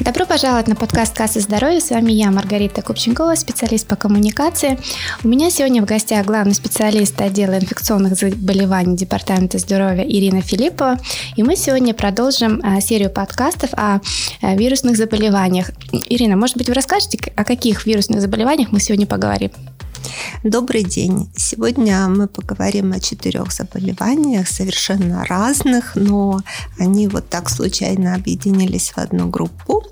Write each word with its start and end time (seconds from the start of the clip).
Добро 0.00 0.26
пожаловать 0.26 0.66
на 0.66 0.74
подкаст 0.74 1.16
«Касса 1.16 1.38
здоровья». 1.38 1.78
С 1.78 1.90
вами 1.90 2.10
я, 2.10 2.32
Маргарита 2.32 2.82
Купченкова, 2.82 3.36
специалист 3.36 3.86
по 3.86 3.94
коммуникации. 3.94 4.80
У 5.22 5.28
меня 5.28 5.48
сегодня 5.48 5.80
в 5.80 5.84
гостях 5.84 6.26
главный 6.26 6.54
специалист 6.54 7.20
отдела 7.20 7.54
инфекционных 7.60 8.16
заболеваний 8.16 8.96
Департамента 8.96 9.58
здоровья 9.58 10.02
Ирина 10.02 10.42
Филиппова. 10.42 10.98
И 11.36 11.44
мы 11.44 11.54
сегодня 11.54 11.94
продолжим 11.94 12.60
а, 12.64 12.80
серию 12.80 13.10
подкастов 13.10 13.70
о 13.74 14.00
а, 14.42 14.56
вирусных 14.56 14.96
заболеваниях. 14.96 15.70
Ирина, 15.92 16.36
может 16.36 16.56
быть, 16.56 16.66
вы 16.66 16.74
расскажете, 16.74 17.16
о 17.36 17.44
каких 17.44 17.86
вирусных 17.86 18.20
заболеваниях 18.20 18.72
мы 18.72 18.80
сегодня 18.80 19.06
поговорим? 19.06 19.52
Добрый 20.42 20.84
день. 20.84 21.30
Сегодня 21.36 22.08
мы 22.08 22.28
поговорим 22.28 22.92
о 22.92 23.00
четырех 23.00 23.52
заболеваниях, 23.52 24.48
совершенно 24.48 25.24
разных, 25.24 25.96
но 25.96 26.40
они 26.78 27.08
вот 27.08 27.28
так 27.28 27.48
случайно 27.50 28.14
объединились 28.14 28.90
в 28.90 28.98
одну 28.98 29.28
группу. 29.28 29.82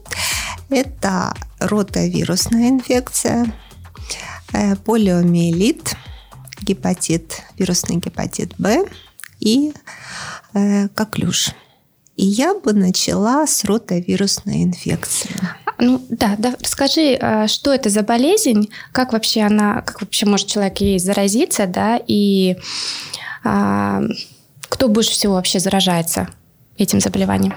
Это 0.71 1.35
ротавирусная 1.59 2.69
инфекция, 2.69 3.53
э, 4.53 4.77
полиомиелит, 4.77 5.97
гепатит, 6.61 7.43
вирусный 7.59 7.97
гепатит 7.97 8.55
Б 8.59 8.87
и 9.41 9.73
э, 10.55 10.89
коклюш. 10.89 11.51
И 12.17 12.25
я 12.25 12.55
бы 12.55 12.73
начала 12.73 13.47
с 13.47 13.65
ротавирусной 13.65 14.63
инфекции. 14.63 15.31
Ну 15.79 16.05
да, 16.09 16.37
да, 16.39 16.55
расскажи, 16.61 17.19
а, 17.21 17.49
что 17.49 17.73
это 17.73 17.91
за 17.91 18.03
болезнь, 18.03 18.71
как 18.93 19.13
вообще 19.13 19.43
она, 19.43 19.83
как 19.83 20.01
вообще 20.01 20.25
может 20.25 20.47
человек 20.47 20.79
ей 20.79 20.99
заразиться, 20.99 21.67
да, 21.67 22.01
и 22.07 22.57
а, 23.43 24.03
кто 24.69 24.89
больше 24.89 25.11
всего 25.11 25.35
вообще 25.35 25.59
заражается 25.59 26.29
этим 26.79 27.01
заболеванием? 27.01 27.55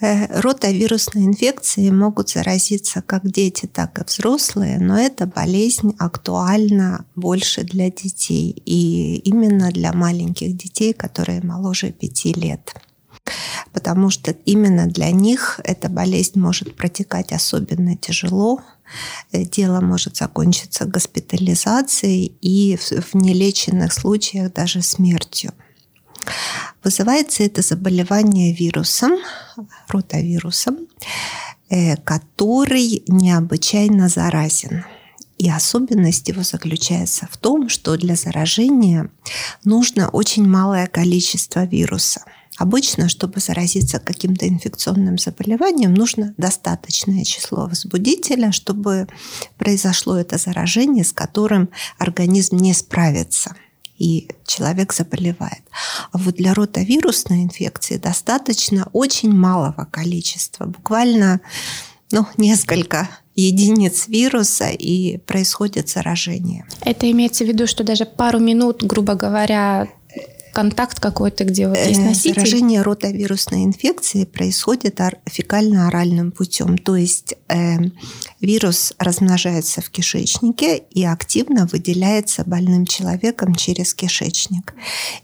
Э, 0.00 0.40
ротавирусные 0.40 1.26
инфекции 1.26 1.90
могут 1.90 2.30
заразиться 2.30 3.02
как 3.02 3.30
дети, 3.30 3.66
так 3.66 3.98
и 3.98 4.04
взрослые, 4.04 4.78
но 4.78 4.98
эта 4.98 5.26
болезнь 5.26 5.94
актуальна 5.98 7.04
больше 7.14 7.62
для 7.62 7.90
детей 7.90 8.50
и 8.64 9.16
именно 9.18 9.70
для 9.70 9.92
маленьких 9.92 10.56
детей, 10.56 10.94
которые 10.94 11.42
моложе 11.42 11.92
5 11.92 12.24
лет 12.36 12.74
потому 13.72 14.10
что 14.10 14.32
именно 14.44 14.86
для 14.86 15.10
них 15.10 15.60
эта 15.64 15.88
болезнь 15.88 16.38
может 16.38 16.76
протекать 16.76 17.32
особенно 17.32 17.96
тяжело. 17.96 18.60
Э, 19.32 19.44
дело 19.44 19.80
может 19.80 20.16
закончиться 20.16 20.84
госпитализацией 20.84 22.34
и 22.40 22.76
в 22.76 23.14
нелеченных 23.14 23.92
случаях 23.92 24.52
даже 24.52 24.82
смертью. 24.82 25.52
Вызывается 26.84 27.42
это 27.42 27.62
заболевание 27.62 28.52
вирусом, 28.52 29.12
ротавирусом, 29.88 30.78
э, 31.68 31.96
который 31.96 33.02
необычайно 33.08 34.08
заразен. 34.08 34.84
И 35.38 35.48
особенность 35.48 36.28
его 36.28 36.42
заключается 36.42 37.26
в 37.30 37.38
том, 37.38 37.70
что 37.70 37.96
для 37.96 38.14
заражения 38.14 39.10
нужно 39.64 40.10
очень 40.10 40.46
малое 40.46 40.86
количество 40.86 41.64
вируса– 41.64 42.22
Обычно, 42.60 43.08
чтобы 43.08 43.40
заразиться 43.40 43.98
каким-то 43.98 44.46
инфекционным 44.46 45.16
заболеванием, 45.16 45.94
нужно 45.94 46.34
достаточное 46.36 47.24
число 47.24 47.66
возбудителя, 47.66 48.52
чтобы 48.52 49.08
произошло 49.56 50.18
это 50.18 50.36
заражение, 50.36 51.02
с 51.02 51.14
которым 51.14 51.70
организм 51.96 52.58
не 52.58 52.74
справится 52.74 53.56
и 53.96 54.28
человек 54.46 54.92
заболевает. 54.92 55.62
А 56.12 56.18
вот 56.18 56.34
для 56.34 56.52
ротавирусной 56.52 57.44
инфекции 57.44 57.96
достаточно 57.96 58.90
очень 58.92 59.32
малого 59.32 59.88
количества, 59.90 60.66
буквально 60.66 61.40
ну, 62.12 62.26
несколько 62.36 63.08
единиц 63.36 64.06
вируса 64.06 64.68
и 64.68 65.16
происходит 65.16 65.88
заражение. 65.88 66.66
Это 66.82 67.10
имеется 67.10 67.44
в 67.44 67.48
виду, 67.48 67.66
что 67.66 67.84
даже 67.84 68.04
пару 68.04 68.38
минут, 68.38 68.82
грубо 68.82 69.14
говоря, 69.14 69.88
контакт 70.52 71.00
какой-то, 71.00 71.44
где 71.44 71.68
вот 71.68 71.76
есть 71.76 72.00
э, 72.00 72.04
носитель? 72.04 72.34
Заражение 72.34 72.82
ротавирусной 72.82 73.64
инфекции 73.64 74.24
происходит 74.24 75.00
фекально-оральным 75.26 76.32
путем, 76.32 76.78
то 76.78 76.96
есть 76.96 77.34
э, 77.48 77.78
вирус 78.40 78.92
размножается 78.98 79.80
в 79.80 79.90
кишечнике 79.90 80.78
и 80.78 81.04
активно 81.04 81.66
выделяется 81.66 82.44
больным 82.44 82.86
человеком 82.86 83.54
через 83.54 83.94
кишечник. 83.94 84.74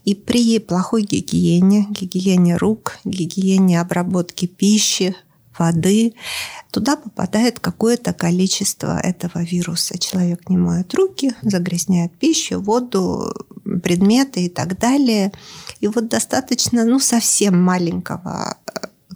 И 0.05 0.15
при 0.15 0.59
плохой 0.59 1.03
гигиене, 1.03 1.87
гигиене 1.91 2.57
рук, 2.57 2.99
гигиене 3.05 3.81
обработки 3.81 4.47
пищи, 4.47 5.15
воды, 5.59 6.15
туда 6.71 6.97
попадает 6.97 7.61
какое-то 7.61 8.13
количество 8.13 8.99
этого 8.99 9.43
вируса. 9.43 9.99
Человек 9.99 10.49
не 10.49 10.57
моет 10.57 10.95
руки, 10.95 11.33
загрязняет 11.43 12.13
пищу, 12.19 12.61
воду, 12.61 13.33
предметы 13.83 14.47
и 14.47 14.49
так 14.49 14.79
далее. 14.79 15.33
И 15.81 15.89
вот 15.89 16.09
достаточно 16.09 16.85
ну, 16.85 16.99
совсем 16.99 17.61
маленького 17.63 18.57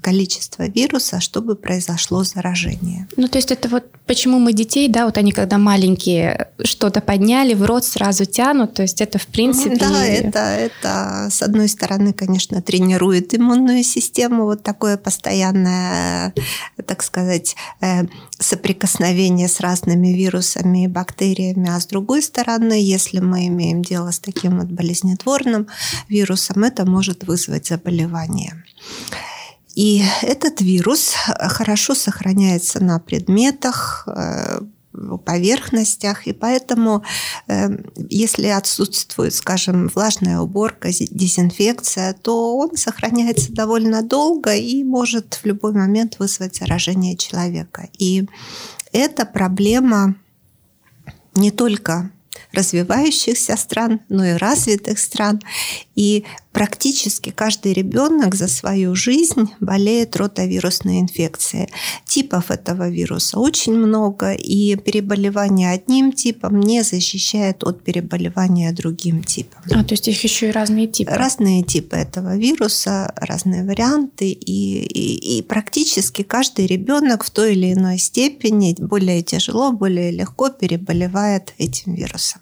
количество 0.00 0.66
вируса, 0.66 1.20
чтобы 1.20 1.56
произошло 1.56 2.24
заражение. 2.24 3.06
Ну, 3.16 3.28
то 3.28 3.38
есть 3.38 3.50
это 3.50 3.68
вот 3.68 3.84
почему 4.06 4.38
мы 4.38 4.52
детей, 4.52 4.88
да, 4.88 5.04
вот 5.04 5.18
они 5.18 5.32
когда 5.32 5.58
маленькие 5.58 6.48
что-то 6.64 7.00
подняли, 7.00 7.54
в 7.54 7.64
рот 7.64 7.84
сразу 7.84 8.24
тянут, 8.24 8.74
то 8.74 8.82
есть 8.82 9.00
это 9.00 9.18
в 9.18 9.26
принципе... 9.26 9.76
Да, 9.76 10.04
это, 10.04 10.38
это 10.38 11.28
с 11.30 11.42
одной 11.42 11.68
стороны, 11.68 12.12
конечно, 12.12 12.62
тренирует 12.62 13.34
иммунную 13.34 13.84
систему, 13.84 14.44
вот 14.44 14.62
такое 14.62 14.96
постоянное, 14.96 16.34
так 16.86 17.02
сказать, 17.02 17.56
э, 17.80 18.04
соприкосновение 18.38 19.48
с 19.48 19.60
разными 19.60 20.08
вирусами 20.08 20.84
и 20.84 20.88
бактериями, 20.88 21.68
а 21.68 21.78
с 21.78 21.86
другой 21.86 22.22
стороны, 22.22 22.80
если 22.80 23.20
мы 23.20 23.48
имеем 23.48 23.82
дело 23.82 24.12
с 24.12 24.18
таким 24.18 24.60
вот 24.60 24.68
болезнетворным 24.68 25.66
вирусом, 26.08 26.64
это 26.64 26.86
может 26.86 27.24
вызвать 27.24 27.66
заболевание. 27.66 28.64
И 29.80 30.04
этот 30.20 30.60
вирус 30.60 31.14
хорошо 31.38 31.94
сохраняется 31.94 32.84
на 32.84 32.98
предметах, 32.98 34.06
э, 34.06 34.60
поверхностях, 35.24 36.26
и 36.26 36.34
поэтому, 36.34 37.02
э, 37.48 37.68
если 38.10 38.48
отсутствует, 38.48 39.32
скажем, 39.34 39.88
влажная 39.94 40.40
уборка, 40.40 40.90
дезинфекция, 40.90 42.12
то 42.12 42.58
он 42.58 42.76
сохраняется 42.76 43.54
довольно 43.54 44.02
долго 44.02 44.54
и 44.54 44.84
может 44.84 45.40
в 45.42 45.46
любой 45.46 45.72
момент 45.72 46.18
вызвать 46.18 46.56
заражение 46.56 47.16
человека. 47.16 47.88
И 47.98 48.26
эта 48.92 49.24
проблема 49.24 50.14
не 51.34 51.50
только 51.50 52.10
развивающихся 52.52 53.56
стран, 53.56 54.00
но 54.08 54.24
и 54.24 54.32
развитых 54.32 54.98
стран. 54.98 55.40
И 56.00 56.24
практически 56.52 57.28
каждый 57.28 57.74
ребенок 57.74 58.34
за 58.34 58.48
свою 58.48 58.94
жизнь 58.94 59.50
болеет 59.60 60.16
ротавирусной 60.16 60.98
инфекцией. 61.00 61.68
Типов 62.06 62.50
этого 62.50 62.88
вируса 62.88 63.38
очень 63.38 63.74
много, 63.74 64.32
и 64.32 64.76
переболевание 64.76 65.72
одним 65.72 66.12
типом 66.12 66.58
не 66.60 66.82
защищает 66.84 67.64
от 67.64 67.84
переболевания 67.84 68.72
другим 68.72 69.22
типом. 69.22 69.60
А, 69.70 69.84
то 69.84 69.92
есть 69.92 70.08
их 70.08 70.24
еще 70.24 70.48
и 70.48 70.52
разные 70.52 70.86
типы? 70.86 71.10
Разные 71.12 71.62
типы 71.64 71.96
этого 71.96 72.34
вируса, 72.38 73.12
разные 73.16 73.66
варианты, 73.66 74.30
и, 74.30 74.82
и, 74.82 75.38
и 75.38 75.42
практически 75.42 76.22
каждый 76.22 76.66
ребенок 76.66 77.24
в 77.24 77.30
той 77.30 77.52
или 77.52 77.74
иной 77.74 77.98
степени 77.98 78.74
более 78.78 79.22
тяжело, 79.22 79.70
более 79.70 80.10
легко 80.12 80.48
переболевает 80.48 81.52
этим 81.58 81.92
вирусом. 81.92 82.40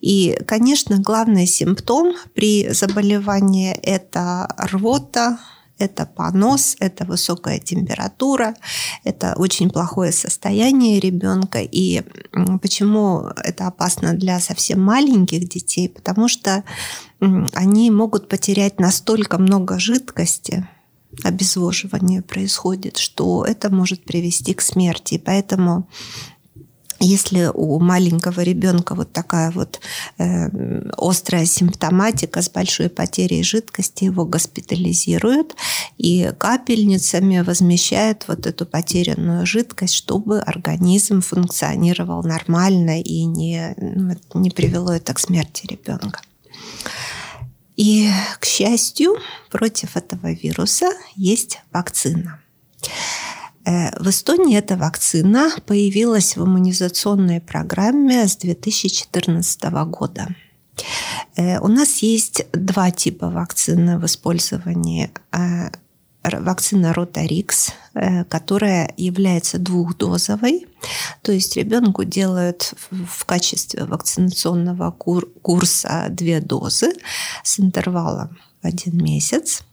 И, 0.00 0.38
конечно, 0.46 0.98
главный 0.98 1.46
симптом 1.46 2.14
при 2.34 2.68
заболевании– 2.72 3.72
это 3.82 4.46
рвота, 4.58 5.38
это 5.78 6.06
понос, 6.06 6.76
это 6.78 7.04
высокая 7.04 7.58
температура, 7.58 8.54
это 9.02 9.34
очень 9.36 9.70
плохое 9.70 10.12
состояние 10.12 11.00
ребенка. 11.00 11.60
И 11.60 12.02
почему 12.62 13.22
это 13.42 13.66
опасно 13.66 14.14
для 14.14 14.40
совсем 14.40 14.80
маленьких 14.82 15.48
детей? 15.48 15.88
Потому 15.88 16.28
что 16.28 16.64
они 17.54 17.90
могут 17.90 18.28
потерять 18.28 18.78
настолько 18.78 19.38
много 19.38 19.78
жидкости, 19.78 20.68
обезвоживание 21.22 22.22
происходит, 22.22 22.98
что 22.98 23.44
это 23.44 23.70
может 23.70 24.04
привести 24.04 24.54
к 24.54 24.60
смерти. 24.60 25.22
Поэтому 25.24 25.88
если 27.04 27.50
у 27.52 27.78
маленького 27.80 28.40
ребенка 28.40 28.94
вот 28.94 29.12
такая 29.12 29.50
вот 29.50 29.80
э, 30.18 30.48
острая 30.96 31.44
симптоматика 31.46 32.42
с 32.42 32.50
большой 32.50 32.88
потерей 32.88 33.42
жидкости, 33.42 34.04
его 34.04 34.24
госпитализируют 34.24 35.54
и 35.98 36.32
капельницами 36.38 37.40
возмещают 37.40 38.24
вот 38.28 38.46
эту 38.46 38.66
потерянную 38.66 39.46
жидкость, 39.46 39.94
чтобы 39.94 40.40
организм 40.40 41.20
функционировал 41.20 42.22
нормально 42.22 43.00
и 43.00 43.24
не, 43.24 43.74
ну, 43.76 44.16
не 44.34 44.50
привело 44.50 44.92
это 44.92 45.14
к 45.14 45.18
смерти 45.18 45.66
ребенка. 45.66 46.20
И, 47.76 48.08
к 48.38 48.44
счастью, 48.44 49.16
против 49.50 49.96
этого 49.96 50.32
вируса 50.32 50.90
есть 51.16 51.60
вакцина. 51.72 52.40
Э, 53.64 53.90
в 53.98 54.08
Эстонии 54.08 54.56
эта 54.56 54.76
вакцина 54.76 55.50
появилась 55.66 56.36
в 56.36 56.44
иммунизационной 56.44 57.40
программе 57.40 58.26
с 58.28 58.36
2014 58.36 59.62
года. 59.86 60.28
Э, 61.36 61.58
у 61.60 61.68
нас 61.68 61.98
есть 61.98 62.46
два 62.52 62.90
типа 62.90 63.30
вакцины 63.30 63.98
в 63.98 64.04
использовании. 64.04 65.10
Э, 65.32 65.70
вакцина 66.22 66.94
Ротарикс, 66.94 67.72
которая 68.30 68.94
является 68.96 69.58
двухдозовой, 69.58 70.66
то 71.20 71.32
есть 71.32 71.54
ребенку 71.54 72.04
делают 72.04 72.72
в 72.90 73.26
качестве 73.26 73.84
вакцинационного 73.84 74.90
курса 74.90 76.06
две 76.08 76.40
дозы 76.40 76.94
с 77.42 77.60
интервалом 77.60 78.38
один 78.62 79.04
месяц. 79.04 79.64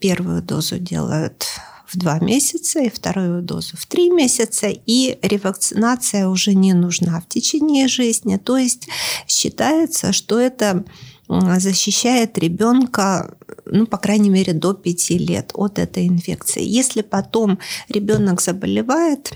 Первую 0.00 0.40
дозу 0.40 0.78
делают 0.78 1.44
в 1.86 1.96
два 1.98 2.18
месяца 2.18 2.80
и 2.80 2.90
вторую 2.90 3.42
дозу 3.42 3.76
в 3.76 3.86
три 3.86 4.10
месяца, 4.10 4.68
и 4.68 5.18
ревакцинация 5.22 6.28
уже 6.28 6.54
не 6.54 6.72
нужна 6.72 7.20
в 7.20 7.28
течение 7.28 7.88
жизни. 7.88 8.36
То 8.36 8.56
есть 8.56 8.88
считается, 9.26 10.12
что 10.12 10.38
это 10.38 10.84
защищает 11.28 12.36
ребенка, 12.38 13.36
ну, 13.64 13.86
по 13.86 13.96
крайней 13.96 14.30
мере, 14.30 14.52
до 14.52 14.74
5 14.74 15.10
лет 15.10 15.52
от 15.54 15.78
этой 15.78 16.06
инфекции. 16.06 16.62
Если 16.62 17.02
потом 17.02 17.58
ребенок 17.88 18.42
заболевает, 18.42 19.32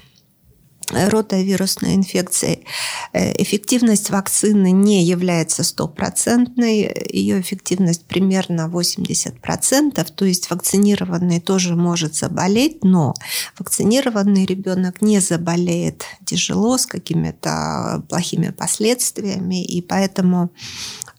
ротавирусной 0.93 1.95
инфекцией. 1.95 2.65
Э, 3.13 3.33
эффективность 3.41 4.11
вакцины 4.11 4.71
не 4.71 5.05
является 5.05 5.63
стопроцентной, 5.65 6.93
ее 7.11 7.41
эффективность 7.41 8.05
примерно 8.07 8.71
80%, 8.73 10.07
то 10.15 10.25
есть 10.25 10.51
вакцинированный 10.51 11.41
тоже 11.41 11.75
может 11.75 12.15
заболеть, 12.15 12.85
но 12.85 13.15
вакцинированный 13.59 14.47
ребенок 14.47 15.03
не 15.03 15.21
заболеет 15.21 16.05
тяжело 16.25 16.79
с 16.79 16.87
какими-то 16.87 18.05
плохими 18.09 18.51
последствиями, 18.51 19.65
и 19.65 19.83
поэтому 19.83 20.51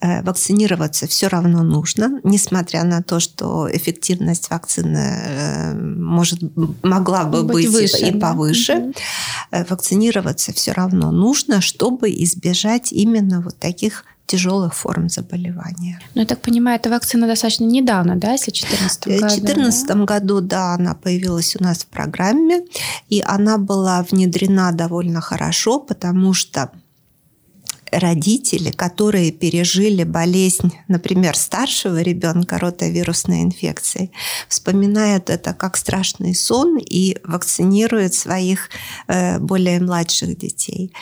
Э, 0.01 0.21
вакцинироваться 0.23 1.07
все 1.07 1.27
равно 1.27 1.61
нужно, 1.61 2.21
несмотря 2.23 2.85
на 2.85 3.03
то, 3.03 3.19
что 3.19 3.67
эффективность 3.69 4.49
вакцины 4.49 4.97
э, 4.97 5.73
может, 5.73 6.39
могла 6.83 7.25
бы 7.25 7.43
быть, 7.43 7.65
быть 7.65 7.67
выше, 7.67 8.07
и 8.07 8.17
повыше. 8.17 8.75
Угу. 8.75 8.93
Вакцинироваться 9.67 10.53
все 10.53 10.71
равно 10.71 11.11
нужно, 11.11 11.61
чтобы 11.61 12.09
избежать 12.11 12.91
именно 12.91 13.41
вот 13.41 13.57
таких 13.57 14.05
тяжелых 14.29 14.75
форм 14.75 15.09
заболевания. 15.09 15.99
Ну, 16.13 16.21
я 16.21 16.27
так 16.27 16.39
понимаю, 16.41 16.79
эта 16.79 16.89
вакцина 16.89 17.25
достаточно 17.25 17.63
недавно, 17.65 18.15
да, 18.15 18.33
если 18.33 18.51
в 18.51 18.53
2014 18.53 19.07
году? 19.07 19.17
В 19.17 19.19
2014 19.21 19.87
да? 19.87 19.95
году, 20.05 20.41
да, 20.41 20.73
она 20.75 20.93
появилась 20.93 21.55
у 21.59 21.63
нас 21.63 21.79
в 21.79 21.87
программе, 21.87 22.61
и 23.09 23.23
она 23.25 23.57
была 23.57 24.03
внедрена 24.03 24.71
довольно 24.71 25.19
хорошо, 25.19 25.79
потому 25.79 26.33
что 26.33 26.69
родители, 27.91 28.71
которые 28.71 29.31
пережили 29.31 30.03
болезнь, 30.03 30.71
например, 30.87 31.35
старшего 31.35 32.01
ребенка 32.01 32.57
ротавирусной 32.57 33.41
инфекцией, 33.41 34.11
вспоминают 34.47 35.29
это 35.29 35.53
как 35.53 35.77
страшный 35.77 36.35
сон 36.35 36.77
и 36.77 37.17
вакцинируют 37.23 38.13
своих 38.13 38.69
э, 39.07 39.39
более 39.39 39.79
младших 39.79 40.37
детей. 40.37 40.93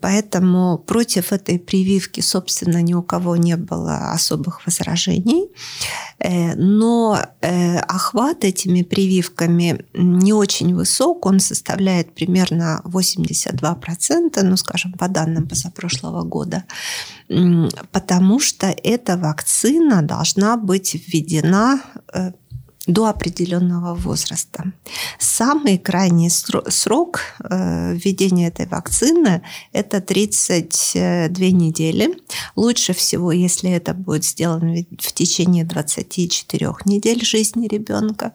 Поэтому 0.00 0.78
против 0.78 1.32
этой 1.32 1.58
прививки, 1.58 2.20
собственно, 2.20 2.82
ни 2.82 2.94
у 2.94 3.02
кого 3.02 3.36
не 3.36 3.56
было 3.56 4.12
особых 4.12 4.66
возражений. 4.66 5.48
Э, 6.18 6.54
но 6.54 7.18
э, 7.40 7.78
охват 7.78 8.44
этими 8.44 8.82
прививками 8.82 9.84
не 9.94 10.32
очень 10.32 10.74
высок, 10.74 11.26
он 11.26 11.40
составляет 11.40 12.14
примерно 12.14 12.80
82%, 12.84 14.42
ну, 14.42 14.56
скажем, 14.56 14.92
по 14.92 15.08
данным 15.08 15.46
позапрошлого 15.86 16.22
года, 16.22 16.64
потому 17.92 18.40
что 18.40 18.66
эта 18.66 19.16
вакцина 19.16 20.02
должна 20.02 20.56
быть 20.56 20.94
введена 20.94 21.80
э, 22.12 22.32
до 22.86 23.06
определенного 23.06 23.94
возраста. 23.94 24.72
Самый 25.18 25.78
крайний 25.78 26.30
срок 26.30 27.20
э, 27.40 27.94
введения 27.94 28.48
этой 28.48 28.66
вакцины– 28.66 29.42
это 29.72 30.00
32 30.00 31.46
недели. 31.48 32.16
Лучше 32.54 32.92
всего, 32.92 33.32
если 33.32 33.70
это 33.70 33.92
будет 33.92 34.24
сделано 34.24 34.84
в 34.98 35.12
течение 35.12 35.64
24 35.64 36.72
недель 36.84 37.24
жизни 37.24 37.66
ребенка. 37.66 38.32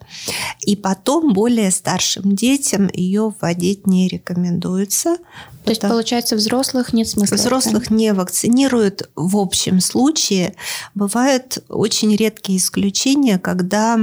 И 0.60 0.76
потом 0.76 1.32
более 1.32 1.70
старшим 1.70 2.34
детям 2.36 2.90
ее 2.92 3.32
вводить 3.40 3.86
не 3.86 4.08
рекомендуется. 4.08 5.16
То 5.64 5.70
есть, 5.70 5.80
получается, 5.80 6.36
взрослых 6.36 6.92
нет 6.92 7.08
смысла? 7.08 7.36
Взрослых 7.36 7.90
не 7.90 8.12
вакцинируют 8.12 9.10
в 9.14 9.36
общем 9.36 9.80
случае. 9.80 10.56
Бывают 10.94 11.58
очень 11.68 12.14
редкие 12.16 12.58
исключения, 12.58 13.38
когда 13.38 13.98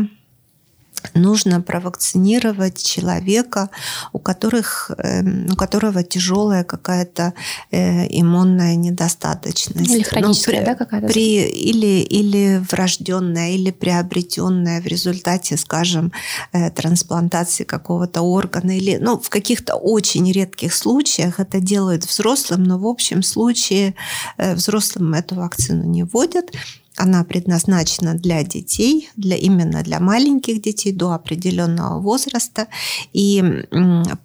нужно 1.14 1.62
провакцинировать 1.62 2.82
человека, 2.82 3.70
у, 4.14 4.20
которых, 4.20 4.92
эм, 4.98 5.48
у 5.52 5.56
которого 5.56 6.04
тяжелая 6.04 6.64
какая-то 6.64 7.34
э, 7.72 8.06
иммунная 8.10 8.76
недостаточность. 8.76 9.92
Или 9.92 10.04
хроническая, 10.04 10.56
ну, 10.56 10.62
при, 10.62 10.66
да, 10.66 10.76
какая-то? 10.76 11.08
При, 11.08 11.44
или, 11.48 12.02
или 12.02 12.64
врожденная, 12.72 13.52
или 13.52 13.72
приобретенная 13.72 14.82
в 14.82 14.86
результате, 14.86 15.58
скажем, 15.58 16.12
э, 16.54 16.70
трансплантации 16.72 17.64
какого-то 17.64 18.22
органа. 18.22 18.78
Или, 18.78 18.98
ну, 18.98 19.18
в 19.18 19.30
каких-то 19.30 19.76
очень 19.76 20.32
редких 20.32 20.74
случаях 20.74 21.40
это 21.40 21.60
делают 21.60 22.06
взрослым, 22.06 22.64
но 22.64 22.78
в 22.78 22.86
общем 22.86 23.24
случае 23.24 23.96
э, 24.38 24.56
взрослым 24.56 25.14
эту 25.14 25.36
вакцину 25.36 25.84
не 25.84 26.04
вводят. 26.04 26.52
Она 27.00 27.24
предназначена 27.24 28.14
для 28.14 28.44
детей, 28.44 29.10
для, 29.16 29.38
именно 29.38 29.84
для 29.84 30.02
маленьких 30.02 30.62
детей 30.62 30.92
до 30.92 31.14
определенного 31.14 32.02
возраста. 32.02 32.68
И 33.14 33.42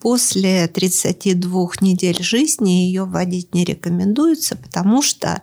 после 0.00 0.66
32 0.66 1.68
недель 1.80 2.20
жизни 2.20 2.70
ее 2.70 3.04
вводить 3.04 3.54
не 3.54 3.64
рекомендуется, 3.64 4.56
потому 4.56 5.02
что 5.02 5.42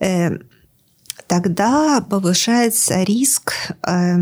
э, 0.00 0.38
тогда 1.26 2.02
повышается 2.02 3.02
риск 3.04 3.54
э, 3.82 4.16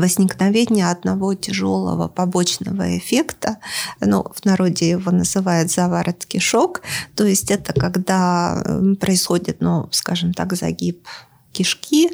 возникновение 0.00 0.90
одного 0.90 1.34
тяжелого 1.34 2.08
побочного 2.08 2.98
эффекта. 2.98 3.58
Ну, 4.00 4.24
в 4.34 4.44
народе 4.44 4.90
его 4.90 5.10
называют 5.10 5.70
заворот 5.70 6.24
кишок. 6.26 6.82
То 7.14 7.24
есть 7.24 7.50
это 7.50 7.72
когда 7.72 8.62
происходит, 9.00 9.60
ну, 9.60 9.88
скажем 9.92 10.32
так, 10.32 10.54
загиб 10.54 11.06
кишки. 11.52 12.10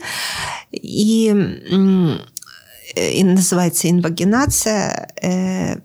И, 0.73 1.35
и 2.97 3.25
называется 3.25 3.90
инвагинация. 3.90 5.09
Э, 5.23 5.76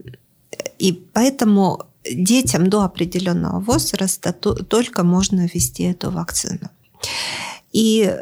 и 0.80 0.94
поэтому 1.14 1.86
детям 2.10 2.70
до 2.70 2.84
определенного 2.84 3.60
возраста 3.60 4.34
только 4.34 5.04
можно 5.04 5.48
ввести 5.48 5.84
эту 5.84 6.12
вакцину. 6.12 6.70
И 7.72 8.14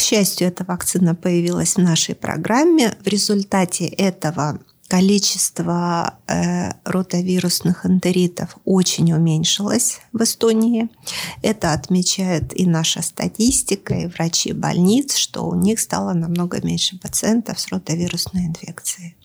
к 0.00 0.02
счастью, 0.02 0.48
эта 0.48 0.64
вакцина 0.64 1.14
появилась 1.14 1.74
в 1.74 1.78
нашей 1.78 2.14
программе. 2.14 2.96
В 3.04 3.06
результате 3.06 3.84
этого 3.86 4.58
количество 4.88 6.14
э, 6.26 6.70
ротавирусных 6.84 7.84
энтеритов 7.84 8.56
очень 8.64 9.12
уменьшилось 9.12 10.00
в 10.14 10.22
Эстонии. 10.22 10.88
Это 11.42 11.74
отмечает 11.74 12.58
и 12.58 12.64
наша 12.64 13.02
статистика, 13.02 13.92
и 13.92 14.06
врачи 14.06 14.54
больниц, 14.54 15.16
что 15.16 15.42
у 15.42 15.54
них 15.54 15.78
стало 15.78 16.14
намного 16.14 16.64
меньше 16.64 16.98
пациентов 16.98 17.60
с 17.60 17.68
ротавирусной 17.68 18.46
инфекцией. 18.46 19.16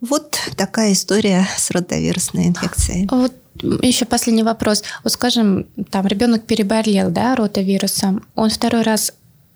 Вот 0.00 0.36
такая 0.56 0.94
история 0.94 1.46
с 1.56 1.70
ротавирусной 1.70 2.48
инфекцией. 2.48 3.06
Вот 3.08 3.34
еще 3.82 4.04
последний 4.04 4.42
вопрос. 4.42 4.82
Вот 5.04 5.12
скажем, 5.12 5.66
там 5.90 6.08
ребенок 6.08 6.44
переболел, 6.44 7.10
да, 7.10 7.36
ротавирусом, 7.36 8.26
он 8.34 8.50
второй 8.50 8.82
раз 8.82 9.12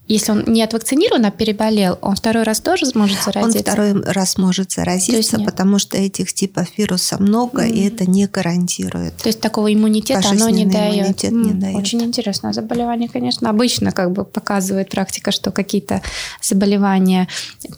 если 0.06 0.32
он 0.32 0.44
не 0.46 0.62
отвакцинирован, 0.62 1.24
а 1.24 1.30
переболел, 1.30 1.98
он 2.02 2.14
второй 2.14 2.42
раз 2.42 2.60
тоже 2.60 2.84
сможет 2.86 3.22
заразиться? 3.22 3.58
Он 3.58 3.62
второй 3.62 4.02
раз 4.02 4.36
может 4.36 4.72
заразиться, 4.72 5.38
потому 5.40 5.78
что 5.78 5.96
этих 5.96 6.32
типов 6.34 6.68
вируса 6.76 7.16
много, 7.18 7.66
mm. 7.66 7.70
и 7.70 7.88
это 7.88 8.10
не 8.10 8.26
гарантирует. 8.26 9.16
То 9.16 9.28
есть 9.28 9.40
такого 9.40 9.72
иммунитета 9.72 10.28
оно 10.28 10.50
не 10.50 10.66
дает. 10.66 11.22
Не 11.22 11.52
дает. 11.52 11.76
Очень 11.76 12.02
интересное 12.02 12.52
заболевание, 12.52 13.08
конечно. 13.08 13.48
Обычно 13.48 13.92
как 13.92 14.12
бы 14.12 14.24
показывает 14.24 14.90
практика, 14.90 15.30
что 15.30 15.50
какие-то 15.50 16.02
заболевания 16.42 17.26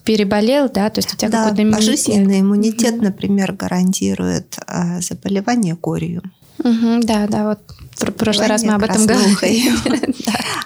переболел, 0.04 0.68
да, 0.68 0.90
то 0.90 0.98
есть 0.98 1.14
у 1.14 1.16
тебя 1.16 1.30
да, 1.30 1.44
какой-то 1.44 1.62
иммунитет. 1.62 1.86
пожизненный 1.86 2.40
иммунитет, 2.40 2.94
mm. 2.94 3.02
например, 3.02 3.52
гарантирует 3.52 4.58
э, 4.66 5.00
заболевание 5.00 5.76
корью. 5.76 6.22
Угу, 6.58 7.02
да, 7.02 7.26
да, 7.26 7.48
вот 7.48 7.60
в 7.98 8.12
прошлый 8.12 8.48
раз 8.48 8.62
мы 8.62 8.74
об 8.74 8.82
этом 8.82 9.06
говорили. 9.06 9.72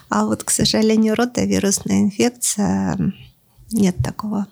А 0.08 0.24
вот, 0.24 0.42
к 0.42 0.50
сожалению, 0.50 1.14
ротовирусная 1.14 2.00
инфекция 2.00 2.98
нет 3.70 3.96
такого. 4.02 4.48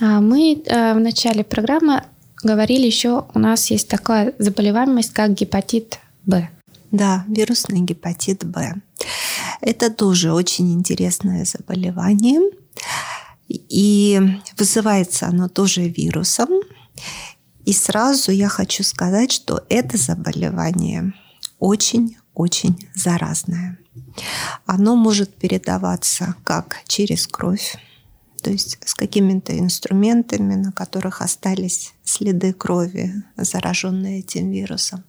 А 0.00 0.20
мы 0.20 0.62
э, 0.64 0.94
в 0.94 1.00
начале 1.00 1.44
программы 1.44 2.04
говорили 2.42 2.86
еще, 2.86 3.26
у 3.34 3.38
нас 3.38 3.70
есть 3.70 3.88
такая 3.88 4.32
заболеваемость, 4.38 5.12
как 5.12 5.34
гепатит 5.34 5.98
Б. 6.24 6.48
Да, 6.90 7.24
вирусный 7.28 7.80
гепатит 7.80 8.44
Б. 8.44 8.74
Это 9.60 9.90
тоже 9.90 10.32
очень 10.32 10.72
интересное 10.72 11.44
заболевание. 11.44 12.40
И 13.48 14.20
вызывается 14.56 15.26
оно 15.26 15.48
тоже 15.48 15.88
вирусом. 15.88 16.48
И 17.64 17.72
сразу 17.72 18.30
я 18.30 18.48
хочу 18.48 18.82
сказать, 18.84 19.32
что 19.32 19.64
это 19.68 19.96
заболевание 19.96 21.14
очень-очень 21.58 22.88
заразное. 22.94 23.78
Оно 24.66 24.96
может 24.96 25.34
передаваться 25.34 26.34
как 26.44 26.78
через 26.86 27.26
кровь, 27.26 27.76
то 28.42 28.50
есть 28.50 28.78
с 28.84 28.94
какими-то 28.94 29.58
инструментами, 29.58 30.54
на 30.54 30.72
которых 30.72 31.22
остались 31.22 31.94
следы 32.04 32.52
крови, 32.52 33.14
зараженные 33.36 34.18
этим 34.18 34.50
вирусом. 34.50 35.04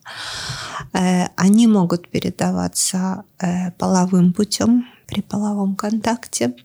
Э, 0.94 1.28
они 1.36 1.68
могут 1.68 2.10
передаваться 2.10 3.26
э, 3.40 3.72
половым 3.72 4.32
путем 4.32 4.86
при 5.08 5.22
половом 5.22 5.76
контакте. 5.76 6.56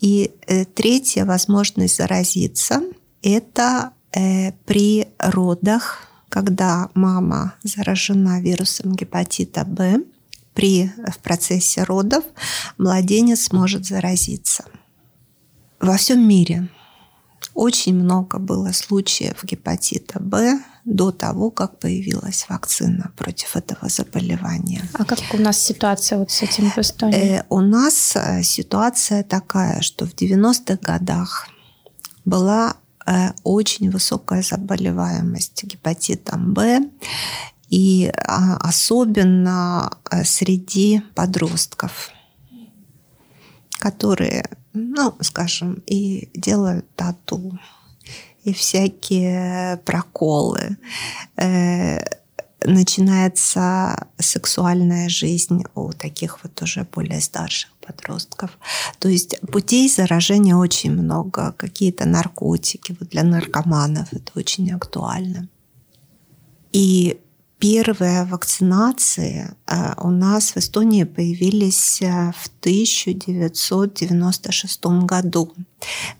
И 0.00 0.32
э, 0.46 0.64
третья 0.64 1.26
возможность 1.26 1.96
заразиться– 1.96 2.80
это 3.22 3.92
при 4.12 5.08
родах 5.18 6.10
когда 6.30 6.88
мама 6.94 7.54
заражена 7.62 8.40
вирусом 8.40 8.94
гепатита 8.94 9.64
Б, 9.66 9.98
при, 10.54 10.90
в 11.12 11.18
процессе 11.18 11.82
родов 11.82 12.24
младенец 12.78 13.52
может 13.52 13.84
заразиться. 13.84 14.64
Во 15.80 15.96
всем 15.96 16.26
мире 16.26 16.68
очень 17.54 17.94
много 17.94 18.38
было 18.38 18.72
случаев 18.72 19.44
гепатита 19.44 20.20
Б 20.20 20.60
до 20.84 21.10
того, 21.10 21.50
как 21.50 21.78
появилась 21.78 22.46
вакцина 22.48 23.10
против 23.16 23.56
этого 23.56 23.88
заболевания. 23.88 24.82
А 24.94 25.04
как 25.04 25.18
у 25.32 25.38
нас 25.38 25.58
ситуация 25.58 26.18
вот 26.18 26.30
с 26.30 26.42
этим 26.42 26.70
в 26.70 26.78
Эстонии? 26.78 27.40
Э, 27.40 27.44
у 27.48 27.60
нас 27.60 28.14
э, 28.16 28.42
ситуация 28.42 29.22
такая, 29.24 29.80
что 29.82 30.06
в 30.06 30.14
90-х 30.14 30.78
годах 30.80 31.48
была 32.24 32.74
Э, 32.74 32.89
очень 33.44 33.90
высокая 33.90 34.42
заболеваемость 34.42 35.64
гепатитом 35.64 36.54
Б, 36.54 36.88
и 37.70 38.12
а, 38.26 38.56
особенно 38.56 39.98
э, 40.10 40.24
среди 40.24 41.02
подростков, 41.14 42.10
которые, 43.78 44.48
ну, 44.72 45.16
скажем, 45.20 45.82
и 45.86 46.28
делают 46.34 46.84
тату, 46.96 47.58
и 48.42 48.52
всякие 48.52 49.76
проколы, 49.84 50.78
э, 51.36 52.00
начинается 52.64 54.08
сексуальная 54.18 55.08
жизнь 55.08 55.62
у 55.74 55.92
таких 55.92 56.42
вот 56.42 56.60
уже 56.62 56.84
более 56.92 57.20
старших 57.20 57.70
подростков. 57.90 58.58
То 58.98 59.08
есть 59.08 59.40
путей 59.52 59.88
заражения 59.88 60.56
очень 60.56 60.92
много. 60.92 61.52
Какие-то 61.56 62.06
наркотики. 62.06 62.96
Вот 63.00 63.08
для 63.10 63.22
наркоманов 63.22 64.12
это 64.12 64.32
очень 64.34 64.70
актуально. 64.72 65.48
И 66.72 67.20
Первые 67.60 68.24
вакцинации 68.24 69.54
э, 69.66 69.92
у 69.98 70.08
нас 70.08 70.52
в 70.52 70.56
Эстонии 70.56 71.04
появились 71.04 72.00
э, 72.00 72.32
в 72.34 72.48
1996 72.60 74.86
году, 75.04 75.52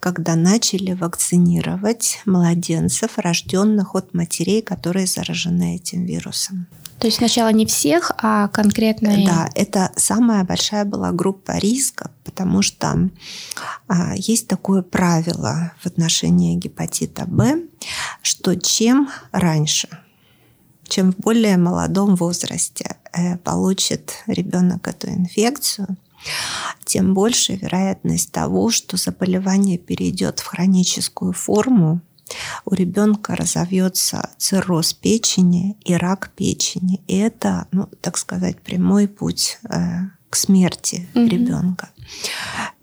когда 0.01 0.37
начали 0.37 0.93
вакцинировать 0.93 2.21
младенцев, 2.27 3.13
рожденных 3.17 3.95
от 3.95 4.13
матерей, 4.13 4.61
которые 4.61 5.07
заражены 5.07 5.77
этим 5.77 6.05
вирусом. 6.05 6.67
То 6.99 7.07
есть 7.07 7.17
сначала 7.17 7.49
не 7.49 7.65
всех, 7.65 8.13
а 8.19 8.49
конкретно... 8.49 9.25
Да, 9.25 9.49
это 9.55 9.93
самая 9.97 10.45
большая 10.45 10.85
была 10.85 11.11
группа 11.13 11.57
риска, 11.57 12.11
потому 12.23 12.61
что 12.61 13.09
а, 13.89 14.15
есть 14.15 14.47
такое 14.47 14.83
правило 14.83 15.73
в 15.81 15.87
отношении 15.87 16.57
гепатита 16.57 17.25
Б, 17.25 17.63
что 18.21 18.55
чем 18.57 19.09
раньше– 19.33 19.89
чем 20.91 21.13
в 21.13 21.17
более 21.17 21.57
молодом 21.57 22.17
возрасте 22.17 22.97
э, 23.13 23.37
получит 23.39 24.13
ребенок 24.27 24.89
эту 24.89 25.09
инфекцию, 25.09 25.97
тем 26.85 27.15
больше 27.15 27.55
вероятность 27.55 28.31
того, 28.33 28.71
что 28.71 28.97
заболевание 28.97 29.79
перейдет 29.79 30.41
в 30.41 30.47
хроническую 30.47 31.33
форму, 31.33 32.01
у 32.65 32.75
ребенка 32.75 33.35
разовьется 33.35 34.31
цирроз 34.37 34.93
печени 34.93 35.77
и 35.85 35.95
рак 35.95 36.31
печени. 36.37 37.01
И 37.07 37.17
это, 37.17 37.67
ну, 37.73 37.89
так 38.01 38.19
сказать, 38.19 38.61
прямой 38.61 39.09
путь 39.09 39.59
э, 39.65 39.79
к 40.29 40.37
смерти 40.37 41.09
mm-hmm. 41.15 41.29
ребенка. 41.29 41.91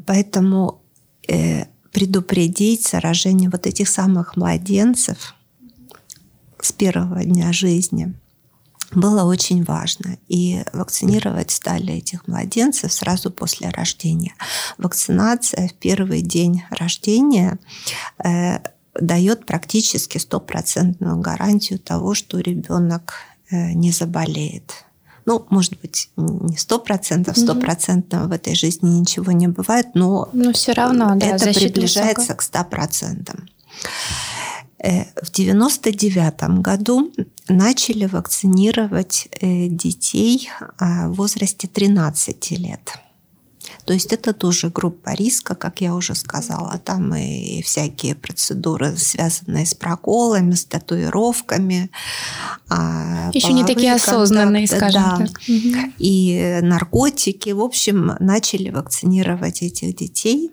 Поэтому 0.05 0.81
э, 1.27 1.65
предупредить 1.91 2.87
заражение 2.87 3.49
вот 3.49 3.65
этих 3.67 3.87
самых 3.87 4.35
младенцев 4.35 5.33
с 6.61 6.71
первого 6.71 7.23
дня 7.23 7.51
жизни 7.53 8.13
было 8.91 9.23
очень 9.23 9.63
важно. 9.63 10.17
И 10.27 10.63
вакцинировать 10.73 11.51
стали 11.51 11.93
этих 11.93 12.27
младенцев 12.27 12.93
сразу 12.93 13.31
после 13.31 13.69
рождения. 13.69 14.33
Вакцинация 14.77 15.67
в 15.67 15.73
первый 15.73 16.21
день 16.21 16.63
рождения 16.69 17.59
э, 18.23 18.59
дает 18.99 19.45
практически 19.45 20.17
стопроцентную 20.17 21.17
гарантию 21.17 21.79
того, 21.79 22.13
что 22.13 22.39
ребенок 22.39 23.15
э, 23.51 23.73
не 23.73 23.91
заболеет. 23.91 24.85
Ну, 25.25 25.45
может 25.49 25.77
быть, 25.81 26.09
не 26.15 26.55
сто 26.55 26.79
процентов, 26.79 27.37
стопроцентно 27.37 28.29
в 28.29 28.31
этой 28.31 28.55
жизни 28.55 28.99
ничего 28.99 29.33
не 29.33 29.49
бывает, 29.49 29.87
но, 29.93 30.29
но 30.31 30.53
все 30.53 30.71
равно 30.71 31.13
да, 31.17 31.25
это 31.25 31.53
приближается 31.53 32.21
высоко. 32.21 32.37
к 32.37 32.41
ста 32.41 32.63
процентам. 32.63 33.49
Э, 34.79 35.05
в 35.21 35.29
1999 35.29 36.61
году 36.61 37.11
начали 37.49 38.05
вакцинировать 38.05 39.27
э, 39.31 39.67
детей 39.67 40.49
а, 40.77 41.07
в 41.09 41.13
возрасте 41.13 41.67
13 41.67 42.51
лет. 42.51 42.99
То 43.87 43.93
есть 43.93 44.11
это 44.11 44.33
тоже 44.33 44.69
группа 44.69 45.13
риска, 45.13 45.55
как 45.55 45.79
я 45.79 45.95
уже 45.95 46.13
сказала. 46.13 46.77
Там 46.77 47.15
и 47.15 47.61
всякие 47.61 48.15
процедуры, 48.15 48.97
связанные 48.97 49.65
с 49.65 49.73
проколами, 49.73 50.55
с 50.55 50.65
татуировками. 50.65 51.89
А, 52.67 53.31
Еще 53.33 53.53
не 53.53 53.63
такие 53.63 53.93
осознанные, 53.93 54.67
скажем 54.67 55.03
да. 55.03 55.17
так. 55.17 55.41
И 55.99 56.59
наркотики. 56.61 57.51
В 57.51 57.61
общем, 57.61 58.17
начали 58.19 58.71
вакцинировать 58.71 59.61
этих 59.61 59.95
детей. 59.95 60.51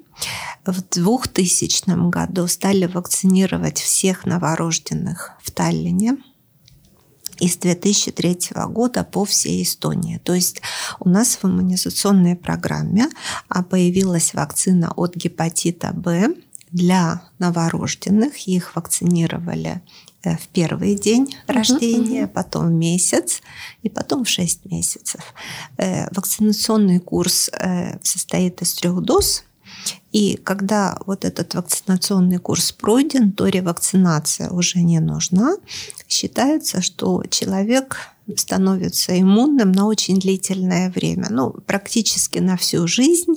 В 0.64 0.80
2000 0.88 2.10
году 2.10 2.46
стали 2.46 2.86
вакцинировать 2.86 3.80
всех 3.80 4.26
новорожденных 4.26 5.32
в 5.42 5.50
Таллине 5.50 6.18
и 7.40 7.48
с 7.48 7.56
2003 7.56 8.38
года 8.68 9.04
по 9.04 9.24
всей 9.24 9.62
Эстонии. 9.62 10.18
То 10.18 10.34
есть 10.34 10.60
у 11.00 11.08
нас 11.08 11.38
в 11.40 11.44
иммунизационной 11.44 12.36
программе 12.36 13.08
а, 13.48 13.62
появилась 13.62 14.34
вакцина 14.34 14.92
от 14.96 15.16
гепатита 15.16 15.92
Б 15.92 16.34
для 16.70 17.22
новорожденных. 17.38 18.48
Их 18.48 18.74
вакцинировали 18.76 19.80
э, 20.24 20.36
в 20.36 20.48
первый 20.48 20.96
день 20.96 21.36
рождения, 21.46 22.26
потом 22.26 22.66
в 22.66 22.72
месяц 22.72 23.42
и 23.82 23.88
потом 23.88 24.24
в 24.24 24.28
6 24.28 24.64
месяцев. 24.66 25.34
Э, 25.76 26.08
вакцинационный 26.14 26.98
курс 26.98 27.48
э, 27.52 27.98
состоит 28.02 28.60
из 28.62 28.74
трех 28.74 29.00
доз– 29.02 29.44
и 30.12 30.36
когда 30.36 30.98
вот 31.06 31.24
этот 31.24 31.54
вакцинационный 31.54 32.38
курс 32.38 32.72
пройден, 32.72 33.32
то 33.32 33.48
ревакцинация 33.48 34.50
уже 34.50 34.80
не 34.80 35.00
нужна. 35.00 35.56
Считается, 36.08 36.80
что 36.82 37.22
человек 37.30 38.14
становится 38.36 39.20
иммунным 39.20 39.72
на 39.72 39.86
очень 39.86 40.18
длительное 40.18 40.90
время, 40.90 41.26
ну, 41.30 41.50
практически 41.66 42.38
на 42.38 42.56
всю 42.56 42.86
жизнь. 42.86 43.34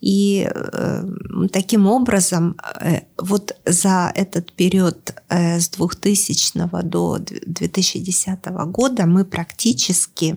И 0.00 0.48
э, 0.48 1.04
таким 1.50 1.86
образом, 1.86 2.56
э, 2.80 3.00
вот 3.18 3.56
за 3.64 4.12
этот 4.14 4.52
период 4.52 5.14
э, 5.28 5.58
с 5.58 5.68
2000 5.70 6.82
до 6.84 7.18
2010 7.18 8.44
года 8.66 9.06
мы 9.06 9.24
практически 9.24 10.36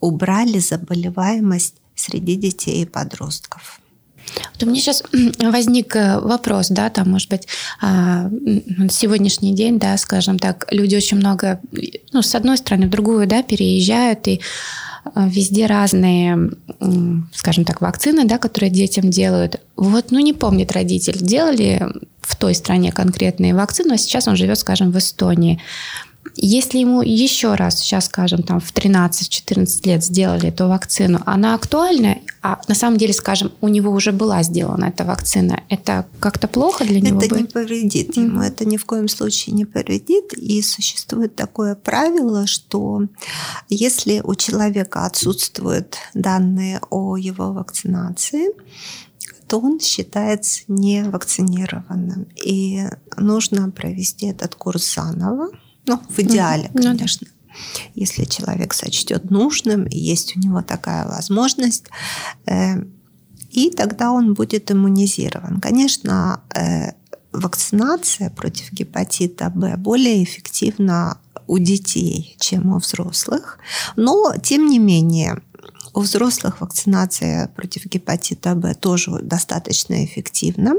убрали 0.00 0.58
заболеваемость 0.58 1.74
среди 1.94 2.36
детей 2.36 2.82
и 2.82 2.86
подростков. 2.86 3.80
Вот 4.52 4.62
у 4.62 4.66
меня 4.66 4.80
сейчас 4.80 5.02
возник 5.38 5.96
э, 5.96 6.18
вопрос, 6.20 6.68
да, 6.68 6.90
там, 6.90 7.10
может 7.10 7.30
быть, 7.30 7.46
а, 7.80 8.28
сегодняшний 8.90 9.54
день, 9.54 9.78
да, 9.78 9.96
скажем 9.96 10.38
так, 10.38 10.66
люди 10.70 10.96
очень 10.96 11.16
много, 11.16 11.60
ну, 12.12 12.22
с 12.22 12.34
одной 12.34 12.56
стороны, 12.58 12.86
в 12.86 12.90
другую, 12.90 13.26
да, 13.26 13.42
переезжают, 13.42 14.26
и 14.28 14.40
а, 15.14 15.28
везде 15.28 15.66
разные, 15.66 16.50
скажем 17.32 17.64
так, 17.64 17.80
вакцины, 17.80 18.24
да, 18.24 18.38
которые 18.38 18.70
детям 18.70 19.10
делают. 19.10 19.60
Вот, 19.76 20.10
ну, 20.10 20.18
не 20.18 20.32
помнит 20.32 20.72
родитель, 20.72 21.18
делали 21.18 21.86
в 22.20 22.36
той 22.36 22.54
стране 22.54 22.92
конкретные 22.92 23.54
вакцины, 23.54 23.92
а 23.94 23.98
сейчас 23.98 24.28
он 24.28 24.36
живет, 24.36 24.58
скажем, 24.58 24.90
в 24.90 24.98
Эстонии. 24.98 25.60
Если 26.36 26.78
ему 26.78 27.02
еще 27.02 27.54
раз, 27.54 27.78
сейчас 27.78 28.06
скажем, 28.06 28.42
там 28.42 28.60
в 28.60 28.72
13-14 28.72 29.86
лет 29.86 30.04
сделали 30.04 30.48
эту 30.48 30.68
вакцину, 30.68 31.20
она 31.26 31.54
актуальна, 31.54 32.18
а 32.42 32.60
на 32.68 32.74
самом 32.74 32.98
деле, 32.98 33.12
скажем, 33.12 33.52
у 33.60 33.68
него 33.68 33.90
уже 33.92 34.12
была 34.12 34.42
сделана 34.42 34.86
эта 34.86 35.04
вакцина, 35.04 35.62
это 35.68 36.06
как-то 36.20 36.48
плохо 36.48 36.84
для 36.84 37.00
него? 37.00 37.18
Это 37.18 37.28
будет? 37.28 37.40
не 37.40 37.46
повредит 37.46 38.16
ему, 38.16 38.40
mm-hmm. 38.40 38.46
это 38.46 38.64
ни 38.64 38.76
в 38.76 38.84
коем 38.84 39.08
случае 39.08 39.54
не 39.54 39.64
повредит. 39.64 40.32
И 40.34 40.60
существует 40.62 41.36
такое 41.36 41.74
правило, 41.74 42.46
что 42.46 43.02
если 43.68 44.20
у 44.24 44.34
человека 44.34 45.06
отсутствуют 45.06 45.96
данные 46.14 46.80
о 46.90 47.16
его 47.16 47.52
вакцинации, 47.52 48.50
то 49.46 49.60
он 49.60 49.78
считается 49.80 50.62
невакцинированным. 50.68 52.26
И 52.44 52.84
нужно 53.16 53.70
провести 53.70 54.26
этот 54.26 54.54
курс 54.54 54.94
заново, 54.94 55.48
ну, 55.86 56.00
в 56.08 56.18
идеале, 56.18 56.70
mm-hmm. 56.72 56.82
конечно. 56.82 57.26
Если 57.94 58.24
человек 58.24 58.74
сочтет 58.74 59.30
нужным, 59.30 59.86
есть 59.90 60.36
у 60.36 60.40
него 60.40 60.62
такая 60.62 61.06
возможность, 61.06 61.84
э, 62.46 62.82
и 63.50 63.70
тогда 63.70 64.10
он 64.10 64.34
будет 64.34 64.70
иммунизирован. 64.72 65.60
Конечно, 65.60 66.42
э, 66.54 66.92
вакцинация 67.32 68.30
против 68.30 68.72
гепатита 68.72 69.50
Б 69.50 69.76
более 69.76 70.24
эффективна 70.24 71.18
у 71.46 71.58
детей, 71.58 72.36
чем 72.40 72.72
у 72.72 72.78
взрослых. 72.78 73.58
Но, 73.96 74.34
тем 74.42 74.66
не 74.66 74.78
менее, 74.78 75.40
у 75.94 76.00
взрослых 76.00 76.60
вакцинация 76.60 77.48
против 77.48 77.86
гепатита 77.86 78.54
Б 78.54 78.74
тоже 78.74 79.12
достаточно 79.22 80.04
эффективна. 80.04 80.74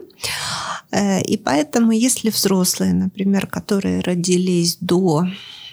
Э, 0.92 1.22
и 1.22 1.38
поэтому, 1.38 1.92
если 1.92 2.30
взрослые, 2.30 2.94
например, 2.94 3.48
которые 3.48 4.02
родились 4.02 4.78
до 4.82 5.26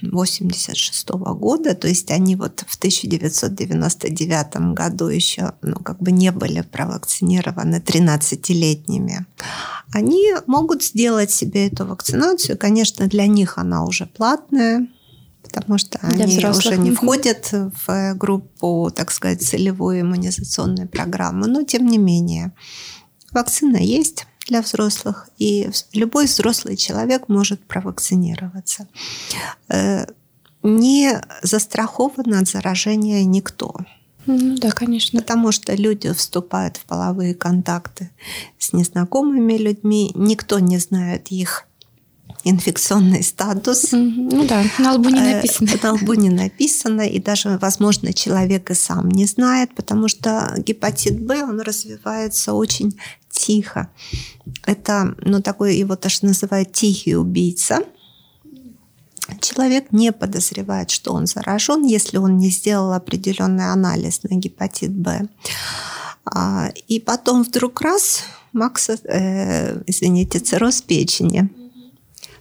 86 0.02 1.08
года, 1.10 1.74
то 1.74 1.88
есть 1.88 2.10
они 2.10 2.36
вот 2.36 2.64
в 2.66 2.76
1999 2.76 4.74
году 4.74 5.06
еще 5.08 5.52
ну, 5.62 5.76
как 5.76 5.98
бы 6.00 6.10
не 6.12 6.32
были 6.32 6.62
провакцинированы 6.62 7.76
13-летними, 7.76 9.26
они 9.92 10.34
могут 10.46 10.82
сделать 10.82 11.30
себе 11.30 11.66
эту 11.66 11.86
вакцинацию. 11.86 12.56
Конечно, 12.58 13.06
для 13.06 13.26
них 13.26 13.58
она 13.58 13.84
уже 13.84 14.06
платная, 14.06 14.88
потому 15.52 15.78
что 15.78 15.98
Для 16.02 16.24
они 16.24 16.36
взрослых. 16.36 16.74
уже 16.74 16.76
не 16.78 16.90
входят 16.92 17.52
в 17.52 18.14
группу, 18.14 18.90
так 18.94 19.10
сказать, 19.10 19.42
целевой 19.42 20.00
иммунизационной 20.00 20.86
программы. 20.86 21.46
Но 21.46 21.62
тем 21.62 21.86
не 21.86 21.98
менее, 21.98 22.52
вакцина 23.30 23.76
есть 23.76 24.26
для 24.48 24.62
взрослых, 24.62 25.28
и 25.38 25.70
любой 25.92 26.26
взрослый 26.26 26.76
человек 26.76 27.28
может 27.28 27.64
провакцинироваться. 27.64 28.88
Э, 29.68 30.06
не 30.62 31.20
застрахован 31.42 32.34
от 32.34 32.48
заражения 32.48 33.24
никто. 33.24 33.74
Ну, 34.26 34.56
да, 34.56 34.70
конечно. 34.70 35.20
Потому 35.20 35.52
что 35.52 35.74
люди 35.74 36.12
вступают 36.12 36.76
в 36.76 36.84
половые 36.84 37.34
контакты 37.34 38.10
с 38.58 38.72
незнакомыми 38.72 39.54
людьми, 39.54 40.12
никто 40.14 40.58
не 40.60 40.78
знает 40.78 41.28
их 41.28 41.66
инфекционный 42.44 43.22
статус. 43.22 43.88
Ну 43.92 44.44
да, 44.46 44.64
на 44.78 44.94
лбу 44.94 45.08
не 45.10 45.20
э, 45.20 45.36
написано. 45.36 45.70
На 45.82 45.92
лбу 45.92 46.14
не 46.14 46.30
написано, 46.30 47.02
и 47.02 47.20
даже, 47.20 47.58
возможно, 47.58 48.12
человек 48.12 48.70
и 48.70 48.74
сам 48.74 49.08
не 49.08 49.26
знает, 49.26 49.74
потому 49.74 50.08
что 50.08 50.54
гепатит 50.58 51.20
Б, 51.20 51.44
он 51.44 51.60
развивается 51.60 52.54
очень 52.54 52.98
тихо. 53.30 53.90
Это, 54.66 55.14
ну, 55.24 55.40
такой 55.40 55.76
его 55.76 55.96
даже 55.96 56.26
называют 56.26 56.72
тихий 56.72 57.16
убийца. 57.16 57.80
Человек 59.40 59.92
не 59.92 60.12
подозревает, 60.12 60.90
что 60.90 61.12
он 61.12 61.26
заражен, 61.26 61.84
если 61.84 62.18
он 62.18 62.38
не 62.38 62.50
сделал 62.50 62.92
определенный 62.92 63.72
анализ 63.72 64.22
на 64.24 64.34
гепатит 64.34 64.92
Б. 64.92 65.28
А, 66.24 66.70
и 66.88 67.00
потом 67.00 67.44
вдруг 67.44 67.80
раз, 67.80 68.24
Макса, 68.52 68.98
э, 69.04 69.82
извините, 69.86 70.40
цирроз 70.40 70.82
печени– 70.82 71.48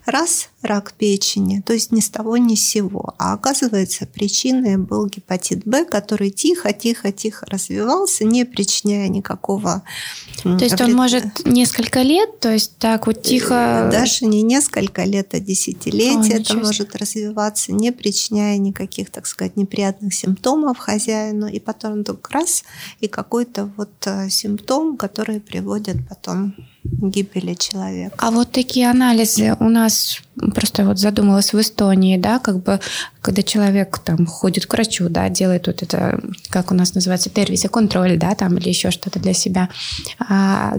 Раз– 0.04 0.48
рак 0.62 0.92
печени, 0.92 1.60
то 1.60 1.72
есть 1.72 1.90
ни 1.92 2.00
с 2.00 2.08
того 2.08 2.36
ни 2.36 2.54
с 2.54 2.66
сего. 2.66 3.14
А 3.18 3.34
оказывается, 3.34 4.06
причиной 4.06 4.76
был 4.76 5.06
гепатит 5.06 5.64
Б, 5.66 5.84
который 5.84 6.30
тихо-тихо-тихо 6.30 7.46
развивался, 7.46 8.24
не 8.24 8.44
причиняя 8.44 9.08
никакого... 9.08 9.82
То 10.42 10.56
есть 10.58 10.80
он 10.80 10.94
может 10.94 11.44
несколько 11.44 12.02
лет, 12.02 12.40
то 12.40 12.52
есть 12.52 12.78
так 12.78 13.06
вот 13.06 13.22
тихо... 13.22 13.88
Э, 13.88 13.90
даже 13.90 14.24
не 14.24 14.42
несколько 14.42 15.04
лет, 15.04 15.34
а 15.34 15.40
десятилетия 15.40 16.36
О, 16.36 16.40
это 16.40 16.54
может 16.54 16.96
развиваться, 16.96 17.72
не 17.72 17.92
причиняя 17.92 18.56
никаких, 18.58 19.10
так 19.10 19.26
сказать, 19.26 19.56
неприятных 19.56 20.14
симптомов 20.14 20.78
хозяину. 20.78 21.46
И 21.46 21.58
потом 21.60 22.00
вдруг 22.00 22.30
раз, 22.30 22.64
и 23.00 23.08
какой-то 23.08 23.70
вот 23.76 23.90
э, 24.06 24.30
симптом, 24.30 24.96
который 24.96 25.40
приводит 25.40 26.08
потом 26.08 26.54
гибели 26.84 27.54
человека. 27.54 28.14
А 28.18 28.30
вот 28.30 28.50
такие 28.50 28.90
анализы 28.90 29.56
у 29.60 29.68
нас 29.68 30.20
просто 30.54 30.84
вот 30.84 30.98
задумалась 30.98 31.52
в 31.52 31.60
Эстонии, 31.60 32.16
да, 32.16 32.38
как 32.38 32.62
бы, 32.62 32.80
когда 33.20 33.42
человек 33.42 33.98
там 33.98 34.26
ходит 34.26 34.66
к 34.66 34.72
врачу, 34.72 35.08
да, 35.08 35.28
делает 35.28 35.66
вот 35.66 35.82
это, 35.82 36.20
как 36.48 36.70
у 36.70 36.74
нас 36.74 36.94
называется, 36.94 37.30
тервисе 37.30 37.68
контроль, 37.68 38.18
да, 38.18 38.34
там 38.34 38.56
или 38.58 38.68
еще 38.68 38.90
что-то 38.90 39.20
для 39.20 39.32
себя. 39.32 39.68
А 40.18 40.76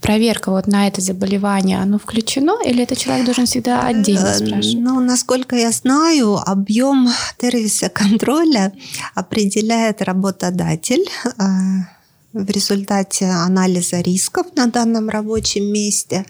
проверка 0.00 0.50
вот 0.50 0.66
на 0.66 0.86
это 0.86 1.00
заболевание, 1.00 1.78
оно 1.78 1.98
включено 1.98 2.56
или 2.64 2.82
это 2.82 2.96
человек 2.96 3.24
должен 3.24 3.46
всегда 3.46 3.82
отдельно 3.82 4.28
э, 4.28 4.34
спрашивать? 4.34 4.78
Ну, 4.78 5.00
насколько 5.00 5.56
я 5.56 5.70
знаю, 5.70 6.36
объем 6.36 7.08
тервиса 7.38 7.88
контроля 7.88 8.72
определяет 9.14 10.02
работодатель 10.02 11.04
э, 11.24 11.97
в 12.32 12.50
результате 12.50 13.26
анализа 13.26 14.00
рисков 14.00 14.46
на 14.54 14.66
данном 14.66 15.08
рабочем 15.08 15.72
месте. 15.72 16.24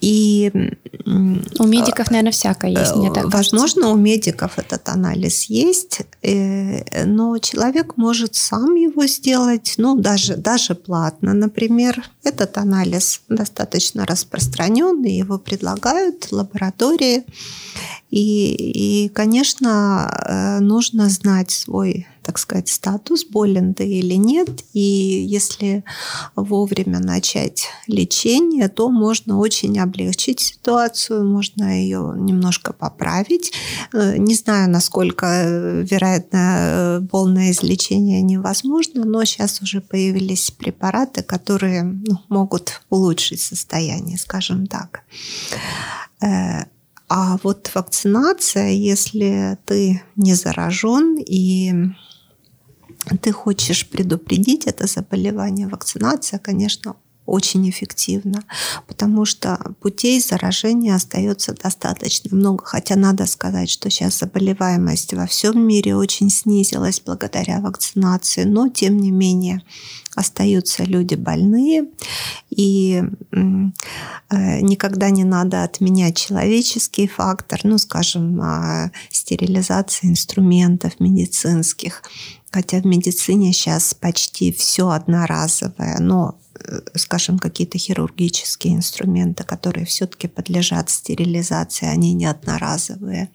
И 0.00 0.52
у 1.04 1.66
медиков, 1.66 2.10
наверное, 2.10 2.32
всякое 2.32 2.70
есть, 2.70 2.94
мне 2.96 3.10
так 3.12 3.24
Возможно, 3.32 3.82
кажется. 3.82 3.88
у 3.88 3.96
медиков 3.96 4.58
этот 4.58 4.88
анализ 4.88 5.44
есть, 5.44 6.02
э, 6.22 7.04
но 7.06 7.38
человек 7.38 7.96
может 7.96 8.34
сам 8.34 8.74
его 8.74 9.06
сделать, 9.06 9.74
ну, 9.78 9.96
даже, 9.96 10.36
даже 10.36 10.74
платно. 10.74 11.32
Например, 11.32 12.04
этот 12.24 12.58
анализ 12.58 13.22
достаточно 13.28 14.04
распространенный, 14.04 15.16
его 15.16 15.38
предлагают 15.38 16.30
лаборатории. 16.30 17.24
И, 18.16 18.54
и, 19.04 19.08
конечно, 19.10 20.10
э, 20.26 20.60
нужно 20.60 21.10
знать 21.10 21.50
свой, 21.50 22.06
так 22.22 22.38
сказать, 22.38 22.70
статус, 22.70 23.26
болен 23.26 23.74
ты 23.74 23.86
или 23.86 24.14
нет. 24.14 24.48
И 24.72 24.80
если 24.80 25.84
вовремя 26.34 26.98
начать 26.98 27.66
лечение, 27.86 28.70
то 28.70 28.88
можно 28.88 29.36
очень 29.36 29.78
облегчить 29.78 30.40
ситуацию, 30.40 31.30
можно 31.30 31.78
ее 31.78 32.14
немножко 32.16 32.72
поправить. 32.72 33.52
Э, 33.92 34.16
не 34.16 34.34
знаю, 34.34 34.70
насколько, 34.70 35.26
э, 35.26 35.82
вероятно, 35.82 37.06
полное 37.10 37.50
излечение 37.50 38.22
невозможно, 38.22 39.04
но 39.04 39.26
сейчас 39.26 39.60
уже 39.60 39.82
появились 39.82 40.50
препараты, 40.50 41.22
которые 41.22 41.82
ну, 41.82 42.18
могут 42.30 42.80
улучшить 42.88 43.42
состояние, 43.42 44.16
скажем 44.16 44.66
так. 44.66 45.02
А 47.08 47.38
вот 47.42 47.70
вакцинация, 47.74 48.70
если 48.70 49.58
ты 49.64 50.02
не 50.16 50.34
заражен 50.34 51.18
и 51.18 51.72
ты 53.22 53.30
хочешь 53.32 53.88
предупредить 53.88 54.66
это 54.66 54.86
заболевание, 54.86 55.68
вакцинация, 55.68 56.40
конечно, 56.40 56.96
очень 57.26 57.68
эффективно, 57.68 58.44
потому 58.86 59.24
что 59.24 59.74
путей 59.80 60.20
заражения 60.20 60.94
остается 60.94 61.52
достаточно 61.54 62.34
много. 62.34 62.64
Хотя 62.64 62.96
надо 62.96 63.26
сказать, 63.26 63.68
что 63.68 63.90
сейчас 63.90 64.18
заболеваемость 64.18 65.12
во 65.14 65.26
всем 65.26 65.66
мире 65.66 65.96
очень 65.96 66.30
снизилась 66.30 67.02
благодаря 67.04 67.60
вакцинации, 67.60 68.44
но 68.44 68.68
тем 68.68 68.96
не 68.96 69.10
менее 69.10 69.62
остаются 70.16 70.82
люди 70.82 71.14
больные, 71.14 71.86
и 72.50 73.02
э, 73.30 74.60
никогда 74.60 75.10
не 75.10 75.24
надо 75.24 75.62
отменять 75.62 76.16
человеческий 76.16 77.06
фактор, 77.06 77.60
ну, 77.62 77.78
скажем, 77.78 78.40
а, 78.40 78.90
стерилизация 79.10 80.10
инструментов 80.10 80.98
медицинских. 80.98 82.02
Хотя 82.50 82.80
в 82.80 82.86
медицине 82.86 83.52
сейчас 83.52 83.94
почти 83.94 84.50
все 84.52 84.88
одноразовое, 84.88 85.98
но 86.00 86.38
скажем, 86.94 87.38
какие-то 87.38 87.78
хирургические 87.78 88.74
инструменты, 88.74 89.44
которые 89.44 89.86
все-таки 89.86 90.28
подлежат 90.28 90.90
стерилизации, 90.90 91.86
они 91.86 92.12
не 92.12 92.26
одноразовые. 92.26 93.30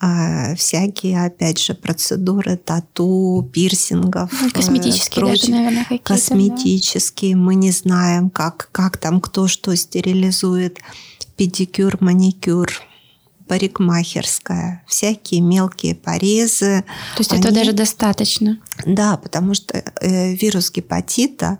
А 0.00 0.54
всякие, 0.56 1.24
опять 1.24 1.58
же, 1.58 1.74
процедуры 1.74 2.56
тату, 2.56 3.48
пирсингов. 3.52 4.30
Ну, 4.40 4.50
косметические 4.50 5.24
прочь, 5.24 5.40
даже, 5.40 5.52
наверное, 5.52 5.84
какие-то. 5.84 6.04
Косметические. 6.04 7.34
Да. 7.34 7.40
Мы 7.40 7.54
не 7.54 7.70
знаем, 7.70 8.30
как, 8.30 8.68
как 8.72 8.96
там 8.96 9.20
кто 9.20 9.48
что 9.48 9.74
стерилизует. 9.76 10.78
Педикюр, 11.36 11.96
маникюр 12.00 12.70
парикмахерская, 13.50 14.84
всякие 14.86 15.40
мелкие 15.40 15.96
порезы. 15.96 16.84
То 17.16 17.20
есть 17.20 17.32
они... 17.32 17.40
это 17.40 17.52
даже 17.52 17.72
достаточно? 17.72 18.60
Да, 18.86 19.16
потому 19.16 19.54
что 19.54 19.76
э, 19.76 20.34
вирус 20.34 20.70
гепатита, 20.70 21.58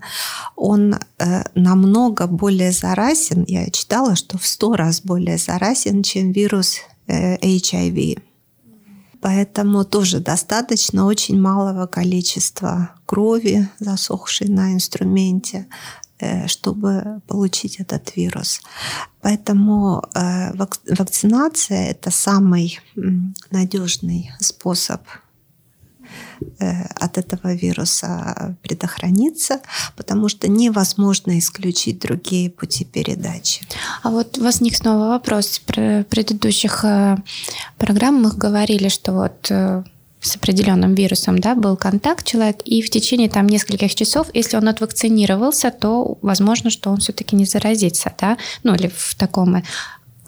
он 0.54 0.94
э, 1.18 1.42
намного 1.56 2.28
более 2.28 2.70
заразен. 2.70 3.44
Я 3.48 3.68
читала, 3.70 4.14
что 4.14 4.38
в 4.38 4.46
сто 4.46 4.76
раз 4.76 5.00
более 5.00 5.36
заразен, 5.36 6.04
чем 6.04 6.30
вирус 6.30 6.76
э, 7.08 7.36
HIV. 7.38 8.22
Поэтому 9.20 9.84
тоже 9.84 10.20
достаточно 10.20 11.06
очень 11.06 11.40
малого 11.40 11.88
количества 11.88 12.94
крови, 13.04 13.68
засохшей 13.80 14.48
на 14.48 14.74
инструменте, 14.74 15.66
чтобы 16.46 17.20
получить 17.26 17.80
этот 17.80 18.16
вирус. 18.16 18.60
Поэтому 19.20 20.02
э, 20.14 20.52
вакцинация– 20.54 21.90
это 21.90 22.10
самый 22.10 22.80
надежный 23.50 24.32
способ 24.40 25.02
э, 26.58 26.84
от 26.94 27.18
этого 27.18 27.54
вируса 27.54 28.56
предохраниться, 28.62 29.60
потому 29.96 30.28
что 30.28 30.48
невозможно 30.48 31.38
исключить 31.38 31.98
другие 32.00 32.50
пути 32.50 32.84
передачи. 32.84 33.62
А 34.02 34.10
вот 34.10 34.38
возник 34.38 34.76
снова 34.76 35.08
вопрос. 35.08 35.58
Про 35.58 36.04
предыдущих 36.08 36.84
программ 37.78 38.22
мы 38.22 38.30
говорили, 38.30 38.88
что 38.88 39.12
вот 39.12 39.52
с 40.20 40.36
определенным 40.36 40.94
вирусом, 40.94 41.38
да, 41.38 41.54
был 41.54 41.76
контакт 41.76 42.26
человек, 42.26 42.60
и 42.64 42.82
в 42.82 42.90
течение 42.90 43.28
там 43.28 43.46
нескольких 43.46 43.94
часов, 43.94 44.28
если 44.34 44.56
он 44.56 44.68
отвакцинировался, 44.68 45.70
то 45.70 46.18
возможно, 46.22 46.70
что 46.70 46.90
он 46.90 46.98
все-таки 46.98 47.36
не 47.36 47.44
заразится, 47.44 48.12
да, 48.18 48.36
ну 48.62 48.74
или 48.74 48.88
в 48.94 49.14
таком 49.16 49.62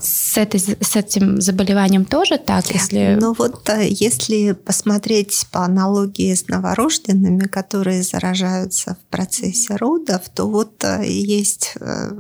с, 0.00 0.36
этой, 0.36 0.58
с 0.58 0.96
этим 0.96 1.40
заболеванием 1.40 2.04
тоже 2.04 2.38
так, 2.38 2.66
если... 2.72 3.16
Ну 3.20 3.34
вот 3.34 3.68
э, 3.68 3.88
если 3.88 4.52
посмотреть 4.52 5.46
по 5.52 5.64
аналогии 5.64 6.34
с 6.34 6.48
новорожденными, 6.48 7.44
которые 7.44 8.02
заражаются 8.02 8.96
в 9.00 9.10
процессе 9.10 9.76
родов, 9.76 10.22
то 10.34 10.46
вот 10.48 10.82
э, 10.84 11.04
есть 11.06 11.74
э, 11.80 12.10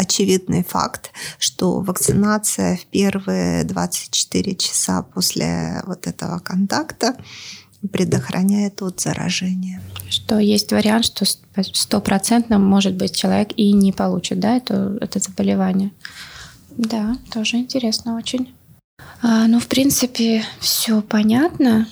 очевидный 0.00 0.64
факт, 0.64 1.12
что 1.38 1.80
вакцинация 1.80 2.76
в 2.76 2.86
первые 2.86 3.64
24 3.64 4.56
часа 4.56 5.02
после 5.02 5.82
вот 5.86 6.06
этого 6.06 6.38
контакта 6.38 7.16
предохраняет 7.92 8.82
от 8.82 9.00
заражения. 9.00 9.82
Что 10.08 10.38
есть 10.38 10.72
вариант, 10.72 11.06
что 11.06 11.24
стопроцентно, 11.72 12.58
может 12.58 12.94
быть, 12.94 13.16
человек 13.16 13.50
и 13.56 13.72
не 13.72 13.92
получит 13.92 14.40
да, 14.40 14.56
это, 14.56 14.98
это 15.00 15.18
заболевание. 15.18 15.92
Да, 16.76 17.16
тоже 17.32 17.56
интересно 17.56 18.16
очень. 18.16 18.54
А, 19.22 19.46
ну, 19.46 19.60
в 19.60 19.66
принципе, 19.66 20.44
все 20.60 21.00
понятно. 21.02 21.88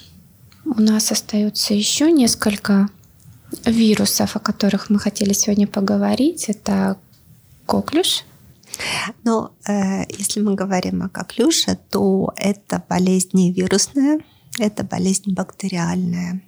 У 0.64 0.80
нас 0.80 1.10
остается 1.10 1.74
еще 1.74 2.12
несколько 2.12 2.88
вирусов, 3.64 4.36
о 4.36 4.40
которых 4.40 4.90
мы 4.90 4.98
хотели 4.98 5.32
сегодня 5.32 5.66
поговорить. 5.66 6.44
Это 6.48 6.98
коклюш? 7.68 8.24
Ну, 9.24 9.50
э, 9.68 10.04
если 10.18 10.40
мы 10.40 10.54
говорим 10.54 11.02
о 11.02 11.08
коклюше, 11.08 11.78
то 11.90 12.32
это 12.36 12.82
болезнь 12.88 13.30
не 13.32 13.52
вирусная, 13.52 14.20
это 14.58 14.84
болезнь 14.84 15.32
бактериальная. 15.34 16.40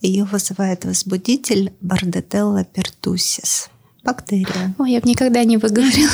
Ее 0.00 0.24
вызывает 0.24 0.84
возбудитель 0.84 1.72
Bordetella 1.82 2.66
pertussis. 2.74 3.68
Бактерия. 4.02 4.74
Ой, 4.78 4.92
я 4.92 5.00
бы 5.00 5.08
никогда 5.08 5.44
не 5.44 5.58
выговорила. 5.58 6.10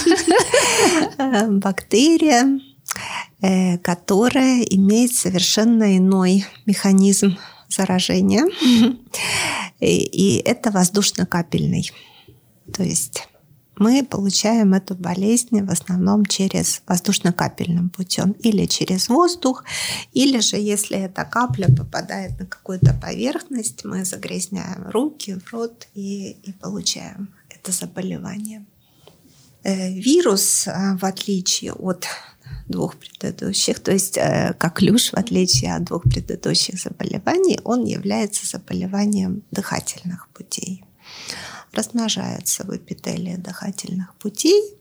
Э, 1.19 1.47
бактерия, 1.49 2.61
э, 3.41 3.79
которая 3.79 4.63
имеет 4.63 5.15
совершенно 5.15 5.97
иной 5.97 6.45
механизм 6.67 7.39
заражения. 7.69 8.45
И 9.81 10.43
это 10.45 10.71
воздушно-капельный. 10.71 11.91
То 12.73 12.83
есть 12.83 13.29
мы 13.79 14.05
получаем 14.05 14.75
эту 14.75 14.95
болезнь 14.95 15.63
в 15.63 15.71
основном 15.71 16.25
через 16.25 16.83
воздушно-капельным 16.87 17.91
путем 17.91 18.33
или 18.33 18.67
через 18.67 19.09
воздух, 19.09 19.65
или 20.13 20.41
же 20.41 20.57
если 20.57 20.99
эта 20.99 21.25
капля 21.25 21.69
попадает 21.69 22.39
на 22.39 22.47
какую-то 22.47 22.95
поверхность, 22.95 23.85
мы 23.85 24.05
загрязняем 24.05 24.89
руки, 24.91 25.39
рот 25.53 25.89
и, 25.95 26.37
и 26.43 26.53
получаем 26.53 27.29
это 27.51 27.73
заболевание. 27.73 28.65
Э, 29.63 29.93
вирус, 29.93 30.67
э, 30.67 30.97
в 30.97 31.05
отличие 31.05 31.73
от 31.73 32.07
двух 32.69 32.97
предыдущих, 32.97 33.81
то 33.81 33.93
есть 33.93 34.17
э, 34.17 34.55
как 34.59 34.81
люш, 34.81 35.11
в 35.11 35.15
отличие 35.15 35.75
от 35.75 35.85
двух 35.85 36.05
предыдущих 36.05 36.81
заболеваний, 36.81 37.59
он 37.65 37.85
является 37.85 38.47
заболеванием 38.47 39.43
дыхательных 39.51 40.29
путей 40.29 40.85
размножается 41.77 42.65
в 42.65 42.77
эпителии 42.77 43.37
дыхательных 43.37 44.15
путей 44.15 44.75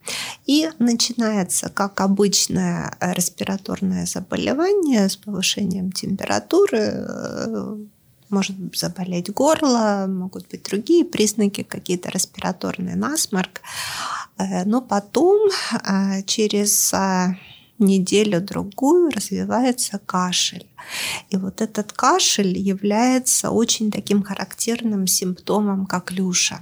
и 0.46 0.70
начинается 0.80 1.70
как 1.70 2.02
обычное 2.02 2.98
респираторное 3.00 4.06
заболевание 4.06 5.10
с 5.10 5.16
повышением 5.18 5.92
температуры, 5.92 6.80
э, 6.80 7.78
может 8.30 8.56
заболеть 8.76 9.32
горло, 9.32 10.06
могут 10.08 10.48
быть 10.50 10.64
другие 10.64 11.06
признаки, 11.06 11.64
какие-то 11.64 12.10
респираторные 12.10 12.96
насморк. 12.96 13.62
Э, 14.38 14.64
но 14.66 14.82
потом 14.82 15.50
э, 15.50 16.24
через 16.24 16.94
неделю-другую 17.78 19.12
развивается 19.12 20.00
кашель. 20.06 20.66
И 21.30 21.38
вот 21.38 21.62
этот 21.62 21.92
кашель 21.92 22.58
является 22.58 23.52
очень 23.52 23.92
таким 23.92 24.24
характерным 24.24 25.08
симптомом 25.08 25.86
коклюша 25.86 26.60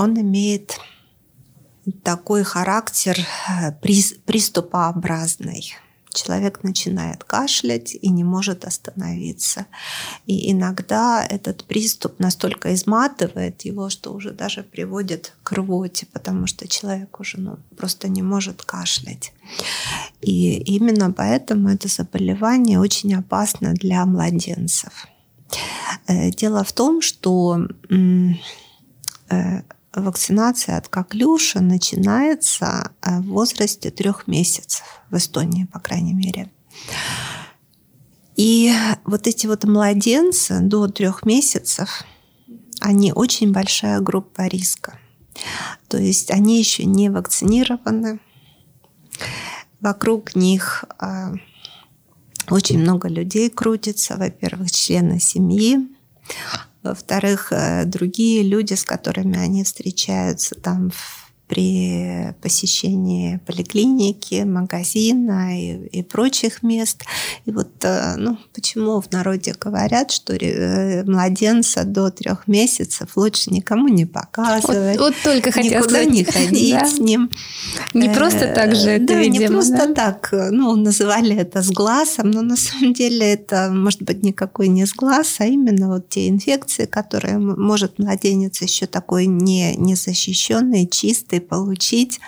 он 0.00 0.18
имеет 0.18 0.80
такой 2.02 2.42
характер 2.42 3.18
э, 3.18 3.72
приступообразный. 4.26 5.74
Человек 6.12 6.64
начинает 6.64 7.22
кашлять 7.22 7.94
и 7.94 8.08
не 8.08 8.24
может 8.24 8.64
остановиться. 8.64 9.66
И 10.26 10.50
иногда 10.50 11.24
этот 11.24 11.64
приступ 11.64 12.18
настолько 12.18 12.74
изматывает 12.74 13.62
его, 13.62 13.90
что 13.90 14.12
уже 14.12 14.32
даже 14.32 14.64
приводит 14.64 15.34
к 15.44 15.52
рвоте, 15.52 16.06
потому 16.12 16.48
что 16.48 16.66
человек 16.66 17.20
уже 17.20 17.38
ну, 17.38 17.58
просто 17.76 18.08
не 18.08 18.22
может 18.22 18.62
кашлять. 18.62 19.32
И 20.20 20.56
именно 20.76 21.12
поэтому 21.12 21.68
это 21.68 21.86
заболевание 21.88 22.80
очень 22.80 23.14
опасно 23.14 23.74
для 23.74 24.04
младенцев. 24.04 25.06
Э, 26.08 26.30
дело 26.30 26.64
в 26.64 26.72
том, 26.72 27.02
что 27.02 27.68
э, 29.30 29.62
вакцинация 29.94 30.76
от 30.76 30.88
коклюша 30.88 31.60
начинается 31.60 32.92
э, 33.02 33.20
в 33.20 33.26
возрасте 33.28 33.90
трех 33.90 34.26
месяцев, 34.26 34.84
в 35.10 35.16
Эстонии, 35.16 35.64
по 35.64 35.80
крайней 35.80 36.14
мере. 36.14 36.50
И 38.36 38.72
вот 39.04 39.26
эти 39.26 39.46
вот 39.46 39.64
младенцы 39.64 40.60
до 40.60 40.88
трех 40.88 41.26
месяцев, 41.26 42.04
они 42.80 43.12
очень 43.12 43.52
большая 43.52 44.00
группа 44.00 44.46
риска. 44.46 44.98
То 45.88 45.98
есть 45.98 46.30
они 46.30 46.58
еще 46.58 46.84
не 46.84 47.10
вакцинированы. 47.10 48.20
Вокруг 49.80 50.34
них 50.36 50.84
э, 51.00 51.34
очень 52.48 52.78
много 52.78 53.08
людей 53.08 53.50
крутится. 53.50 54.16
Во-первых, 54.16 54.70
члены 54.70 55.20
семьи, 55.20 55.88
Во-вторых, 56.82 57.52
э, 57.52 57.84
другие 57.84 58.42
люди, 58.42 58.74
с 58.74 58.84
которыми 58.84 59.38
они 59.38 59.64
встречаются 59.64 60.54
там 60.54 60.90
в 60.90 61.29
при 61.50 62.32
посещении 62.40 63.40
поликлиники, 63.44 64.44
магазина 64.44 65.60
и, 65.60 65.88
и 65.88 66.02
прочих 66.04 66.62
мест. 66.62 67.02
И 67.44 67.50
вот 67.50 67.70
э, 67.82 68.14
ну, 68.16 68.38
почему 68.54 69.00
в 69.00 69.10
народе 69.10 69.52
говорят, 69.58 70.12
что 70.12 70.32
э, 70.32 71.02
младенца 71.02 71.82
до 71.82 72.10
трех 72.10 72.46
месяцев 72.46 73.16
лучше 73.16 73.50
никому 73.50 73.88
не 73.88 74.06
показывать. 74.06 74.96
Вот, 74.96 75.08
вот 75.08 75.14
только 75.24 75.50
хотела 75.50 75.80
Никуда 75.80 76.02
сказать. 76.02 76.10
не 76.10 76.24
ходить 76.24 76.74
да. 76.74 76.86
с 76.86 76.98
ним. 77.00 77.30
Не 77.94 78.10
просто 78.10 78.46
так 78.54 78.76
же 78.76 78.90
это, 78.90 79.06
да, 79.06 79.18
видимо. 79.18 79.38
не 79.38 79.48
просто 79.48 79.88
да? 79.88 79.94
так. 79.94 80.28
Ну, 80.32 80.76
называли 80.76 81.34
это 81.34 81.62
с 81.62 81.70
глазом, 81.72 82.30
но 82.30 82.42
на 82.42 82.56
самом 82.56 82.92
деле 82.92 83.26
это 83.26 83.70
может 83.72 84.02
быть 84.02 84.22
никакой 84.22 84.68
не 84.68 84.86
с 84.86 84.94
глаз, 84.94 85.34
а 85.40 85.46
именно 85.46 85.88
вот 85.88 86.08
те 86.10 86.28
инфекции, 86.28 86.86
которые 86.86 87.38
может 87.38 87.98
младенец 87.98 88.62
еще 88.62 88.86
такой 88.86 89.26
не, 89.26 89.74
незащищенный, 89.74 90.86
чистый 90.86 91.39
получить, 91.40 92.20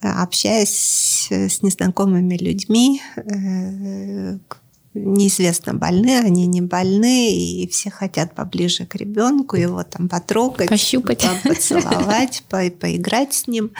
э, 0.00 0.08
общаясь 0.08 1.28
с 1.30 1.62
незнакомыми 1.62 2.36
людьми, 2.36 3.02
э, 3.16 4.38
неизвестно, 4.94 5.74
больны 5.74 6.18
они, 6.18 6.46
не 6.46 6.60
больны, 6.60 7.32
и 7.32 7.68
все 7.68 7.90
хотят 7.90 8.34
поближе 8.34 8.86
к 8.86 8.94
ребенку, 8.96 9.56
его 9.56 9.82
там 9.84 10.08
потрогать, 10.08 10.68
Пощупать. 10.68 11.24
поцеловать, 11.44 12.42
по 12.48 12.68
поиграть 12.70 13.34
с 13.34 13.46
ним. 13.46 13.70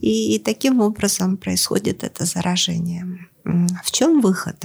И, 0.00 0.34
и 0.34 0.38
таким 0.38 0.80
образом 0.80 1.36
происходит 1.36 2.02
это 2.02 2.24
заражение. 2.24 3.28
В 3.44 3.90
чем 3.92 4.20
выход? 4.20 4.56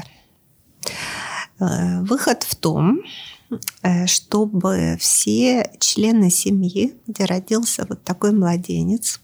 Э, 1.60 2.02
Выход 2.02 2.44
в 2.44 2.56
том, 2.56 3.02
чтобы 4.08 4.98
все 5.00 5.72
члены 5.80 6.30
семьи, 6.30 6.94
где 7.08 7.26
родился 7.26 7.86
вот 7.88 8.04
такой 8.04 8.34
младенец, 8.34 9.22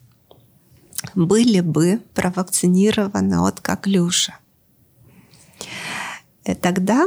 были 1.15 1.59
бы 1.59 2.01
провакцинированы 2.13 3.45
от 3.45 3.59
коклюша. 3.59 4.37
Э, 6.45 6.55
Тогда 6.55 7.05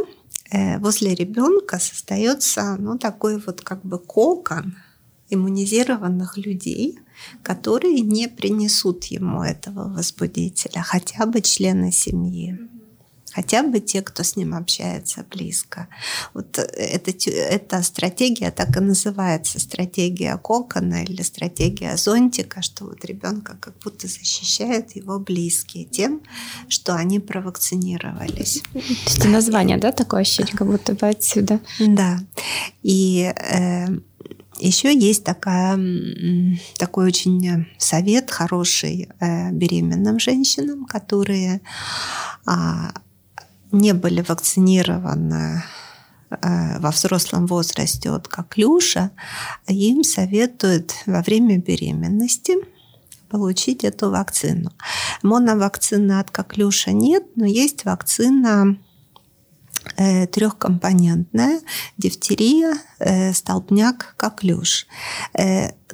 э, 0.50 0.78
возле 0.78 1.14
ребенка 1.14 1.78
создается 1.78 2.76
ну, 2.78 2.98
такой 2.98 3.38
вот 3.38 3.60
как 3.62 3.82
бы 3.82 3.98
кокон 3.98 4.76
иммунизированных 5.28 6.36
людей, 6.36 6.98
которые 7.42 8.00
не 8.00 8.28
принесут 8.28 9.04
ему 9.06 9.42
этого 9.42 9.88
возбудителя, 9.92 10.82
хотя 10.82 11.26
бы 11.26 11.40
члены 11.40 11.90
семьи 11.90 12.58
хотя 13.36 13.62
бы 13.62 13.80
те, 13.80 14.00
кто 14.00 14.22
с 14.22 14.36
ним 14.36 14.54
общается 14.54 15.26
близко. 15.30 15.88
Вот 16.32 16.58
эта, 16.58 17.30
эта 17.30 17.82
стратегия 17.82 18.50
так 18.50 18.74
и 18.76 18.80
называется 18.80 19.60
стратегия 19.60 20.38
кокона 20.38 21.04
или 21.04 21.20
стратегия 21.20 21.98
зонтика, 21.98 22.62
что 22.62 22.86
вот 22.86 23.04
ребенка 23.04 23.58
как 23.60 23.74
будто 23.84 24.08
защищают 24.08 24.96
его 24.96 25.18
близкие 25.18 25.84
тем, 25.84 26.22
что 26.68 26.94
они 26.94 27.20
провакцинировались. 27.20 28.62
То 28.72 28.78
есть 28.78 29.24
название, 29.26 29.76
да, 29.76 29.92
такое 29.92 30.22
ощущение, 30.22 30.56
как 30.56 30.66
будто 30.66 30.94
бы 30.94 31.06
отсюда. 31.06 31.60
Да. 31.78 32.18
И 32.82 33.34
э, 33.36 33.86
еще 34.58 34.98
есть 34.98 35.24
такая, 35.24 35.78
такой 36.78 37.06
очень 37.06 37.66
совет 37.76 38.30
хороший 38.30 39.10
э, 39.20 39.50
беременным 39.50 40.18
женщинам, 40.18 40.86
которые 40.86 41.60
а, 42.46 42.92
не 43.72 43.92
были 43.92 44.20
вакцинированы 44.20 45.62
э, 46.30 46.78
во 46.78 46.90
взрослом 46.90 47.46
возрасте 47.46 48.10
от 48.10 48.28
коклюша, 48.28 49.10
им 49.66 50.04
советуют 50.04 50.92
во 51.06 51.22
время 51.22 51.58
беременности 51.58 52.54
получить 53.28 53.84
эту 53.84 54.10
вакцину. 54.10 54.70
Моновакцины 55.22 56.20
от 56.20 56.30
коклюша 56.30 56.92
нет, 56.92 57.24
но 57.34 57.44
есть 57.44 57.84
вакцина 57.84 58.78
э, 59.96 60.26
трехкомпонентная, 60.28 61.60
дифтерия, 61.98 62.74
э, 62.98 63.32
столбняк, 63.32 64.14
коклюш. 64.16 64.86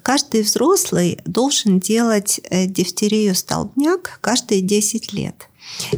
Каждый 0.02 0.42
взрослый 0.42 1.20
должен 1.24 1.78
делать 1.78 2.40
дифтерию, 2.50 3.34
столбняк 3.34 4.18
каждые 4.20 4.60
10 4.60 5.12
лет. 5.12 5.48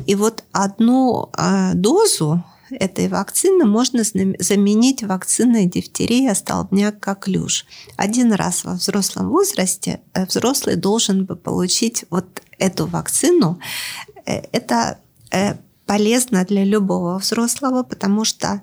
И 0.07 0.15
вот 0.15 0.45
одну 0.53 1.31
э, 1.37 1.75
дозу 1.75 2.43
этой 2.71 3.09
вакцины 3.09 3.65
можно 3.65 4.03
заменить 4.05 5.03
вакциной 5.03 5.67
дифтерия, 5.67 6.35
столбняк, 6.35 6.99
коклюш. 6.99 7.67
Один 7.97 8.33
раз 8.33 8.65
во 8.65 8.73
взрослом 8.73 9.29
возрасте 9.29 10.01
взрослый 10.15 10.77
должен 10.77 11.25
бы 11.25 11.37
получить 11.37 12.05
вот 12.11 12.43
эту 12.59 12.87
вакцину. 12.87 13.61
Это 14.25 14.99
полезно 15.87 16.45
для 16.45 16.65
любого 16.65 17.19
взрослого, 17.19 17.83
потому 17.83 18.25
что 18.25 18.63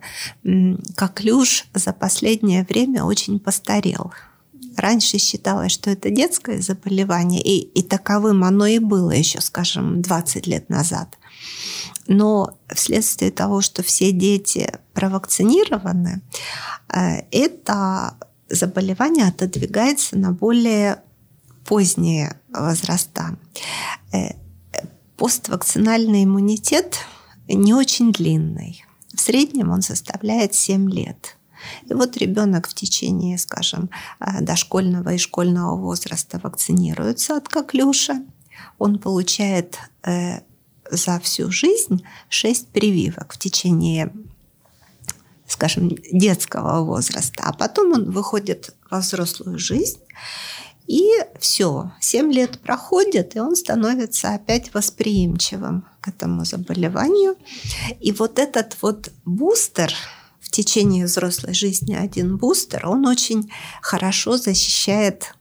коклюш 0.96 1.66
за 1.74 1.94
последнее 1.94 2.64
время 2.64 3.04
очень 3.04 3.40
постарел. 3.40 4.12
Раньше 4.78 5.18
считалось, 5.18 5.72
что 5.72 5.90
это 5.90 6.10
детское 6.10 6.62
заболевание, 6.62 7.42
и, 7.42 7.60
и 7.60 7.84
таковым 7.84 8.44
оно 8.44 8.66
и 8.66 8.80
было 8.80 9.12
еще, 9.12 9.42
скажем, 9.42 10.02
20 10.02 10.48
лет 10.48 10.70
назад. 10.70 11.18
Но 12.08 12.58
вследствие 12.74 13.32
того, 13.32 13.62
что 13.62 13.84
все 13.84 14.12
дети 14.12 14.72
провакцинированы, 14.94 16.22
это 16.90 18.18
заболевание 18.50 19.28
отодвигается 19.28 20.18
на 20.18 20.32
более 20.32 21.02
поздние 21.66 22.40
возраста. 22.50 23.38
Поствакцинальный 25.18 26.24
иммунитет 26.24 26.98
не 27.48 27.74
очень 27.74 28.12
длинный. 28.12 28.84
В 29.14 29.20
среднем 29.20 29.70
он 29.72 29.82
составляет 29.82 30.54
7 30.56 30.90
лет. 30.90 31.38
И 31.86 31.94
вот 31.94 32.18
ребенок 32.18 32.68
в 32.68 32.74
течение, 32.74 33.38
скажем, 33.38 33.90
дошкольного 34.42 35.14
и 35.14 35.18
школьного 35.18 35.76
возраста 35.76 36.40
вакцинируется 36.44 37.38
от 37.38 37.48
коклюша. 37.50 38.24
Он 38.78 39.00
получает 39.00 39.80
за 40.04 41.20
всю 41.20 41.52
жизнь 41.52 42.04
6 42.30 42.68
прививок 42.68 43.34
в 43.34 43.38
течение, 43.38 44.14
скажем, 45.48 45.90
детского 46.12 46.84
возраста. 46.84 47.44
А 47.46 47.54
потом 47.54 47.94
он 47.94 48.12
выходит 48.12 48.76
во 48.90 49.00
взрослую 49.00 49.58
жизнь 49.58 50.00
и 50.88 51.10
все, 51.40 51.92
7 52.02 52.34
лет 52.34 52.60
проходит, 52.60 53.36
и 53.36 53.40
он 53.40 53.56
становится 53.56 54.34
опять 54.34 54.74
восприимчивым 54.74 55.86
к 56.02 56.10
этому 56.10 56.44
заболеванию. 56.44 57.38
И 58.02 58.12
вот 58.12 58.40
этот 58.40 58.76
вот 58.82 59.12
бустер 59.24 59.94
в 60.52 60.54
течение 60.54 61.06
взрослой 61.06 61.54
жизни, 61.54 61.94
один 61.94 62.36
бустер, 62.36 62.86
он 62.86 63.08
очень 63.08 63.50
хорошо 63.82 64.36
защищает 64.36 65.34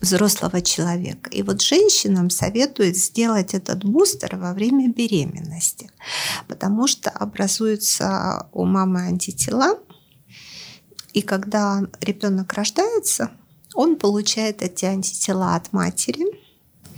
взрослого 0.00 0.60
человека. 0.60 1.30
И 1.30 1.44
вот 1.44 1.62
женщинам 1.62 2.30
советуют 2.30 2.96
сделать 2.96 3.54
этот 3.54 3.84
бустер 3.84 4.34
во 4.36 4.52
время 4.52 4.88
беременности, 4.88 5.88
потому 6.48 6.88
что 6.88 7.10
образуются 7.10 8.48
у 8.50 8.64
мамы 8.64 9.02
антитела, 9.02 9.78
и 11.12 11.22
когда 11.22 11.82
ребенок 12.00 12.52
рождается, 12.54 13.30
он 13.72 13.94
получает 13.94 14.62
эти 14.62 14.84
антитела 14.84 15.54
от 15.54 15.72
матери. 15.72 16.26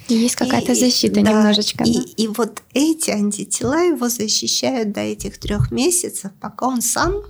И 0.09 0.15
есть 0.15 0.37
какая-то 0.37 0.75
защита 0.75 1.21
да, 1.21 1.31
немножечко. 1.33 1.85
И, 1.85 1.95
да? 1.95 2.03
и 2.17 2.29
вот 2.29 2.63
эти 2.75 3.11
антитела 3.11 3.83
его 3.83 4.09
защищают 4.09 4.93
до 4.93 5.01
этих 5.01 5.39
трех 5.39 5.71
месяцев, 5.71 6.31
пока 6.41 6.67
он 6.67 6.83
сам 6.83 7.23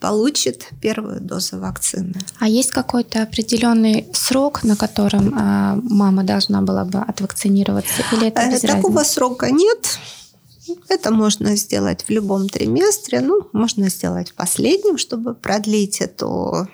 получит 0.00 0.68
первую 0.80 1.20
дозу 1.20 1.58
вакцины. 1.58 2.14
А 2.38 2.48
есть 2.48 2.70
какой-то 2.70 3.22
определенный 3.22 4.06
срок, 4.12 4.62
на 4.62 4.76
котором 4.76 5.28
э, 5.28 5.80
мама 5.82 6.24
должна 6.24 6.62
была 6.62 6.84
бы 6.84 6.98
отвакцинироваться? 6.98 8.02
Или 8.12 8.28
это 8.28 8.50
без 8.50 8.60
Такого 8.60 8.98
разницы? 8.98 9.14
срока 9.14 9.50
нет. 9.50 9.98
Это 10.88 11.10
можно 11.10 11.56
сделать 11.56 12.04
в 12.04 12.10
любом 12.10 12.48
триместре, 12.48 13.20
ну, 13.20 13.48
можно 13.52 13.90
сделать 13.90 14.30
в 14.30 14.34
последнем, 14.34 14.96
чтобы 14.96 15.34
продлить 15.34 16.00
эту 16.00 16.68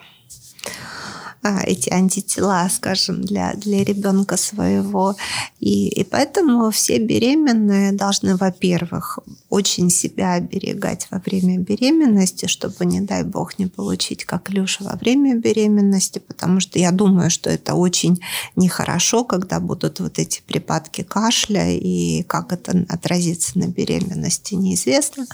эти 1.43 1.89
антитела, 1.89 2.67
скажем, 2.69 3.21
для, 3.21 3.53
для 3.53 3.83
ребенка 3.83 4.37
своего. 4.37 5.15
И, 5.59 5.87
и 5.89 6.03
поэтому 6.03 6.69
все 6.71 6.99
беременные 6.99 7.91
должны, 7.91 8.35
во-первых, 8.35 9.19
очень 9.49 9.89
себя 9.89 10.33
оберегать 10.33 11.07
во 11.09 11.19
время 11.19 11.57
беременности, 11.57 12.45
чтобы, 12.45 12.85
не 12.85 13.01
дай 13.01 13.23
бог, 13.23 13.57
не 13.59 13.67
получить 13.67 14.25
коклюш 14.25 14.79
во 14.81 14.95
время 14.95 15.35
беременности, 15.35 16.19
потому 16.19 16.59
что 16.59 16.79
я 16.79 16.91
думаю, 16.91 17.31
что 17.31 17.49
это 17.49 17.73
очень 17.73 18.21
нехорошо, 18.55 19.23
когда 19.23 19.59
будут 19.59 19.99
вот 19.99 20.19
эти 20.19 20.41
припадки 20.47 21.03
кашля, 21.03 21.71
и 21.71 22.23
как 22.23 22.53
это 22.53 22.85
отразится 22.87 23.57
на 23.57 23.67
беременности, 23.67 24.53
неизвестно. 24.55 25.25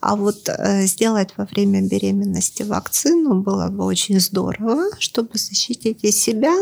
А 0.00 0.16
вот 0.16 0.48
э, 0.48 0.86
сделать 0.86 1.30
во 1.36 1.44
время 1.44 1.82
беременности 1.82 2.62
вакцину 2.62 3.40
было 3.40 3.68
бы 3.68 3.84
очень 3.84 4.20
здорово, 4.20 4.90
чтобы 4.98 5.39
защитить 5.48 5.98
и 6.02 6.12
себя, 6.12 6.54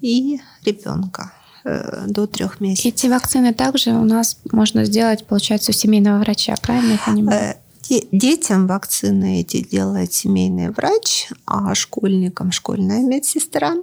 и 0.00 0.40
ребенка 0.64 1.32
э, 1.64 2.06
до 2.06 2.26
трех 2.26 2.60
месяцев. 2.60 2.86
Эти 2.86 3.06
вакцины 3.06 3.54
также 3.54 3.90
у 3.90 4.04
нас 4.04 4.38
можно 4.52 4.84
сделать, 4.84 5.26
получается, 5.26 5.70
у 5.70 5.74
семейного 5.74 6.20
врача, 6.20 6.54
правильно 6.62 6.92
я 6.92 6.98
понимаю? 7.04 7.54
Э, 7.54 8.00
детям 8.12 8.66
вакцины 8.66 9.40
эти 9.40 9.62
делает 9.62 10.12
семейный 10.12 10.70
врач, 10.70 11.28
а 11.46 11.74
школьникам 11.74 12.52
школьная 12.52 13.00
медсестра. 13.00 13.74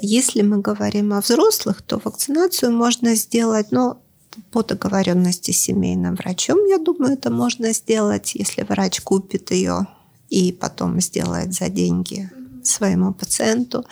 Если 0.00 0.42
мы 0.42 0.60
говорим 0.60 1.12
о 1.12 1.20
взрослых, 1.20 1.82
то 1.82 2.00
вакцинацию 2.04 2.72
можно 2.72 3.14
сделать, 3.14 3.70
но 3.70 3.98
по 4.50 4.62
договоренности 4.62 5.50
с 5.50 5.60
семейным 5.60 6.14
врачом, 6.14 6.64
я 6.66 6.78
думаю, 6.78 7.14
это 7.14 7.30
можно 7.30 7.72
сделать, 7.72 8.34
если 8.34 8.62
врач 8.62 9.00
купит 9.00 9.50
ее 9.50 9.86
и 10.30 10.52
потом 10.52 11.00
сделает 11.00 11.52
за 11.52 11.68
деньги 11.68 12.30
своему 12.66 13.12
пациенту. 13.12 13.84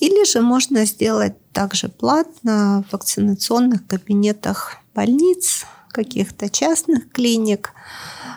Или 0.00 0.24
же 0.24 0.40
можно 0.40 0.84
сделать 0.86 1.34
также 1.52 1.88
платно 1.88 2.84
в 2.88 2.92
вакцинационных 2.92 3.86
кабинетах 3.86 4.76
больниц, 4.94 5.64
каких-то 5.94 6.50
частных 6.50 7.10
клиник. 7.10 7.72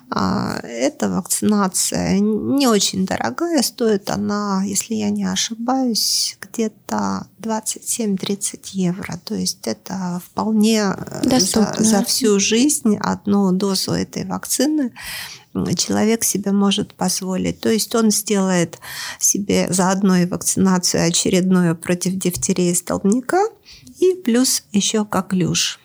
А, 0.09 0.59
эта 0.63 1.09
вакцинация 1.09 2.19
не 2.19 2.67
очень 2.67 3.05
дорогая, 3.05 3.61
стоит 3.61 4.09
она, 4.09 4.63
если 4.63 4.93
я 4.93 5.09
не 5.09 5.25
ошибаюсь, 5.25 6.37
где-то 6.39 7.27
27-30 7.39 8.59
евро. 8.71 9.19
То 9.25 9.35
есть 9.35 9.67
это 9.67 10.21
вполне 10.23 10.95
за, 11.23 11.75
за 11.79 12.03
всю 12.05 12.39
жизнь 12.39 12.95
одну 12.97 13.51
дозу 13.51 13.91
этой 13.91 14.23
вакцины 14.23 14.93
человек 15.65 16.23
себе 16.23 16.51
может 16.51 16.93
позволить. 16.93 17.59
То 17.59 17.69
есть 17.69 17.93
он 17.95 18.11
сделает 18.11 18.79
себе 19.19 19.67
заодно 19.69 20.17
и 20.17 20.25
вакцинацию 20.25 21.07
очередную 21.07 21.75
против 21.75 22.13
дифтерии 22.13 22.73
столбняка 22.73 23.43
и 23.99 24.13
плюс 24.13 24.63
еще 24.71 25.05
коклюш. 25.05 25.79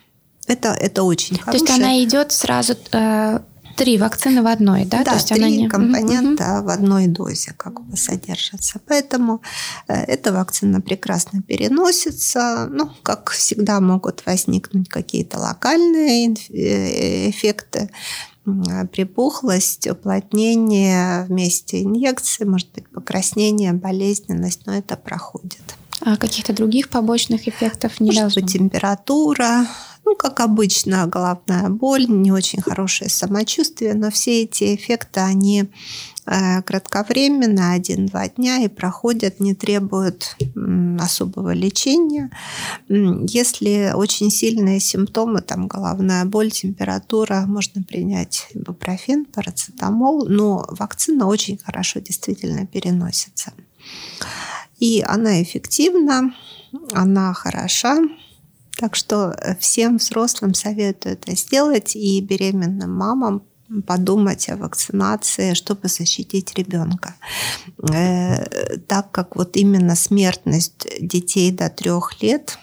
Это, 0.47 0.69
это 0.69 1.03
очень 1.05 1.39
хорошо. 1.39 1.65
То 1.65 1.73
есть 1.73 1.81
она 1.81 2.03
идет 2.03 2.33
сразу 2.33 2.75
э, 2.93 3.41
три 3.77 3.99
вакцины 3.99 4.43
в 4.43 4.47
одной, 4.47 4.85
да? 4.85 4.99
Да, 4.99 5.05
То 5.05 5.15
есть 5.15 5.29
три 5.29 5.39
она 5.39 5.49
не... 5.49 5.69
компонента 5.69 6.59
угу. 6.59 6.67
в 6.67 6.69
одной 6.71 7.07
дозе 7.07 7.55
как 7.57 7.81
бы 7.81 7.97
содержатся. 7.97 8.81
Поэтому 8.87 9.43
э, 9.89 9.95
эта 9.95 10.33
вакцина 10.33 10.81
прекрасно 10.81 11.43
переносится. 11.43 12.69
Ну, 12.71 12.91
как 13.03 13.31
всегда, 13.31 13.81
могут 13.81 14.25
возникнуть 14.27 14.89
какие-то 14.89 15.39
локальные 15.39 16.35
э, 16.51 17.31
эффекты 17.31 17.91
припухлость, 18.93 19.87
уплотнение 19.87 21.25
вместе 21.25 21.83
инъекции, 21.83 22.45
может 22.45 22.69
быть, 22.75 22.89
покраснение, 22.89 23.73
болезненность, 23.73 24.67
но 24.67 24.75
это 24.75 24.97
проходит. 24.97 25.63
А 26.01 26.17
каких-то 26.17 26.53
других 26.53 26.89
побочных 26.89 27.47
эффектов 27.47 28.01
не 28.01 28.07
может 28.07 28.21
должно? 28.21 28.43
быть 28.43 28.53
температура, 28.53 29.67
ну, 30.05 30.17
как 30.17 30.41
обычно, 30.41 31.07
головная 31.07 31.69
боль, 31.69 32.07
не 32.09 32.33
очень 32.33 32.61
хорошее 32.61 33.09
самочувствие, 33.09 33.95
но 33.95 34.11
все 34.11 34.43
эти 34.43 34.75
эффекты, 34.75 35.21
они 35.21 35.71
кратковременно, 36.25 37.73
один-два 37.73 38.29
дня 38.29 38.59
и 38.59 38.69
проходят, 38.69 39.41
не 39.41 39.55
требуют 39.55 40.37
особого 41.01 41.53
лечения. 41.53 42.31
Если 42.89 43.93
очень 43.95 44.31
сильные 44.31 44.81
симптомы, 44.81 45.41
там 45.43 45.67
головная 45.67 46.25
боль, 46.25 46.51
температура, 46.51 47.45
можно 47.47 47.83
принять 47.83 48.49
ибупрофен, 48.55 49.25
парацетамол, 49.25 50.27
но 50.29 50.65
вакцина 50.69 51.27
очень 51.27 51.59
хорошо 51.59 52.01
действительно 52.01 52.67
переносится. 52.67 53.53
И 54.79 55.05
она 55.07 55.43
эффективна, 55.43 56.35
она 56.93 57.33
хороша, 57.35 57.99
так 58.77 58.97
что 58.97 59.31
э, 59.31 59.55
всем 59.61 59.99
взрослым 59.99 60.55
советую 60.55 61.15
это 61.15 61.37
сделать 61.37 61.95
и 61.95 62.21
беременным 62.21 62.93
мамам 62.93 63.43
подумать 63.87 64.49
о 64.49 64.57
вакцинации, 64.57 65.55
чтобы 65.55 65.89
защитить 65.89 66.55
ребенка. 66.55 67.15
Э, 67.93 68.77
так 68.89 69.11
как 69.11 69.37
вот 69.37 69.57
именно 69.57 69.97
смертность 69.97 70.87
детей 71.01 71.51
до 71.51 71.69
трех 71.69 72.23
лет 72.23 72.59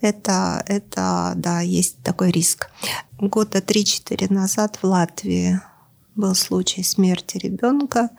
это, 0.00 0.62
это, 0.66 1.32
да, 1.36 1.60
есть 1.60 2.02
такой 2.02 2.30
риск. 2.30 2.70
Года 3.18 3.58
3-4 3.58 4.32
назад 4.32 4.78
в 4.80 4.86
Латвии 4.86 5.60
был 6.18 6.34
случай 6.34 6.82
смерти 6.82 7.38
ребенка 7.38 8.10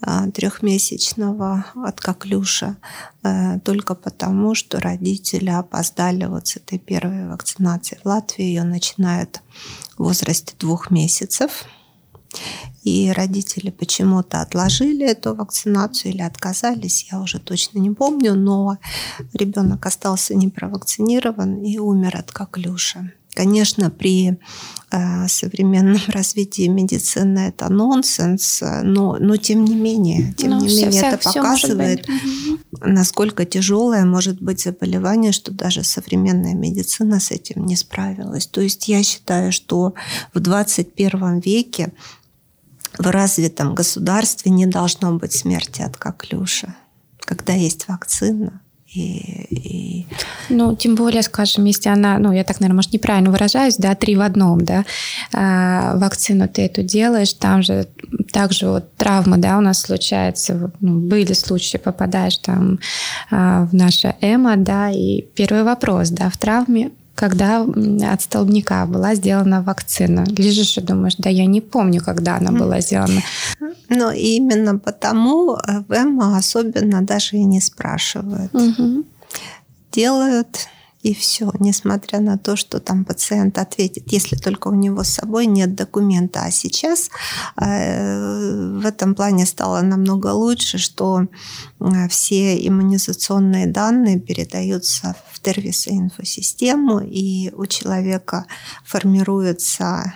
а, 0.00 0.30
трехмесячного 0.30 1.66
от 1.74 2.00
коклюша 2.00 2.76
э, 3.22 3.58
только 3.60 3.94
потому, 3.94 4.54
что 4.54 4.80
родители 4.80 5.50
опоздали 5.50 6.26
вот 6.26 6.46
с 6.46 6.56
этой 6.56 6.78
первой 6.78 7.28
вакцинацией. 7.28 8.00
В 8.02 8.06
Латвии 8.06 8.44
ее 8.44 8.62
начинают 8.62 9.42
в 9.98 10.04
возрасте 10.04 10.54
двух 10.58 10.90
месяцев. 10.90 11.64
И 12.82 13.12
родители 13.12 13.70
почему-то 13.70 14.40
отложили 14.40 15.06
эту 15.06 15.34
вакцинацию 15.34 16.12
или 16.12 16.22
отказались, 16.22 17.08
я 17.10 17.20
уже 17.20 17.38
точно 17.38 17.78
не 17.78 17.90
помню, 17.90 18.34
но 18.34 18.76
ребенок 19.32 19.86
остался 19.86 20.34
непровакцинирован 20.34 21.62
и 21.62 21.78
умер 21.78 22.16
от 22.16 22.32
коклюша. 22.32 23.12
Конечно, 23.34 23.90
при 23.90 24.38
э, 24.90 25.28
современном 25.28 26.00
развитии 26.08 26.68
медицины 26.68 27.40
это 27.48 27.68
нонсенс, 27.68 28.62
но, 28.82 29.16
но 29.18 29.36
тем 29.36 29.64
не 29.64 29.74
менее, 29.74 30.32
тем 30.34 30.50
ну, 30.50 30.60
не 30.60 30.68
все, 30.68 30.86
менее 30.86 31.02
это 31.02 31.18
показывает, 31.18 32.06
насколько 32.80 33.44
тяжелое 33.44 34.04
может 34.04 34.40
быть 34.40 34.62
заболевание, 34.62 35.32
что 35.32 35.52
даже 35.52 35.82
современная 35.82 36.54
медицина 36.54 37.18
с 37.18 37.30
этим 37.30 37.66
не 37.66 37.76
справилась. 37.76 38.46
То 38.46 38.60
есть 38.60 38.88
я 38.88 39.02
считаю, 39.02 39.52
что 39.52 39.94
в 40.32 40.40
21 40.40 41.40
веке 41.40 41.92
в 42.98 43.06
развитом 43.10 43.74
государстве 43.74 44.52
не 44.52 44.66
должно 44.66 45.12
быть 45.14 45.32
смерти 45.32 45.82
от 45.82 45.96
коклюша, 45.96 46.76
когда 47.18 47.52
есть 47.52 47.88
вакцина. 47.88 48.60
И, 48.94 49.46
и... 49.50 50.06
Ну, 50.50 50.76
тем 50.76 50.94
более, 50.94 51.22
скажем, 51.22 51.64
если 51.64 51.88
она, 51.88 52.18
ну, 52.18 52.32
я 52.32 52.44
так, 52.44 52.60
наверное, 52.60 52.76
может, 52.76 52.92
неправильно 52.92 53.30
выражаюсь, 53.30 53.76
да, 53.76 53.94
три 53.94 54.14
в 54.14 54.20
одном, 54.20 54.64
да, 54.64 54.84
а, 55.32 55.96
вакцину 55.96 56.48
ты 56.48 56.62
эту 56.62 56.82
делаешь, 56.82 57.32
там 57.32 57.62
же 57.62 57.88
также 58.32 58.68
вот 58.68 58.94
травмы, 58.96 59.38
да, 59.38 59.58
у 59.58 59.60
нас 59.60 59.80
случается, 59.80 60.70
ну, 60.80 61.00
были 61.00 61.32
случаи, 61.32 61.76
попадаешь 61.76 62.38
там 62.38 62.78
а, 63.30 63.66
в 63.66 63.74
наше 63.74 64.14
эмо, 64.20 64.56
да, 64.56 64.90
и 64.90 65.22
первый 65.34 65.64
вопрос, 65.64 66.10
да, 66.10 66.30
в 66.30 66.36
травме 66.36 66.92
когда 67.14 67.62
от 68.12 68.22
столбняка 68.22 68.86
была 68.86 69.14
сделана 69.14 69.62
вакцина. 69.62 70.24
Лежишь 70.26 70.78
и 70.78 70.80
думаешь, 70.80 71.14
да 71.18 71.30
я 71.30 71.46
не 71.46 71.60
помню, 71.60 72.02
когда 72.02 72.36
она 72.36 72.50
была 72.50 72.80
сделана. 72.80 73.22
Но 73.88 74.10
именно 74.10 74.78
потому 74.78 75.54
э, 75.54 75.80
в 75.86 75.92
ЭМА 75.92 76.38
особенно 76.38 77.02
даже 77.02 77.36
и 77.36 77.44
не 77.44 77.60
спрашивают. 77.60 78.54
Угу. 78.54 79.04
Делают 79.92 80.68
и 81.04 81.12
все, 81.12 81.52
несмотря 81.60 82.20
на 82.20 82.38
то, 82.38 82.56
что 82.56 82.80
там 82.80 83.04
пациент 83.04 83.58
ответит, 83.58 84.10
если 84.10 84.36
только 84.36 84.68
у 84.68 84.74
него 84.74 85.04
с 85.04 85.10
собой 85.10 85.44
нет 85.44 85.74
документа. 85.74 86.44
А 86.44 86.50
сейчас 86.50 87.10
э, 87.60 88.78
в 88.78 88.86
этом 88.86 89.14
плане 89.14 89.44
стало 89.44 89.82
намного 89.82 90.28
лучше, 90.28 90.78
что 90.78 91.26
э, 91.80 92.08
все 92.08 92.66
иммунизационные 92.66 93.66
данные 93.66 94.18
передаются 94.18 95.14
в 95.30 95.33
Тервис 95.44 95.86
инфосистему, 95.88 97.00
и 97.00 97.50
у 97.52 97.66
человека 97.66 98.46
формируется 98.82 100.14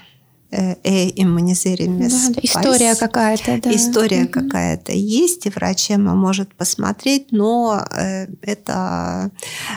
э, 0.51 1.11
иммунизируемость. 1.15 2.35
Да, 2.35 2.41
история 2.43 2.95
какая-то. 2.95 3.61
Да. 3.63 3.75
История 3.75 4.25
угу. 4.25 4.33
какая-то 4.33 4.93
есть, 4.93 5.47
и 5.47 5.51
врач 5.51 5.91
может 5.91 6.55
посмотреть, 6.55 7.33
но 7.33 7.85
э, 7.91 8.27
это 8.43 9.31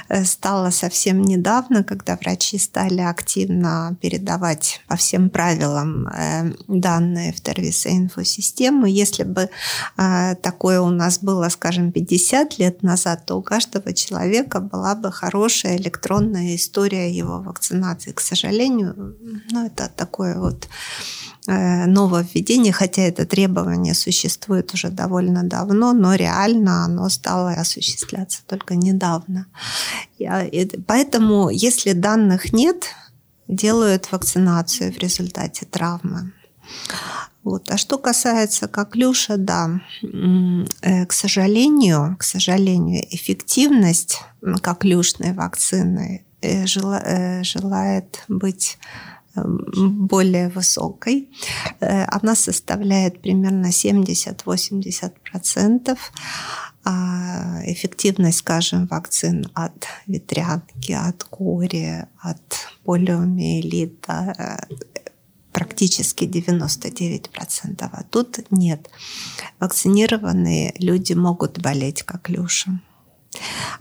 э, 0.09 0.23
стало 0.23 0.69
совсем 0.71 1.21
недавно, 1.21 1.83
когда 1.83 2.17
врачи 2.17 2.57
стали 2.57 3.01
активно 3.01 3.95
передавать 4.01 4.81
по 4.87 4.95
всем 4.95 5.29
правилам 5.29 6.09
данные 6.67 7.33
в 7.33 7.41
Тервиса 7.41 7.89
инфосистему. 7.89 8.85
Если 8.85 9.23
бы 9.23 9.49
такое 10.41 10.81
у 10.81 10.89
нас 10.89 11.19
было, 11.19 11.49
скажем, 11.49 11.91
50 11.91 12.59
лет 12.59 12.83
назад, 12.83 13.25
то 13.25 13.35
у 13.35 13.41
каждого 13.41 13.93
человека 13.93 14.59
была 14.59 14.95
бы 14.95 15.11
хорошая 15.11 15.77
электронная 15.77 16.55
история 16.55 17.11
его 17.11 17.41
вакцинации. 17.41 18.11
К 18.11 18.19
сожалению, 18.19 19.15
ну, 19.51 19.65
это 19.65 19.89
такое 19.95 20.39
вот 20.39 20.60
э, 21.47 21.85
нововведение, 21.85 22.73
хотя 22.73 23.03
это 23.03 23.25
требование 23.25 23.93
существует 23.93 24.73
уже 24.73 24.89
довольно 24.89 25.43
давно, 25.43 25.93
но 25.93 26.15
реально 26.15 26.85
оно 26.85 27.09
стало 27.09 27.51
осуществляться 27.51 28.41
только 28.47 28.75
недавно. 28.75 29.47
Поэтому, 30.87 31.49
если 31.49 31.93
данных 31.93 32.53
нет, 32.53 32.85
делают 33.47 34.11
вакцинацию 34.11 34.93
в 34.93 34.97
результате 34.97 35.65
травмы. 35.65 36.31
Вот. 37.43 37.71
А 37.71 37.77
что 37.77 37.97
касается 37.97 38.67
коклюша, 38.67 39.37
да, 39.37 39.81
э, 40.03 41.05
к 41.05 41.11
сожалению, 41.11 42.15
к 42.19 42.23
сожалению, 42.23 43.03
эффективность 43.09 44.21
коклюшной 44.61 45.33
вакцины 45.33 46.23
э, 46.41 46.65
желает 46.65 48.23
быть 48.27 48.77
более 49.35 50.49
высокой. 50.49 51.29
Э, 51.79 52.03
она 52.05 52.35
составляет 52.35 53.21
примерно 53.21 53.67
70-80%. 53.67 55.97
А 56.83 57.61
эффективность, 57.65 58.39
скажем, 58.39 58.87
вакцин 58.87 59.45
от 59.53 59.85
ветрянки, 60.07 60.93
от 60.93 61.23
кори, 61.23 62.07
от 62.19 62.41
полиомиелита 62.83 64.33
э, 64.37 64.57
практически 65.51 66.25
99%. 66.25 67.29
А 67.79 68.03
тут 68.09 68.39
нет. 68.51 68.89
Вакцинированные 69.59 70.73
люди 70.79 71.13
могут 71.13 71.59
болеть 71.59 72.03
коклюшем. 72.03 72.81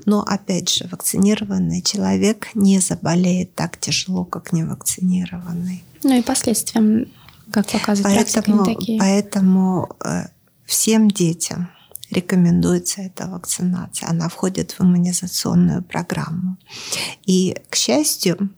Но 0.07 0.22
опять 0.22 0.68
же, 0.68 0.88
вакцинированный 0.90 1.82
человек 1.82 2.48
не 2.55 2.78
заболеет 2.78 3.55
так 3.55 3.78
тяжело, 3.78 4.24
как 4.24 4.53
невакцинированный. 4.53 5.84
Ну 6.03 6.18
и 6.18 6.22
последствия, 6.22 7.07
как 7.51 7.66
показывает 7.66 8.16
поэтому, 8.16 8.64
практика, 8.64 8.80
такие. 8.80 8.98
Поэтому 8.98 9.88
э, 10.05 10.26
всем 10.64 11.11
детям 11.11 11.70
рекомендуется 12.11 13.03
эта 13.03 13.26
вакцинация. 13.26 14.09
Она 14.09 14.28
входит 14.28 14.72
в 14.72 14.82
иммунизационную 14.82 15.82
программу. 15.82 16.57
И, 17.24 17.57
к 17.68 17.76
счастью, 17.76 18.51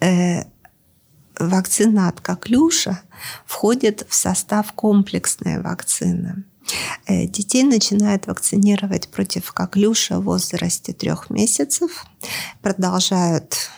э, 0.00 0.44
вакцина 1.38 2.08
от 2.08 2.20
коклюша 2.20 3.00
входит 3.44 4.06
в 4.08 4.14
состав 4.14 4.72
комплексной 4.72 5.60
вакцины. 5.60 6.44
Э, 7.06 7.26
детей 7.26 7.62
начинают 7.62 8.26
вакцинировать 8.26 9.08
против 9.08 9.52
коклюша 9.52 10.18
в 10.18 10.24
возрасте 10.24 10.92
трех 10.92 11.30
месяцев, 11.30 12.04
продолжают 12.62 13.70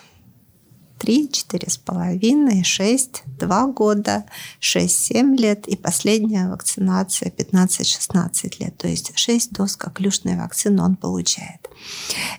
3, 0.99 1.31
4,5, 1.33 2.63
6, 2.65 3.23
2 3.39 3.67
года, 3.69 4.25
6-7 4.61 5.37
лет 5.37 5.69
и 5.69 5.77
последняя 5.77 6.49
вакцинация 6.49 7.31
15-16 7.31 8.55
лет. 8.61 8.77
То 8.77 8.89
есть 8.89 9.13
6 9.15 9.53
доз 9.53 9.77
коклюшной 9.77 10.37
вакцины 10.37 10.83
он 10.83 10.97
получает. 10.97 11.69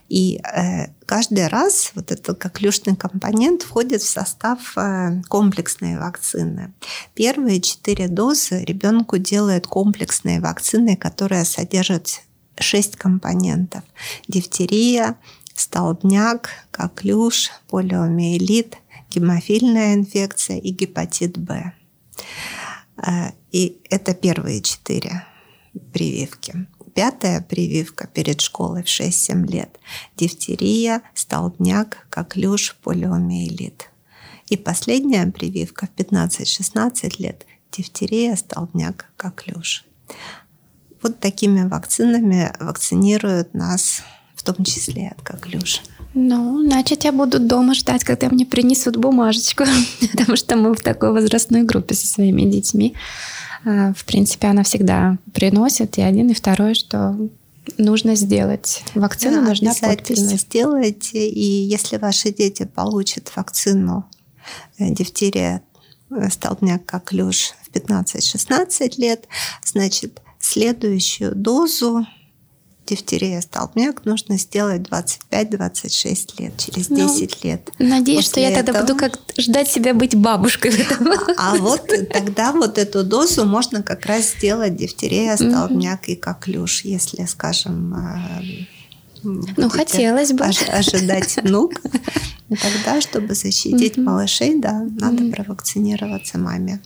И 0.10 0.40
э, 0.44 0.88
каждый 1.06 1.48
раз 1.48 1.92
вот 1.96 2.12
этот 2.12 2.38
коклюшный 2.38 2.96
компонент 2.96 3.64
входит 3.64 4.02
в 4.02 4.10
состав 4.10 4.78
э, 4.78 5.22
комплексной 5.28 5.98
вакцины. 5.98 6.74
Первые 7.14 7.62
4 7.62 8.08
дозы 8.08 8.64
ребенку 8.64 9.18
делают 9.18 9.68
комплексные 9.68 10.42
вакцины, 10.42 10.98
которые 10.98 11.46
содержат 11.46 12.22
6 12.60 12.96
компонентов. 12.96 13.84
Дифтерия, 14.28 15.16
столбняк, 15.60 16.50
коклюш, 16.72 17.52
полиомиелит, 17.70 18.78
гемофильная 19.10 19.94
инфекция 19.96 20.58
и 20.58 20.72
гепатит 20.72 21.38
Б. 21.38 21.74
Э, 23.06 23.32
и 23.52 23.82
это 23.90 24.14
первые 24.14 24.62
четыре 24.62 25.26
прививки. 25.94 26.68
Пятая 26.96 27.42
прививка 27.42 28.08
перед 28.08 28.42
школой 28.42 28.84
в 28.84 28.88
6-7 28.88 29.46
лет. 29.48 29.80
Дифтерия, 30.18 31.02
столбняк, 31.14 32.08
коклюш, 32.10 32.78
полиомиелит. 32.82 33.90
И 34.48 34.58
последняя 34.58 35.30
прививка 35.32 35.88
в 35.88 36.00
15-16 36.00 37.16
лет. 37.20 37.46
Дифтерия, 37.72 38.36
столбняк, 38.36 39.12
коклюш. 39.18 39.86
Вот 41.02 41.20
такими 41.20 41.68
вакцинами 41.68 42.52
вакцинируют 42.60 43.54
нас 43.54 44.04
том 44.54 44.66
числе 44.66 45.14
от 45.16 45.22
коклюша. 45.22 45.82
Ну, 46.14 46.64
значит, 46.66 47.04
я 47.04 47.12
буду 47.12 47.40
дома 47.40 47.74
ждать, 47.76 48.04
когда 48.04 48.30
мне 48.30 48.46
принесут 48.46 48.98
бумажечку, 48.98 49.64
потому 50.12 50.36
что 50.36 50.56
мы 50.56 50.74
в 50.74 50.82
такой 50.82 51.12
возрастной 51.12 51.64
группе 51.64 51.94
со 51.94 52.08
своими 52.08 52.44
детьми. 52.44 52.96
А, 53.66 53.94
в 53.94 54.06
принципе, 54.06 54.48
она 54.48 54.64
всегда 54.64 55.18
приносит 55.34 55.98
и 55.98 56.02
один, 56.02 56.30
и 56.30 56.34
второй, 56.34 56.74
что 56.74 57.16
нужно 57.78 58.16
сделать. 58.16 58.84
Вакцину 58.96 59.42
да, 59.42 59.50
нужна 59.50 59.74
подпись. 59.80 60.20
сделайте. 60.20 61.30
И 61.30 61.44
если 61.44 61.98
ваши 61.98 62.32
дети 62.32 62.66
получат 62.66 63.32
вакцину 63.36 64.06
э, 64.78 64.90
дифтерия, 64.90 65.62
э, 66.10 66.30
столбняк, 66.32 66.86
коклюш 66.86 67.54
в 67.62 67.76
15-16 67.76 68.94
лет, 68.98 69.28
значит, 69.64 70.22
следующую 70.40 71.36
дозу 71.36 72.06
дифтерия, 72.90 73.42
столбняк 73.42 74.06
нужно 74.06 74.38
сделать 74.38 74.82
25-26 74.82 76.42
лет, 76.42 76.58
через 76.58 76.88
10 76.88 76.90
ну, 77.44 77.50
лет. 77.50 77.72
Надеюсь, 77.80 78.26
После 78.26 78.32
что 78.32 78.40
я 78.40 78.56
тогда 78.56 78.72
этого... 78.72 78.86
буду 78.86 79.00
как 79.00 79.20
ждать 79.38 79.70
себя 79.70 79.94
быть 79.94 80.16
бабушкой. 80.16 80.72
А 81.38 81.56
вот 81.56 81.90
тогда 82.12 82.52
вот 82.52 82.78
эту 82.78 83.04
дозу 83.04 83.46
можно 83.46 83.84
как 83.84 84.06
раз 84.06 84.34
сделать 84.38 84.76
дифтерия, 84.76 85.36
столбняк 85.36 86.08
и 86.08 86.16
коклюш, 86.16 86.82
если, 86.82 87.26
скажем, 87.26 87.94
э, 87.94 88.66
ну, 89.24 89.70
хотелось 89.70 90.34
бы. 90.34 90.46
ожидать 90.46 91.38
внук. 91.38 91.74
Тогда, 92.50 93.02
чтобы 93.02 93.36
защитить 93.36 93.98
малышей, 93.98 94.60
да, 94.60 94.86
надо 95.00 95.30
провакцинироваться 95.32 96.38
маме. 96.38 96.82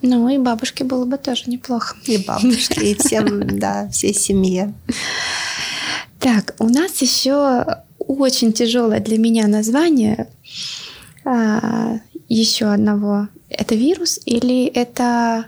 Ну, 0.00 0.28
и 0.28 0.38
бабушке 0.38 0.84
было 0.84 1.04
бы 1.04 1.18
тоже 1.18 1.44
неплохо. 1.46 1.96
И 2.06 2.18
бабушке, 2.18 2.92
и 2.92 2.94
всем, 2.94 3.58
да, 3.58 3.88
всей 3.90 4.14
семье. 4.14 4.72
Так, 6.18 6.54
у 6.58 6.68
нас 6.68 7.02
еще 7.02 7.64
очень 7.98 8.52
тяжелое 8.52 9.00
для 9.00 9.18
меня 9.18 9.46
название 9.48 10.28
а, 11.24 11.98
еще 12.28 12.66
одного. 12.66 13.28
Это 13.48 13.74
вирус 13.74 14.20
или 14.24 14.66
это 14.66 15.46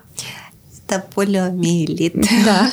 это 0.87 1.05
полиомиелит. 1.15 2.15
Да. 2.45 2.71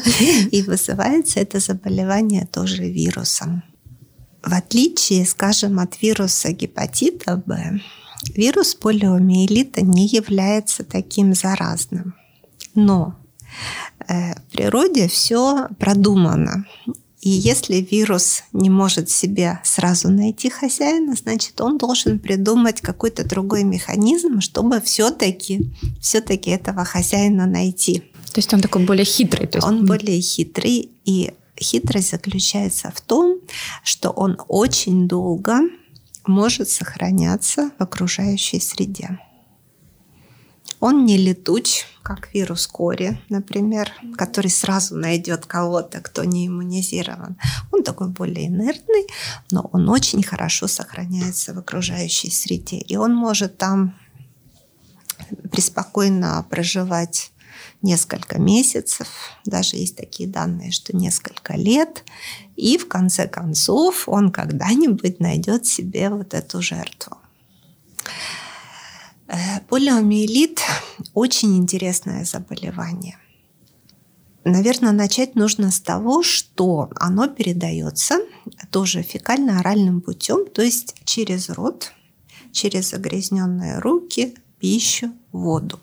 И 0.51 0.61
вызывается 0.63 1.39
это 1.39 1.59
заболевание 1.59 2.45
тоже 2.51 2.83
вирусом. 2.83 3.63
В 4.43 4.53
отличие, 4.53 5.25
скажем, 5.25 5.79
от 5.79 6.01
вируса 6.01 6.51
гепатита 6.51 7.37
Б, 7.45 7.79
Вирус 8.35 8.75
полиомиелита 8.75 9.81
не 9.81 10.07
является 10.07 10.83
таким 10.83 11.33
заразным. 11.33 12.15
Но 12.75 13.15
э, 14.07 14.33
в 14.33 14.43
природе 14.51 15.07
все 15.07 15.67
продумано. 15.79 16.65
И 17.21 17.29
если 17.29 17.75
вирус 17.75 18.43
не 18.51 18.69
может 18.71 19.09
себе 19.09 19.59
сразу 19.63 20.09
найти 20.09 20.49
хозяина, 20.49 21.15
значит, 21.15 21.61
он 21.61 21.77
должен 21.77 22.17
придумать 22.17 22.81
какой-то 22.81 23.23
другой 23.23 23.63
механизм, 23.63 24.41
чтобы 24.41 24.81
все-таки 24.81 25.71
все 25.99 26.17
этого 26.17 26.83
хозяина 26.83 27.45
найти. 27.45 27.99
То 28.33 28.37
есть 28.37 28.51
он 28.53 28.61
такой 28.61 28.85
более 28.85 29.05
хитрый. 29.05 29.45
То 29.45 29.57
есть... 29.59 29.67
Он 29.67 29.85
более 29.85 30.19
хитрый, 30.19 30.89
и 31.05 31.33
хитрость 31.59 32.11
заключается 32.11 32.91
в 32.95 33.01
том, 33.01 33.37
что 33.83 34.09
он 34.09 34.37
очень 34.47 35.07
долго 35.07 35.59
может 36.27 36.69
сохраняться 36.69 37.71
в 37.77 37.83
окружающей 37.83 38.59
среде. 38.59 39.19
Он 40.79 41.05
не 41.05 41.17
летуч, 41.17 41.85
как 42.01 42.33
вирус 42.33 42.65
кори, 42.65 43.21
например, 43.29 43.91
который 44.17 44.49
сразу 44.49 44.95
найдет 44.95 45.45
кого-то, 45.45 46.01
кто 46.01 46.23
не 46.23 46.47
иммунизирован. 46.47 47.37
Он 47.71 47.83
такой 47.83 48.09
более 48.09 48.47
инертный, 48.47 49.05
но 49.51 49.69
он 49.71 49.89
очень 49.89 50.23
хорошо 50.23 50.67
сохраняется 50.67 51.53
в 51.53 51.59
окружающей 51.59 52.31
среде. 52.31 52.77
И 52.77 52.95
он 52.95 53.13
может 53.13 53.57
там 53.57 53.95
преспокойно 55.51 56.45
проживать 56.49 57.30
несколько 57.81 58.39
месяцев, 58.39 59.07
даже 59.45 59.77
есть 59.77 59.95
такие 59.95 60.29
данные, 60.29 60.71
что 60.71 60.95
несколько 60.95 61.55
лет, 61.55 62.03
и 62.55 62.77
в 62.77 62.87
конце 62.87 63.27
концов 63.27 64.07
он 64.07 64.31
когда-нибудь 64.31 65.19
найдет 65.19 65.65
себе 65.65 66.09
вот 66.09 66.33
эту 66.33 66.61
жертву. 66.61 67.17
Э, 69.27 69.61
полиомиелит– 69.69 70.59
очень 71.13 71.57
интересное 71.57 72.25
заболевание. 72.25 73.17
Наверное, 74.43 74.91
начать 74.91 75.35
нужно 75.35 75.71
с 75.71 75.79
того, 75.79 76.23
что 76.23 76.89
оно 76.95 77.27
передается 77.27 78.17
тоже 78.71 79.03
фекально-оральным 79.03 80.01
путем, 80.01 80.47
то 80.49 80.63
есть 80.63 80.95
через 81.05 81.49
рот, 81.49 81.93
через 82.51 82.89
загрязненные 82.89 83.79
руки, 83.79 84.35
пищу, 84.59 85.11
воду. 85.31 85.79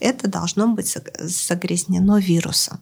Это 0.00 0.28
должно 0.28 0.68
быть 0.68 0.96
загрязнено 1.18 2.18
вирусом. 2.18 2.80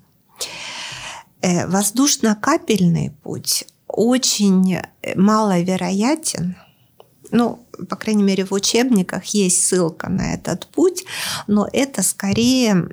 Э, 1.40 1.66
воздушно-капельный 1.66 3.10
путь 3.22 3.64
очень 3.86 4.78
маловероятен– 5.16 6.56
ну, 7.32 7.66
по 7.88 7.96
крайней 7.96 8.22
мере, 8.22 8.44
в 8.44 8.52
учебниках 8.52 9.24
есть 9.26 9.64
ссылка 9.64 10.08
на 10.08 10.34
этот 10.34 10.66
путь, 10.66 11.04
но 11.46 11.66
это 11.72 12.02
скорее... 12.02 12.88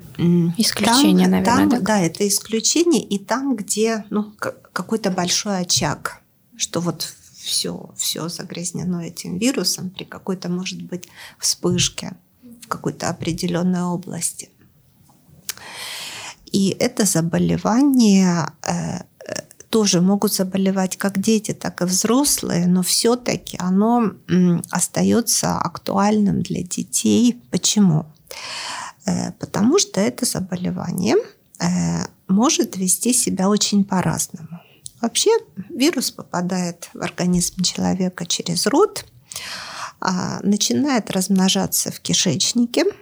Исключение, 0.56 1.26
там, 1.26 1.30
наверное. 1.30 1.70
Там, 1.70 1.84
да, 1.84 2.00
это 2.00 2.26
исключение, 2.26 3.02
и 3.02 3.18
там, 3.18 3.54
где 3.54 4.04
ну, 4.10 4.32
какой-то 4.72 5.10
большой 5.10 5.60
очаг, 5.60 6.22
что 6.56 6.80
вот 6.80 7.12
все, 7.36 7.90
все 7.96 8.28
загрязнено 8.28 9.02
этим 9.02 9.36
вирусом 9.38 9.90
при 9.90 10.04
какой-то, 10.04 10.48
может 10.48 10.82
быть, 10.82 11.08
вспышке 11.38 12.16
какой-то 12.70 13.10
определенной 13.10 13.82
области. 13.82 14.48
И 16.52 16.76
это 16.80 17.04
заболевание 17.04 18.46
э, 18.66 19.02
тоже 19.70 20.00
могут 20.00 20.32
заболевать 20.32 20.96
как 20.96 21.18
дети, 21.18 21.52
так 21.52 21.80
и 21.82 21.84
взрослые, 21.84 22.66
но 22.66 22.82
все-таки 22.82 23.56
оно 23.60 24.12
остается 24.70 25.58
актуальным 25.58 26.42
для 26.42 26.62
детей. 26.62 27.40
Почему? 27.50 28.06
Э, 29.06 29.32
потому 29.38 29.78
что 29.78 30.00
это 30.00 30.26
заболевание 30.26 31.16
э, 31.60 32.04
может 32.28 32.76
вести 32.76 33.12
себя 33.12 33.48
очень 33.48 33.84
по-разному. 33.84 34.60
Вообще 35.00 35.30
вирус 35.70 36.10
попадает 36.10 36.90
в 36.92 37.00
организм 37.00 37.62
человека 37.62 38.26
через 38.26 38.66
рот, 38.66 39.04
начинает 40.42 41.10
размножаться 41.10 41.90
в 41.90 42.00
кишечнике– 42.00 42.84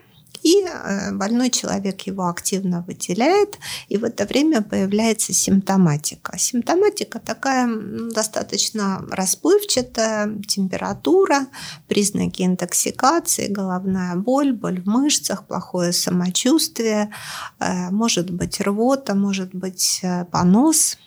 и 0.43 0.65
э, 0.65 1.13
больной 1.13 1.51
человек 1.51 2.03
его 2.03 2.29
активно 2.29 2.83
выделяет, 2.87 3.59
и 3.89 3.97
в 3.97 4.05
это 4.05 4.25
время 4.25 4.63
появляется 4.63 5.33
симптоматика. 5.33 6.39
Симптоматика 6.39 7.19
такая 7.19 7.69
достаточно 8.15 9.05
расплывчатая, 9.11 10.41
температура, 10.47 11.49
признаки 11.89 12.43
интоксикации, 12.43 13.49
головная 13.49 14.17
боль, 14.17 14.53
боль 14.53 14.81
в 14.81 14.87
мышцах, 14.87 15.47
плохое 15.47 15.93
самочувствие, 15.93 17.11
э, 17.59 17.91
может 17.91 18.31
быть 18.31 18.61
рвота, 18.61 19.15
может 19.15 19.55
быть 19.55 20.01
э, 20.03 20.25
понос, 20.27 20.99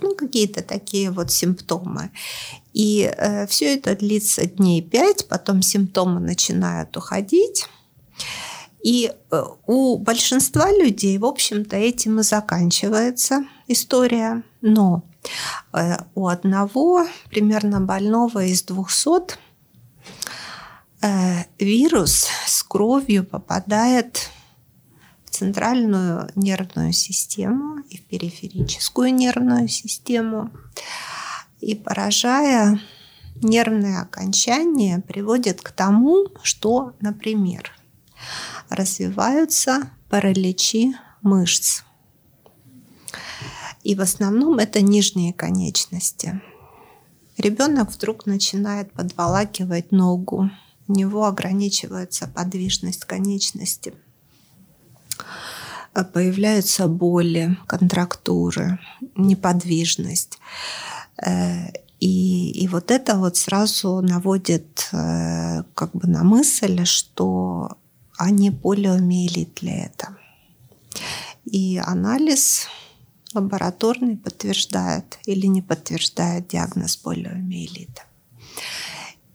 ну, 0.00 0.14
какие-то 0.14 0.62
такие 0.62 1.10
вот 1.10 1.30
симптомы. 1.30 2.10
И 2.74 3.08
э, 3.16 3.46
все 3.46 3.76
это 3.76 3.94
длится 3.96 4.44
дней 4.46 4.82
пять, 4.82 5.28
потом 5.28 5.62
симптомы 5.62 6.20
начинают 6.20 6.96
уходить. 6.96 7.66
И 8.82 9.12
э, 9.30 9.44
у 9.66 9.96
большинства 9.96 10.70
людей, 10.70 11.16
в 11.16 11.24
общем-то, 11.24 11.76
этим 11.76 12.18
и 12.18 12.22
заканчивается 12.24 13.44
история. 13.68 14.42
Но 14.60 15.04
э, 15.72 15.96
у 16.16 16.26
одного 16.26 17.06
примерно 17.30 17.80
больного 17.80 18.44
из 18.44 18.64
200 18.64 19.38
э, 21.00 21.44
вирус 21.60 22.26
с 22.46 22.62
кровью 22.64 23.24
попадает 23.24 24.30
в 25.26 25.30
центральную 25.30 26.28
нервную 26.34 26.92
систему 26.92 27.78
и 27.88 27.98
в 27.98 28.02
периферическую 28.02 29.14
нервную 29.14 29.68
систему. 29.68 30.50
И 31.64 31.74
поражая 31.74 32.78
нервные 33.36 33.98
окончания, 33.98 35.00
приводит 35.00 35.62
к 35.62 35.72
тому, 35.72 36.26
что, 36.42 36.92
например, 37.00 37.72
развиваются 38.68 39.90
параличи 40.10 40.94
мышц. 41.22 41.82
И 43.82 43.94
в 43.94 44.02
основном 44.02 44.58
это 44.58 44.82
нижние 44.82 45.32
конечности. 45.32 46.42
Ребенок 47.38 47.90
вдруг 47.90 48.26
начинает 48.26 48.92
подволакивать 48.92 49.90
ногу, 49.90 50.50
у 50.86 50.92
него 50.92 51.24
ограничивается 51.24 52.28
подвижность 52.28 53.06
конечности. 53.06 53.94
Появляются 56.12 56.88
боли, 56.88 57.56
контрактуры, 57.66 58.78
неподвижность. 59.16 60.38
Э, 61.22 61.68
и, 62.00 62.50
и 62.50 62.68
вот 62.68 62.90
это 62.90 63.16
вот 63.16 63.36
сразу 63.36 64.00
наводит 64.00 64.88
э, 64.92 65.62
как 65.74 65.92
бы 65.92 66.08
на 66.08 66.22
мысль, 66.22 66.84
что 66.84 67.78
не 68.30 68.50
полиомиелит 68.50 69.62
ли 69.62 69.72
это. 69.72 70.16
И 71.44 71.80
анализ 71.84 72.68
лабораторный 73.34 74.16
подтверждает 74.16 75.18
или 75.26 75.46
не 75.46 75.62
подтверждает 75.62 76.48
диагноз 76.48 76.96
полиомиелита. 76.96 78.02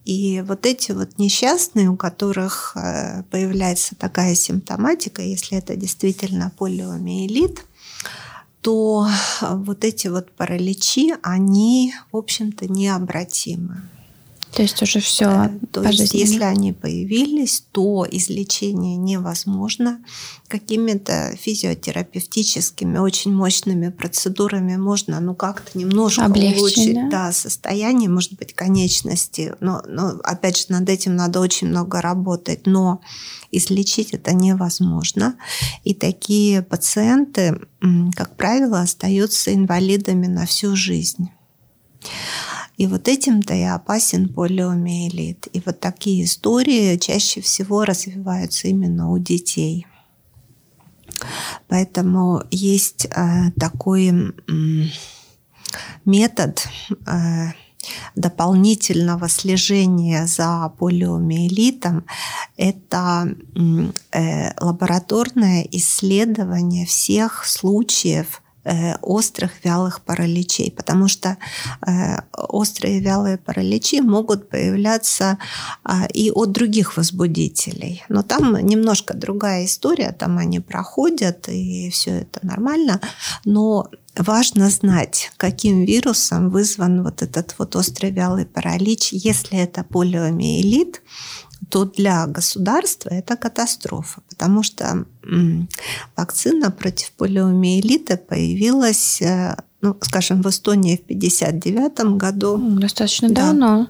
И 0.06 0.42
вот 0.42 0.66
эти 0.66 0.92
вот 0.92 1.20
несчастные, 1.20 1.90
у 1.90 1.96
которых 1.96 2.76
э, 2.76 3.24
появляется 3.30 3.96
такая 3.96 4.34
симптоматика, 4.34 5.22
если 5.22 5.58
это 5.58 5.76
действительно 5.76 6.52
полиомиелит, 6.58 7.66
то 8.62 9.08
вот 9.42 9.84
эти 9.84 10.08
вот 10.08 10.32
параличи, 10.32 11.16
они, 11.24 11.94
в 12.12 12.18
общем-то, 12.18 12.68
необратимы. 12.68 13.82
То 14.54 14.64
есть 14.64 14.82
уже 14.82 15.00
все. 15.00 15.52
То 15.72 15.84
есть, 15.84 16.14
если 16.14 16.44
они 16.44 16.74
появились, 16.74 17.64
то 17.72 18.06
излечение 18.10 18.98
невозможно. 18.98 20.04
Какими-то 20.48 21.36
физиотерапевтическими, 21.40 22.98
очень 22.98 23.32
мощными 23.34 23.90
процедурами 23.90 24.76
можно, 24.76 25.20
ну, 25.20 25.36
как-то 25.36 25.78
немножко 25.78 26.26
Облегчить, 26.26 26.60
улучшить 26.60 26.94
да? 26.96 27.10
Да, 27.10 27.32
состояние, 27.32 28.10
может 28.10 28.34
быть, 28.34 28.54
конечности. 28.54 29.54
Но, 29.60 29.84
но, 29.88 30.20
опять 30.24 30.58
же, 30.58 30.66
над 30.70 30.90
этим 30.90 31.16
надо 31.16 31.40
очень 31.40 31.68
много 31.68 32.02
работать. 32.02 32.66
Но 32.66 33.02
излечить 33.52 34.14
это 34.14 34.34
невозможно. 34.34 35.36
И 35.84 35.94
такие 35.94 36.64
пациенты, 36.64 37.62
как 38.16 38.36
правило, 38.36 38.82
остаются 38.82 39.54
инвалидами 39.54 40.26
на 40.26 40.46
всю 40.48 40.76
жизнь. 40.76 41.30
И 42.80 42.88
вот 42.88 43.10
этим-то 43.10 43.54
и 43.54 43.64
опасен 43.64 44.30
полиомиелит. 44.30 45.48
И 45.52 45.62
вот 45.66 45.82
такие 45.82 46.24
истории 46.24 46.96
чаще 46.98 47.42
всего 47.42 47.84
развиваются 47.84 48.70
именно 48.70 49.12
у 49.12 49.20
детей. 49.20 49.86
Поэтому 51.68 52.42
есть 52.52 53.06
э, 53.06 53.52
такой 53.60 54.10
э, 54.10 54.32
метод 56.06 56.68
э, 57.06 57.48
дополнительного 58.16 59.28
слежения 59.28 60.26
за 60.26 60.72
полиомиелитом– 60.80 62.06
это 62.58 63.36
э, 64.12 64.52
лабораторное 64.62 65.68
исследование 65.72 66.86
всех 66.86 67.46
случаев 67.46 68.42
острых 69.02 69.52
вялых 69.64 70.02
параличей, 70.02 70.72
потому 70.72 71.08
что 71.08 71.38
э, 71.86 72.18
острые 72.34 73.00
вялые 73.00 73.38
параличи 73.38 74.02
могут 74.02 74.50
появляться 74.50 75.38
а, 75.84 76.06
и 76.14 76.30
от 76.32 76.52
других 76.52 76.98
возбудителей. 76.98 78.04
Но 78.10 78.22
там 78.22 78.58
немножко 78.58 79.14
другая 79.14 79.66
история, 79.66 80.12
там 80.12 80.38
они 80.38 80.60
проходят, 80.60 81.48
и 81.48 81.90
все 81.90 82.22
это 82.22 82.46
нормально. 82.46 83.00
Но 83.46 83.90
важно 84.16 84.70
знать, 84.70 85.32
каким 85.38 85.86
вирусом 85.86 86.50
вызван 86.50 87.04
вот 87.04 87.22
этот 87.22 87.56
вот 87.58 87.76
острый 87.76 88.12
вялый 88.12 88.46
паралич. 88.46 89.14
Если 89.14 89.58
это 89.58 89.84
полиомиелит, 89.84 91.02
то 91.70 91.86
для 91.86 92.26
государства 92.28 93.10
это 93.10 93.36
катастрофа, 93.36 94.22
потому 94.30 94.64
что 94.64 95.06
вакцина 96.16 96.72
против 96.72 97.12
полиомиелита 97.12 98.18
появилась, 98.18 99.22
э, 99.22 99.56
ну, 99.82 99.96
скажем, 100.02 100.42
в 100.42 100.50
Эстонии 100.50 100.96
в 100.96 101.04
1959 101.06 102.18
году. 102.18 102.58
Достаточно 102.80 103.30
да. 103.30 103.48
давно. 103.48 103.88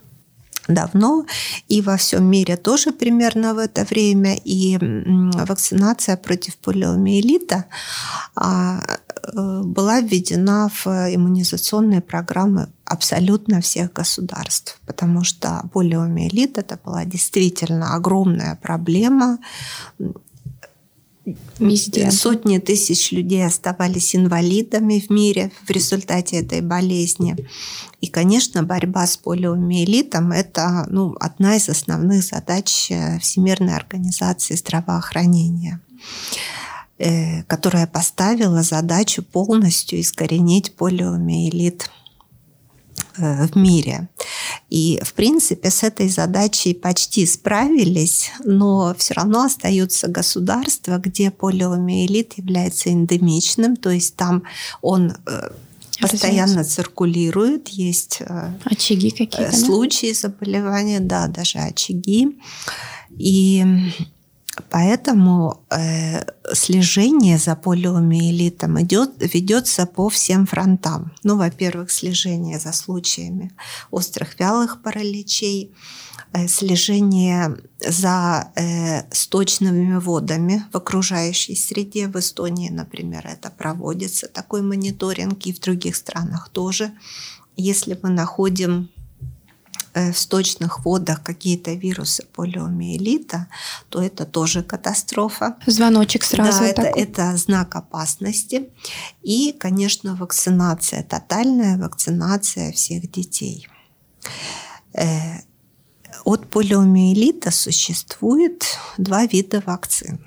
давно, 0.67 1.25
и 1.67 1.81
во 1.81 1.97
всем 1.97 2.25
мире 2.25 2.57
тоже 2.57 2.91
примерно 2.91 3.53
в 3.53 3.57
это 3.57 3.85
время, 3.85 4.35
и 4.43 4.77
вакцинация 4.79 6.17
против 6.17 6.57
полиомиелита 6.57 7.65
а, 8.35 8.81
была 9.33 10.01
введена 10.01 10.69
в 10.69 10.87
иммунизационные 10.87 12.01
программы 12.01 12.69
абсолютно 12.85 13.61
всех 13.61 13.93
государств, 13.93 14.79
потому 14.85 15.23
что 15.23 15.69
полиомиелит 15.73 16.57
это 16.57 16.79
была 16.83 17.05
действительно 17.05 17.95
огромная 17.95 18.59
проблема, 18.61 19.39
Везде. 21.59 22.09
Сотни 22.11 22.57
тысяч 22.59 23.11
людей 23.11 23.45
оставались 23.45 24.15
инвалидами 24.15 24.99
в 24.99 25.09
мире 25.09 25.51
в 25.67 25.69
результате 25.69 26.37
этой 26.37 26.61
болезни. 26.61 27.35
И, 28.01 28.07
конечно, 28.07 28.63
борьба 28.63 29.05
с 29.05 29.17
полиомиелитом– 29.17 30.31
это 30.33 30.87
ну, 30.89 31.15
одна 31.19 31.57
из 31.57 31.69
основных 31.69 32.23
задач 32.23 32.89
э, 32.89 33.19
Всемирной 33.19 33.75
организации 33.75 34.55
здравоохранения 34.55 35.81
э, 35.91 36.68
которая 37.47 37.87
поставила 37.87 38.61
задачу 38.61 39.23
полностью 39.23 40.01
искоренить 40.01 40.75
полиомиелит 40.75 41.89
Э, 43.17 43.47
в 43.47 43.55
мире. 43.55 44.07
И, 44.69 44.99
в 45.03 45.13
принципе, 45.13 45.69
с 45.69 45.83
этой 45.83 46.09
задачей 46.09 46.73
почти 46.73 47.25
справились, 47.25 48.31
но 48.45 48.95
все 48.97 49.13
равно 49.13 49.43
остаются 49.43 50.07
государства, 50.07 50.97
где 50.97 51.31
полиомиелит 51.31 52.37
является 52.37 52.89
эндемичным, 52.89 53.75
то 53.75 53.89
есть 53.89 54.15
там 54.15 54.43
он 54.81 55.17
э, 55.25 55.49
постоянно 55.99 56.63
циркулирует, 56.63 57.67
есть 57.69 58.21
э, 58.21 58.53
очаги 58.63 59.09
какие-то, 59.09 59.55
случаи 59.55 60.13
да? 60.13 60.29
заболевания, 60.29 60.99
да, 60.99 61.27
даже 61.27 61.59
очаги. 61.59 62.37
И 63.17 63.65
Поэтому 64.69 65.65
э, 65.69 66.23
слежение 66.53 67.37
за 67.37 67.55
полиомиелитом 67.55 68.81
идет, 68.81 69.11
ведется 69.33 69.85
по 69.85 70.09
всем 70.09 70.45
фронтам. 70.45 71.11
Ну, 71.23 71.37
во-первых, 71.37 71.91
слежение 71.91 72.59
за 72.59 72.71
случаями 72.73 73.51
острых 73.91 74.39
вялых 74.39 74.81
параличей, 74.81 75.73
э, 76.33 76.47
слежение 76.47 77.57
за 77.79 78.51
э, 78.55 79.03
сточными 79.13 79.97
водами 79.97 80.63
в 80.71 80.77
окружающей 80.77 81.55
среде. 81.55 82.07
В 82.07 82.15
Эстонии, 82.17 82.69
например, 82.69 83.27
это 83.27 83.49
проводится 83.49 84.27
такой 84.27 84.61
мониторинг, 84.61 85.45
и 85.45 85.53
в 85.53 85.59
других 85.59 85.95
странах 85.95 86.49
тоже. 86.49 86.91
Если 87.55 87.99
мы 88.01 88.09
находим 88.09 88.89
в 90.11 90.17
сточных 90.17 90.85
водах 90.85 91.23
какие-то 91.23 91.73
вирусы 91.73 92.25
полиомиелита, 92.33 93.47
то 93.89 94.01
это 94.01 94.25
тоже 94.25 94.63
катастрофа. 94.63 95.57
Звоночек 95.65 96.23
сразу. 96.23 96.59
Да, 96.59 96.67
это, 96.67 96.81
это 96.81 97.37
знак 97.37 97.75
опасности. 97.75 98.69
И, 99.21 99.55
конечно, 99.59 100.15
вакцинация, 100.15 101.03
тотальная 101.03 101.77
вакцинация 101.77 102.71
всех 102.71 103.11
детей. 103.11 103.67
Э, 104.93 105.41
от 106.25 106.49
полиомиелита 106.49 107.51
существует 107.51 108.65
два 108.97 109.25
вида 109.25 109.61
вакцин. 109.65 110.19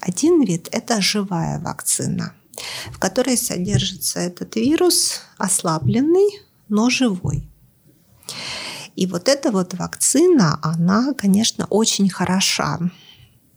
Один 0.00 0.42
вид– 0.42 0.68
это 0.72 1.00
живая 1.00 1.60
вакцина, 1.60 2.34
в 2.92 2.98
которой 2.98 3.36
содержится 3.36 4.18
этот 4.18 4.56
вирус, 4.56 5.20
ослабленный, 5.38 6.40
но 6.68 6.90
живой. 6.90 7.48
И 8.96 9.06
вот 9.06 9.28
эта 9.28 9.50
вот 9.50 9.74
вакцина, 9.74 10.58
она, 10.62 11.14
конечно, 11.14 11.66
очень 11.66 12.10
хороша 12.10 12.78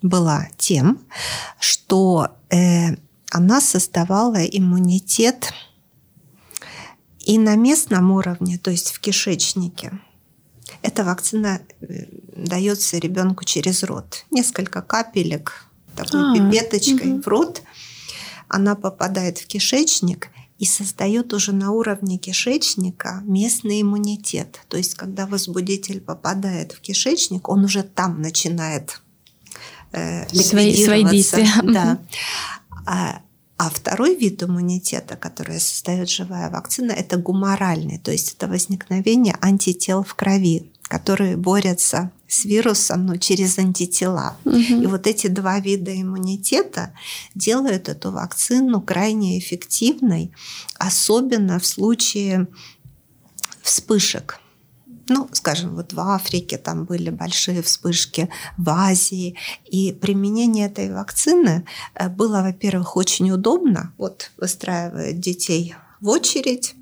была 0.01 0.47
тем, 0.57 0.99
что 1.59 2.29
э, 2.49 2.95
она 3.31 3.59
создавала 3.59 4.43
иммунитет 4.43 5.53
и 7.19 7.37
на 7.37 7.55
местном 7.55 8.11
уровне, 8.11 8.57
то 8.57 8.71
есть 8.71 8.91
в 8.91 8.99
кишечнике. 8.99 9.99
Эта 10.81 11.03
вакцина 11.03 11.61
э, 11.81 12.05
дается 12.35 12.97
ребенку 12.97 13.43
через 13.43 13.83
рот. 13.83 14.25
Несколько 14.31 14.81
капелек 14.81 15.65
такой 15.95 16.31
а, 16.31 16.33
пипеточкой 16.33 17.13
угу. 17.13 17.21
в 17.21 17.27
рот. 17.27 17.61
Она 18.47 18.75
попадает 18.75 19.39
в 19.39 19.47
кишечник, 19.47 20.29
и 20.57 20.65
создает 20.65 21.33
уже 21.33 21.51
на 21.51 21.71
уровне 21.71 22.17
кишечника 22.17 23.21
местный 23.25 23.81
иммунитет. 23.81 24.61
То 24.69 24.77
есть, 24.77 24.95
когда 24.95 25.27
возбудитель 25.27 25.99
попадает 25.99 26.71
в 26.71 26.79
кишечник, 26.79 27.49
он 27.49 27.65
уже 27.65 27.83
там 27.83 28.21
начинает 28.21 29.01
э, 29.91 30.27
свои, 30.29 30.75
свои 30.83 31.03
действия. 31.03 31.49
Да. 31.63 31.99
А, 32.85 33.21
а 33.57 33.69
второй 33.69 34.15
вид 34.15 34.43
иммунитета, 34.43 35.15
который 35.15 35.59
создает 35.59 36.09
живая 36.09 36.49
вакцина, 36.49 36.91
это 36.91 37.17
гуморальный, 37.17 37.97
то 37.97 38.11
есть 38.11 38.33
это 38.33 38.47
возникновение 38.47 39.37
антител 39.41 40.03
в 40.03 40.13
крови, 40.15 40.71
которые 40.83 41.35
борются 41.37 42.11
с 42.35 42.45
вирусом, 42.45 43.05
но 43.05 43.17
через 43.17 43.57
антитела. 43.57 44.37
Угу. 44.45 44.55
И 44.57 44.85
вот 44.87 45.07
эти 45.07 45.27
два 45.27 45.59
вида 45.59 45.99
иммунитета 45.99 46.93
делают 47.33 47.89
эту 47.89 48.11
вакцину 48.11 48.81
крайне 48.81 49.39
эффективной, 49.39 50.31
особенно 50.77 51.59
в 51.59 51.65
случае 51.65 52.47
вспышек. 53.61 54.39
Ну, 55.07 55.29
скажем, 55.33 55.75
вот 55.75 55.93
в 55.93 55.99
Африке 55.99 56.57
там 56.57 56.85
были 56.85 57.11
большие 57.11 57.61
вспышки, 57.61 58.29
в 58.57 58.69
Азии. 58.69 59.35
И 59.65 59.91
применение 59.91 60.65
этой 60.65 60.91
вакцины 60.91 61.65
э, 61.93 62.09
было, 62.09 62.41
во-первых, 62.41 62.97
очень 62.97 63.29
удобно. 63.29 63.93
Вот 63.97 64.31
выстраивают 64.37 65.19
детей 65.19 65.75
в 66.01 66.09
очередь, 66.09 66.75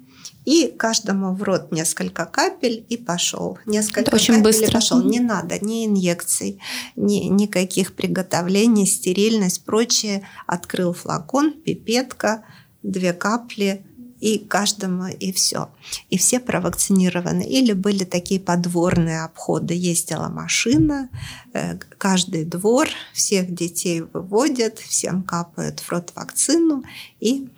и 0.46 0.68
каждому 0.68 1.34
в 1.34 1.44
рот 1.44 1.72
несколько 1.72 2.26
капель 2.26 2.86
и 2.90 2.98
пошел. 2.98 3.58
Несколько 3.66 4.02
Это 4.02 4.16
очень 4.16 4.36
капель 4.36 4.44
быстро. 4.44 4.72
пошел. 4.72 5.04
Не 5.04 5.20
надо 5.20 5.64
ни 5.64 5.86
инъекций, 5.86 6.60
ни 6.96 7.26
никаких 7.26 7.96
приготовлений, 7.96 8.86
стерильность, 8.86 9.64
прочее. 9.64 10.28
Открыл 10.48 10.94
флакон, 10.94 11.54
пипетка, 11.54 12.44
две 12.82 13.14
капли 13.14 13.86
и 14.20 14.38
каждому 14.38 15.08
и 15.08 15.34
все. 15.34 15.70
И 16.10 16.18
все 16.18 16.40
провакцинированы. 16.40 17.44
Или 17.44 17.74
были 17.74 18.06
такие 18.06 18.40
подворные 18.40 19.24
обходы. 19.24 19.74
Ездила 19.74 20.30
машина, 20.30 21.10
э, 21.54 21.78
каждый 21.98 22.46
двор, 22.46 22.88
всех 23.14 23.54
детей 23.54 24.02
выводят, 24.02 24.80
всем 24.80 25.24
капают 25.24 25.82
в 25.82 25.90
рот 25.90 26.14
вакцину 26.16 26.84
и 27.20 27.50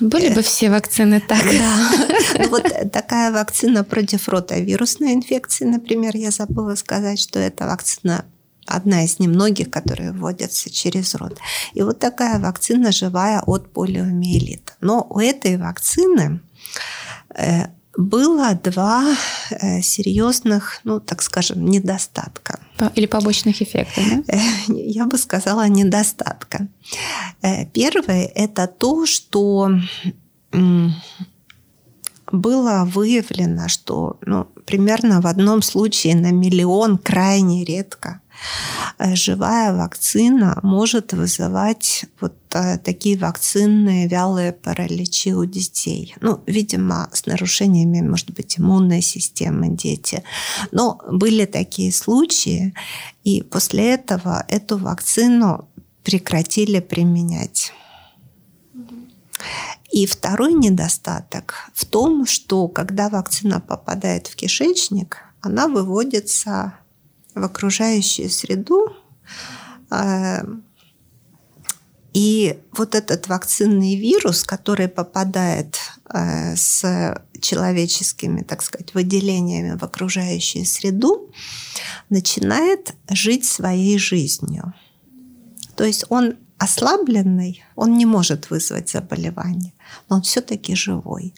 были 0.00 0.32
бы 0.32 0.42
все 0.42 0.70
вакцины 0.70 1.20
так. 1.20 1.44
Да. 1.44 1.90
Ну, 2.38 2.48
вот 2.48 2.92
такая 2.92 3.32
вакцина 3.32 3.84
против 3.84 4.28
ротовирусной 4.28 5.14
инфекции, 5.14 5.64
например, 5.64 6.16
я 6.16 6.30
забыла 6.30 6.74
сказать, 6.74 7.20
что 7.20 7.38
это 7.38 7.66
вакцина 7.66 8.24
одна 8.66 9.04
из 9.04 9.18
немногих, 9.18 9.70
которые 9.70 10.12
вводятся 10.12 10.70
через 10.70 11.14
рот. 11.14 11.38
И 11.74 11.82
вот 11.82 11.98
такая 11.98 12.38
вакцина 12.38 12.92
живая 12.92 13.42
от 13.44 13.72
полиомиелита. 13.72 14.72
Но 14.80 15.06
у 15.10 15.18
этой 15.18 15.56
вакцины 15.56 16.40
э, 17.34 17.66
было 17.96 18.54
два 18.54 19.16
э, 19.50 19.82
серьезных, 19.82 20.80
ну, 20.84 21.00
так 21.00 21.22
скажем, 21.22 21.64
недостатка. 21.64 22.60
Или 22.94 23.06
побочных 23.06 23.60
эффектов, 23.62 24.04
да? 24.08 24.22
Э, 24.28 24.38
я 24.68 25.06
бы 25.06 25.18
сказала, 25.18 25.66
недостатка. 25.68 26.68
Э, 27.42 27.66
первый– 27.66 28.22
это 28.34 28.66
то, 28.66 29.06
что 29.06 29.70
было 32.32 32.84
выявлено, 32.84 33.68
что 33.68 34.18
ну, 34.24 34.46
примерно 34.66 35.20
в 35.20 35.26
одном 35.26 35.62
случае 35.62 36.14
на 36.16 36.30
миллион 36.30 36.98
крайне 36.98 37.64
редко 37.64 38.20
живая 38.98 39.74
вакцина 39.74 40.58
может 40.62 41.12
вызывать 41.12 42.04
вот 42.20 42.34
э, 42.54 42.78
такие 42.78 43.18
вакцинные 43.18 44.08
вялые 44.08 44.52
параличи 44.52 45.32
у 45.34 45.44
детей. 45.44 46.14
Ну, 46.20 46.40
видимо, 46.46 47.08
с 47.12 47.26
нарушениями, 47.26 48.00
может 48.06 48.30
быть, 48.30 48.58
иммунной 48.58 49.02
системы 49.02 49.68
дети. 49.70 50.22
Но 50.72 51.00
были 51.10 51.46
такие 51.46 51.92
случаи, 51.92 52.74
и 53.24 53.42
после 53.42 53.94
этого 53.94 54.44
эту 54.48 54.78
вакцину 54.78 55.68
прекратили 56.02 56.80
применять. 56.80 57.72
И 59.90 60.06
второй 60.06 60.52
недостаток 60.52 61.70
в 61.74 61.84
том, 61.84 62.26
что 62.26 62.68
когда 62.68 63.08
вакцина 63.08 63.60
попадает 63.60 64.28
в 64.28 64.36
кишечник, 64.36 65.18
она 65.40 65.68
выводится 65.68 66.74
в 67.40 67.44
окружающую 67.44 68.30
среду. 68.30 68.94
Э, 69.90 70.42
и 72.12 72.58
вот 72.72 72.94
этот 72.94 73.28
вакцинный 73.28 73.94
вирус, 73.94 74.42
который 74.42 74.88
попадает 74.88 75.78
э, 76.12 76.56
с 76.56 77.22
человеческими, 77.40 78.42
так 78.42 78.62
сказать, 78.62 78.94
выделениями 78.94 79.76
в 79.78 79.82
окружающую 79.84 80.66
среду, 80.66 81.30
начинает 82.08 82.94
жить 83.08 83.44
своей 83.44 83.98
жизнью. 83.98 84.74
То 85.76 85.84
есть 85.84 86.04
он 86.08 86.36
ослабленный, 86.60 87.64
он 87.74 87.96
не 87.96 88.04
может 88.04 88.50
вызвать 88.50 88.90
заболевание, 88.90 89.72
но 90.08 90.16
он 90.16 90.22
все-таки 90.22 90.74
живой. 90.74 91.32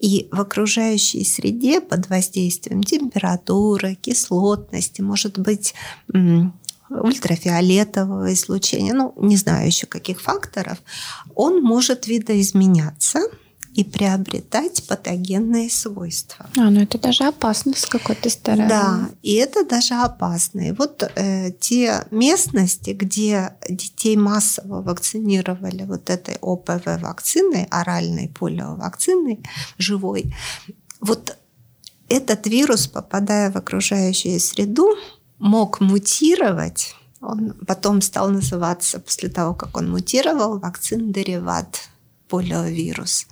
И 0.00 0.28
в 0.32 0.40
окружающей 0.40 1.24
среде 1.24 1.80
под 1.80 2.08
воздействием 2.10 2.82
температуры, 2.82 3.94
кислотности, 3.94 5.00
может 5.00 5.38
быть, 5.38 5.74
ультрафиолетового 6.90 8.32
излучения, 8.34 8.94
ну, 8.94 9.14
не 9.16 9.36
знаю 9.36 9.68
еще 9.68 9.86
каких 9.86 10.20
факторов, 10.20 10.78
он 11.36 11.62
может 11.62 12.08
видоизменяться 12.08 13.20
и 13.78 13.84
приобретать 13.84 14.84
патогенные 14.88 15.70
свойства. 15.70 16.46
А, 16.56 16.68
ну 16.68 16.80
это 16.80 16.98
даже 16.98 17.22
опасно 17.28 17.74
с 17.76 17.86
какой-то 17.86 18.28
стороны. 18.28 18.68
Да, 18.68 19.08
и 19.22 19.34
это 19.34 19.64
даже 19.64 19.94
опасно. 19.94 20.62
И 20.62 20.72
вот 20.72 21.04
э, 21.14 21.52
те 21.60 22.04
местности, 22.10 22.90
где 22.90 23.52
детей 23.68 24.16
массово 24.16 24.82
вакцинировали 24.82 25.84
вот 25.84 26.10
этой 26.10 26.38
ОПВ 26.40 26.86
вакциной, 27.00 27.68
оральной 27.70 28.28
полиовакциной, 28.28 29.38
живой, 29.78 30.34
вот 31.00 31.36
этот 32.08 32.48
вирус, 32.48 32.88
попадая 32.88 33.52
в 33.52 33.56
окружающую 33.56 34.40
среду, 34.40 34.88
мог 35.38 35.80
мутировать. 35.80 36.96
Он 37.20 37.52
потом 37.64 38.02
стал 38.02 38.28
называться, 38.30 38.98
после 38.98 39.28
того, 39.28 39.54
как 39.54 39.76
он 39.76 39.88
мутировал, 39.88 40.58
вакцин-дериват 40.58 41.88
полиовирус. 42.28 43.28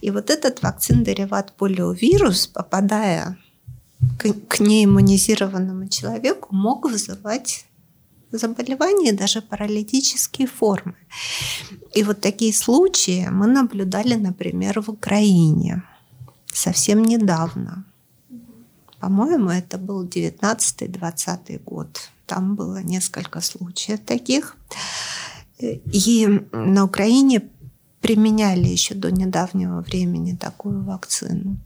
И 0.00 0.10
вот 0.10 0.30
этот 0.30 0.62
вакцин-дериват 0.62 1.52
полиовирус, 1.52 2.46
попадая 2.46 3.36
к, 4.18 4.32
к 4.48 4.60
неиммунизированному 4.60 5.88
человеку, 5.88 6.54
мог 6.54 6.84
вызывать 6.84 7.66
заболевания, 8.32 9.12
даже 9.12 9.40
паралитические 9.40 10.46
формы. 10.46 10.94
И 11.94 12.02
вот 12.04 12.20
такие 12.20 12.52
случаи 12.52 13.28
мы 13.30 13.46
наблюдали, 13.46 14.14
например, 14.14 14.80
в 14.80 14.90
Украине 14.90 15.82
совсем 16.52 17.04
недавно. 17.04 17.84
По-моему, 19.00 19.50
это 19.50 19.78
был 19.78 20.04
19-20 20.04 21.62
год. 21.64 22.10
Там 22.26 22.56
было 22.56 22.82
несколько 22.82 23.40
случаев 23.40 24.00
таких. 24.00 24.56
И 25.60 26.40
на 26.52 26.84
Украине 26.84 27.42
применяли 28.06 28.68
еще 28.68 28.94
до 28.94 29.10
недавнего 29.10 29.80
времени 29.80 30.36
такую 30.36 30.84
вакцину. 30.84 31.56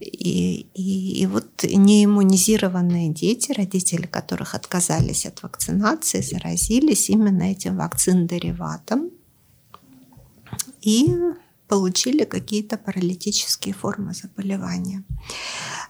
И, 0.00 0.66
и, 0.74 1.22
и 1.22 1.26
вот 1.26 1.62
неиммунизированные 1.62 3.10
дети, 3.10 3.52
родители 3.52 4.06
которых 4.06 4.56
отказались 4.56 5.26
от 5.26 5.44
вакцинации, 5.44 6.22
заразились 6.22 7.08
именно 7.08 7.44
этим 7.44 7.76
вакцин-дериватом. 7.76 9.10
И 10.80 11.14
получили 11.74 12.24
какие-то 12.24 12.76
паралитические 12.76 13.74
формы 13.74 14.14
заболевания. 14.14 15.02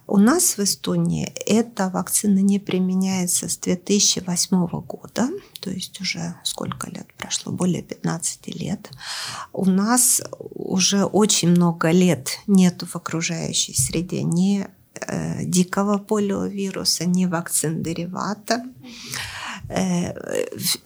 У 0.07 0.17
нас 0.17 0.57
в 0.57 0.61
Эстонии 0.61 1.27
эта 1.47 1.91
вакцина 1.91 2.39
не 2.39 2.59
применяется 2.59 3.49
с 3.49 3.59
2008 3.59 4.81
года, 4.81 5.29
то 5.61 5.71
есть 5.71 6.01
уже 6.01 6.35
сколько 6.43 6.91
лет 6.91 7.07
прошло, 7.19 7.53
более 7.53 7.83
15 7.83 8.61
лет. 8.61 8.91
У 9.53 9.67
нас 9.67 10.23
уже 10.55 11.05
очень 11.05 11.51
много 11.51 11.91
лет 11.91 12.39
нет 12.47 12.83
в 12.83 12.97
окружающей 12.97 13.75
среде 13.75 14.23
ни 14.23 14.67
э, 15.07 15.45
дикого 15.45 15.99
полиовируса, 15.99 17.05
ни 17.05 17.27
вакцин 17.27 17.83
деривата. 17.83 18.63
Э, 19.69 20.15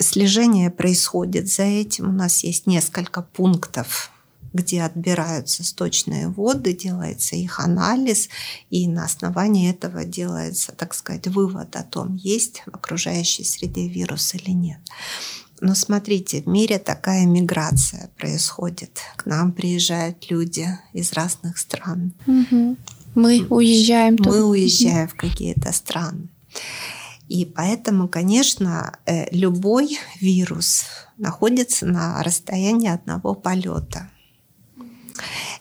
слежение 0.01 0.70
происходит 0.70 1.46
за 1.49 1.62
этим. 1.62 2.09
У 2.09 2.12
нас 2.12 2.44
есть 2.44 2.66
несколько 2.66 3.22
пунктов 3.22 4.11
где 4.53 4.82
отбираются 4.82 5.64
сточные 5.64 6.28
воды, 6.28 6.72
делается 6.72 7.36
их 7.36 7.61
анализ, 7.61 8.28
и 8.70 8.88
на 8.88 9.05
основании 9.05 9.70
этого 9.70 10.05
делается, 10.05 10.72
так 10.72 10.94
сказать, 10.94 11.26
вывод 11.28 11.76
о 11.76 11.82
том, 11.82 12.14
есть 12.16 12.62
в 12.66 12.74
окружающей 12.74 13.44
среде 13.44 13.88
вирус 13.88 14.34
или 14.34 14.51
нет. 14.51 14.80
Но 15.61 15.74
смотрите, 15.74 16.42
в 16.42 16.46
мире 16.46 16.78
такая 16.78 17.26
миграция 17.26 18.11
происходит. 18.16 19.01
К 19.16 19.26
нам 19.26 19.53
приезжают 19.53 20.30
люди 20.30 20.68
из 20.92 21.12
разных 21.12 21.59
стран. 21.59 22.12
Угу. 22.26 22.76
Мы 23.16 23.46
уезжаем. 23.51 24.16
Мы 24.18 24.24
тут. 24.24 24.51
уезжаем 24.51 25.09
в 25.09 25.14
какие-то 25.14 25.72
страны. 25.72 26.28
И 27.28 27.44
поэтому, 27.44 28.09
конечно, 28.09 28.99
э, 29.05 29.28
любой 29.34 29.99
вирус 30.20 30.84
находится 31.18 31.84
на 31.86 32.22
расстоянии 32.22 32.88
одного 32.88 33.34
полета. 33.34 34.11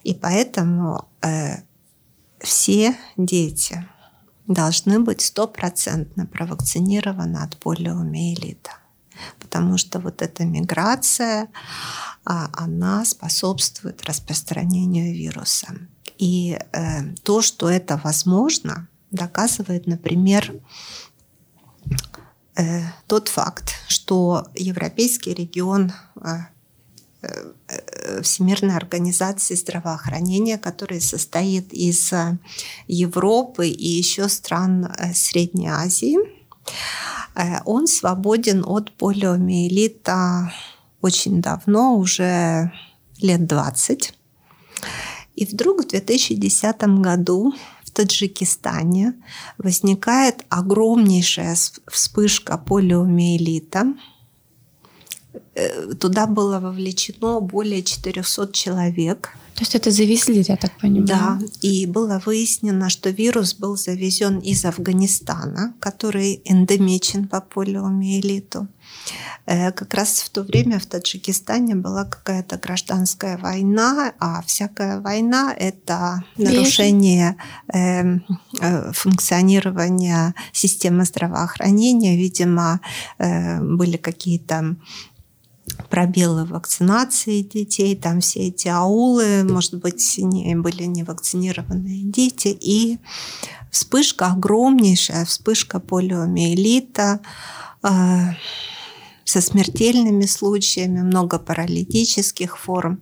И 0.04 0.14
поэтому 0.14 1.08
э, 1.22 1.58
все 2.40 2.96
дети 3.18 3.88
должны 4.48 5.00
быть 5.00 5.22
стопроцентно 5.22 6.26
провакцинированы 6.26 7.38
от 7.38 7.58
полиомиелита. 7.58 8.72
Потому 9.40 9.78
что 9.78 10.00
вот 10.00 10.22
эта 10.22 10.46
миграция, 10.46 11.50
а, 12.24 12.50
она 12.54 13.04
способствует 13.04 14.04
распространению 14.04 15.14
вируса. 15.14 15.68
И 16.18 16.58
э, 16.72 17.16
то, 17.24 17.42
что 17.42 17.70
это 17.70 18.00
возможно, 18.04 18.88
доказывает, 19.12 19.88
например, 19.88 20.54
э, 22.56 22.82
тот 23.08 23.28
факт, 23.28 23.76
что 23.88 24.48
европейский 24.56 25.34
регион 25.34 25.94
э, 26.16 26.38
Всемирной 28.22 28.76
организации 28.76 29.56
здравоохранения, 29.56 30.58
которая 30.58 31.00
состоит 31.00 31.74
из 31.74 32.12
э, 32.14 32.38
Европы 32.88 33.68
и 33.68 33.88
еще 33.88 34.30
стран 34.30 34.86
э, 34.86 35.14
Средней 35.14 35.68
Азии. 35.68 36.18
Он 37.66 37.88
свободен 37.88 38.64
от 38.66 38.92
полиомиелита 38.98 40.52
очень 41.02 41.40
давно, 41.40 41.96
уже 41.96 42.72
лет 43.22 43.46
20. 43.46 44.14
И 45.36 45.46
вдруг 45.46 45.84
в 45.84 45.88
2010 45.88 46.82
году 47.00 47.54
в 47.86 47.92
Таджикистане 47.92 49.14
возникает 49.58 50.46
огромнейшая 50.50 51.56
вспышка 51.88 52.58
полиомиелита– 52.58 53.94
Э, 54.08 54.17
туда 56.00 56.28
было 56.28 56.60
вовлечено 56.60 57.40
более 57.40 57.84
400 57.84 58.52
человек. 58.54 59.32
То 59.58 59.64
есть 59.64 59.74
это 59.74 59.90
завезли, 59.90 60.44
я 60.48 60.56
так 60.56 60.72
понимаю? 60.80 61.08
Да, 61.08 61.40
и 61.64 61.88
было 61.88 62.22
выяснено, 62.24 62.90
что 62.90 63.10
вирус 63.10 63.56
был 63.56 63.76
завезен 63.76 64.38
из 64.38 64.64
Афганистана, 64.66 65.74
который 65.80 66.42
эндемичен 66.46 67.28
по 67.28 67.42
полиомиелиту. 67.42 68.68
Э, 69.48 69.72
как 69.72 69.96
раз 69.96 70.20
в 70.20 70.30
то 70.30 70.44
время 70.44 70.78
в 70.78 70.86
Таджикистане 70.86 71.74
была 71.74 72.06
какая-то 72.06 72.58
гражданская 72.60 73.40
война, 73.40 74.14
а 74.20 74.44
всякая 74.44 75.00
война– 75.00 75.56
это 75.58 76.24
нарушение 76.38 77.36
э, 77.74 78.20
функционирования 78.94 80.36
системы 80.52 81.04
здравоохранения. 81.04 82.16
Видимо, 82.16 82.80
были 83.18 83.98
какие-то 83.98 84.76
пробелы 85.90 86.46
вакцинации 86.46 87.42
детей, 87.42 87.96
там 87.96 88.22
все 88.22 88.48
эти 88.48 88.68
аулы, 88.68 89.44
может 89.44 89.76
быть, 89.76 90.16
не, 90.18 90.56
были 90.56 90.84
не 90.84 91.04
вакцинированные 91.04 92.04
дети, 92.04 92.48
и 92.48 93.00
вспышка, 93.72 94.28
огромнейшая 94.28 95.26
вспышка 95.26 95.80
полиомиелита, 95.80 97.20
э, 97.84 97.90
со 99.24 99.42
смертельными 99.42 100.26
случаями, 100.26 101.02
много 101.02 101.38
паралитических 101.38 102.58
форм. 102.58 103.02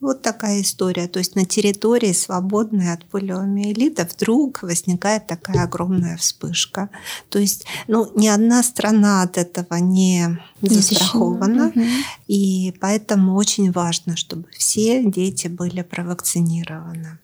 Вот 0.00 0.22
такая 0.22 0.62
история. 0.62 1.08
То 1.08 1.18
есть 1.18 1.36
на 1.36 1.44
территории, 1.44 2.12
свободной 2.12 2.92
от 2.92 3.04
полиомиелита, 3.04 4.08
вдруг 4.10 4.62
возникает 4.62 5.26
такая 5.26 5.64
огромная 5.64 6.16
вспышка. 6.16 6.88
То 7.28 7.38
есть 7.38 7.66
ну, 7.86 8.10
ни 8.14 8.26
одна 8.26 8.62
страна 8.62 9.22
от 9.22 9.36
этого 9.36 9.74
не 9.74 10.38
застрахована. 10.62 11.68
Угу. 11.68 11.84
И 12.28 12.74
поэтому 12.80 13.36
очень 13.36 13.70
важно, 13.72 14.16
чтобы 14.16 14.46
все 14.56 15.04
дети 15.04 15.48
были 15.48 15.82
провакцинированы. 15.82 17.18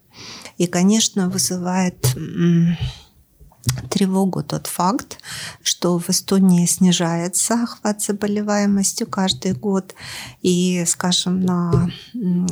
И, 0.57 0.67
конечно, 0.67 1.29
вызывает 1.29 2.15
тревогу 3.89 4.43
тот 4.43 4.67
факт, 4.67 5.19
что 5.61 5.97
в 5.97 6.09
Эстонии 6.09 6.65
снижается 6.65 7.63
охват 7.63 8.01
заболеваемостью 8.01 9.07
каждый 9.07 9.53
год. 9.53 9.95
И, 10.41 10.83
скажем, 10.85 11.41
на 11.41 11.89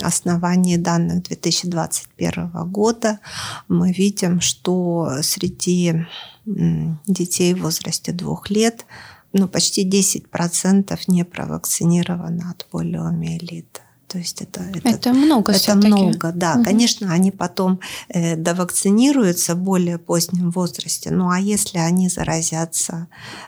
основании 0.02 0.78
данных 0.78 1.24
2021 1.24 2.50
года 2.72 3.20
мы 3.68 3.92
видим, 3.92 4.42
что 4.42 5.20
среди 5.22 6.06
детей 6.46 7.54
в 7.54 7.62
возрасте 7.62 8.12
двух 8.12 8.50
лет 8.50 8.86
ну, 9.34 9.48
почти 9.48 9.88
10% 9.88 10.98
не 11.08 11.26
провакцинировано 11.26 12.52
от 12.52 12.66
полиомиелита. 12.68 13.82
То 14.08 14.20
есть 14.20 14.42
это, 14.42 14.62
это, 14.62 14.90
это 14.90 15.14
много 15.14 15.52
Это 15.52 15.76
много, 15.76 16.32
да. 16.32 16.56
Угу. 16.56 16.64
Конечно, 16.64 17.12
они 17.12 17.32
потом 17.32 17.80
э, 18.10 18.36
довакцинируются 18.36 19.56
в 19.56 19.60
более 19.60 19.98
позднем 19.98 20.52
возрасте. 20.52 21.12
Ну 21.12 21.30
а 21.30 21.40
если 21.40 21.80
они 21.80 22.08
заразятся 22.10 23.08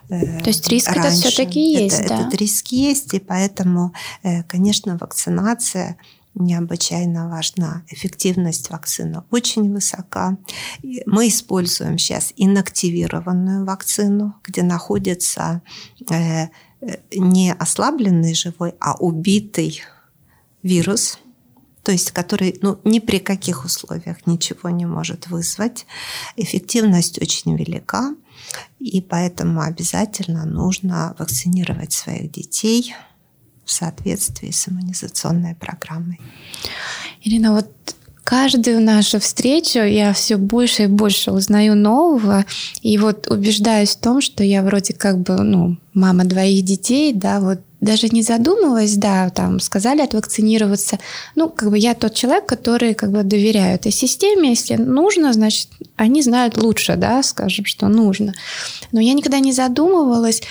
э, 0.10 0.42
То 0.42 0.50
есть 0.50 0.68
риск 0.68 0.92
раньше, 0.92 1.10
это 1.10 1.30
все-таки 1.30 1.60
есть, 1.60 2.00
это, 2.00 2.10
да? 2.10 2.22
Этот 2.22 2.36
риск 2.42 2.68
есть, 2.68 3.14
и 3.14 3.20
поэтому, 3.20 3.94
э, 4.24 4.44
конечно, 4.44 4.98
вакцинация 5.00 5.98
необычайно 6.40 7.30
важна. 7.30 7.84
Эффективность 7.90 8.70
вакцины 8.70 9.24
очень 9.32 9.72
высока. 9.72 10.38
Мы 11.06 11.28
используем 11.28 11.98
сейчас 11.98 12.34
инактивированную 12.36 13.66
вакцину, 13.66 14.36
где 14.44 14.64
находится 14.64 15.62
э, 16.10 16.48
э, 16.82 16.98
не 17.16 17.54
ослабленный 17.54 18.34
живой, 18.34 18.74
а 18.80 18.96
убитый 18.96 19.82
вирус, 20.68 21.20
то 21.84 21.92
есть 21.92 22.12
который 22.12 22.60
ну, 22.62 22.80
ни 22.84 23.00
при 23.00 23.20
каких 23.20 23.66
условиях 23.66 24.28
ничего 24.28 24.70
не 24.70 24.86
может 24.86 25.28
вызвать. 25.28 25.86
Эффективность 26.36 27.22
очень 27.22 27.56
велика, 27.56 28.16
и 28.80 29.02
поэтому 29.02 29.62
обязательно 29.62 30.46
нужно 30.46 31.16
вакцинировать 31.18 31.94
своих 31.94 32.32
детей 32.32 32.94
в 33.66 33.72
соответствии 33.72 34.52
с 34.52 34.68
иммунизационной 34.70 35.56
программой. 35.56 36.20
Ирина, 37.22 37.54
вот 37.54 37.96
каждую 38.28 38.82
нашу 38.82 39.22
встречу 39.22 39.80
я 39.80 40.12
все 40.12 40.36
больше 40.36 40.84
и 40.84 40.88
больше 40.88 41.32
узнаю 41.32 41.78
нового, 41.78 42.44
и 42.82 42.98
вот 42.98 43.32
убеждаюсь 43.32 43.96
в 43.96 44.02
том, 44.02 44.20
что 44.20 44.44
я 44.44 44.64
вроде 44.64 44.94
как 44.94 45.18
бы, 45.20 45.42
ну, 45.42 45.78
мама 45.94 46.26
двоих 46.26 46.66
детей, 46.66 47.14
да, 47.14 47.40
вот 47.40 47.60
даже 47.80 48.10
не 48.10 48.24
задумываясь, 48.24 48.98
да, 48.98 49.30
там 49.30 49.62
сказали 49.62 50.02
отвакцинироваться. 50.02 51.00
Ну, 51.36 51.48
как 51.48 51.70
бы 51.70 51.78
я 51.78 51.94
тот 51.94 52.16
человек, 52.16 52.46
который 52.46 52.96
как 52.96 53.12
бы 53.12 53.24
доверяю 53.24 53.76
этой 53.76 53.94
системе. 53.94 54.50
Если 54.50 54.76
нужно, 54.76 55.32
значит, 55.32 55.70
они 55.96 56.22
знают 56.22 56.58
лучше, 56.58 56.98
да, 56.98 57.24
скажем, 57.24 57.64
что 57.64 57.88
нужно. 57.88 58.34
Но 58.92 59.00
я 59.00 59.14
никогда 59.14 59.40
не 59.40 59.54
задумывалась, 59.54 60.42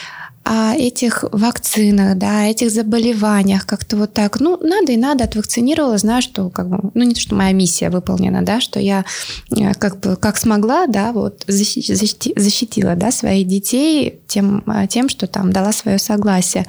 о 0.48 0.74
этих 0.76 1.24
вакцинах, 1.32 2.16
да, 2.18 2.42
о 2.42 2.44
этих 2.44 2.70
заболеваниях, 2.70 3.66
как-то 3.66 3.96
вот 3.96 4.14
так, 4.14 4.38
ну, 4.38 4.56
надо 4.62 4.92
и 4.92 4.96
надо, 4.96 5.24
отвакцинировала, 5.24 5.98
знаю, 5.98 6.22
что 6.22 6.50
как 6.50 6.68
бы, 6.68 6.90
ну, 6.94 7.02
не 7.02 7.14
то, 7.14 7.20
что 7.20 7.34
моя 7.34 7.50
миссия 7.50 7.90
выполнена, 7.90 8.42
да, 8.42 8.60
что 8.60 8.78
я 8.78 9.04
э, 9.50 9.74
как 9.74 9.98
бы, 9.98 10.14
как 10.14 10.36
смогла, 10.36 10.86
да, 10.86 11.10
вот 11.10 11.42
защити, 11.48 12.32
защитила, 12.36 12.94
да, 12.94 13.10
своих 13.10 13.48
детей 13.48 14.20
тем, 14.28 14.62
э, 14.68 14.86
тем, 14.86 15.08
что 15.08 15.26
там 15.26 15.52
дала 15.52 15.72
свое 15.72 15.98
согласие. 15.98 16.64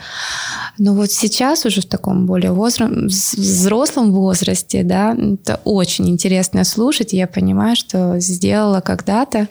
Но 0.79 0.95
вот 0.95 1.11
сейчас 1.11 1.63
уже 1.63 1.81
в 1.81 1.85
таком 1.85 2.25
более 2.25 2.53
возра... 2.53 2.87
взрослом 2.87 4.11
возрасте, 4.11 4.81
да, 4.81 5.15
это 5.15 5.61
очень 5.65 6.09
интересно 6.09 6.63
слушать, 6.63 7.13
я 7.13 7.27
понимаю, 7.27 7.75
что 7.75 8.19
сделала 8.19 8.81
когда-то 8.81 9.49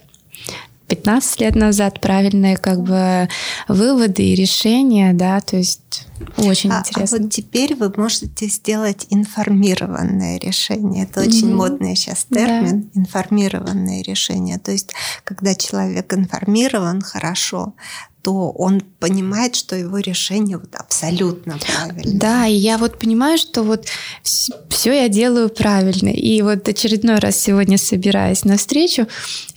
15 0.88 1.40
лет 1.40 1.54
назад 1.54 2.00
правильные 2.00 2.56
как 2.56 2.82
бы 2.82 3.28
выводы 3.68 4.22
и 4.22 4.34
решения, 4.34 5.12
да, 5.12 5.40
то 5.40 5.56
есть 5.56 6.06
очень 6.36 6.70
а, 6.70 6.80
интересно. 6.80 7.18
А 7.18 7.20
вот 7.22 7.30
теперь 7.30 7.74
вы 7.74 7.92
можете 7.96 8.46
сделать 8.46 9.06
информированное 9.10 10.38
решение. 10.38 11.04
Это 11.04 11.20
mm-hmm. 11.20 11.28
очень 11.28 11.54
модный 11.54 11.96
сейчас 11.96 12.24
термин 12.24 12.90
да. 12.94 13.00
информированное 13.00 14.02
решение. 14.02 14.58
То 14.58 14.72
есть, 14.72 14.94
когда 15.24 15.54
человек 15.54 16.12
информирован 16.14 17.02
хорошо, 17.02 17.74
то 18.22 18.50
он 18.50 18.80
понимает, 18.80 19.54
что 19.54 19.76
его 19.76 19.98
решение 19.98 20.58
вот 20.58 20.74
абсолютно 20.74 21.58
правильное. 21.58 22.18
Да, 22.18 22.46
и 22.46 22.54
я 22.54 22.76
вот 22.76 22.98
понимаю, 22.98 23.38
что 23.38 23.62
вот 23.62 23.86
все 24.22 24.92
я 24.92 25.08
делаю 25.08 25.48
правильно. 25.48 26.08
И 26.08 26.42
вот 26.42 26.68
очередной 26.68 27.18
раз 27.18 27.36
сегодня 27.36 27.78
собираясь 27.78 28.44
на 28.44 28.56
встречу, 28.56 29.06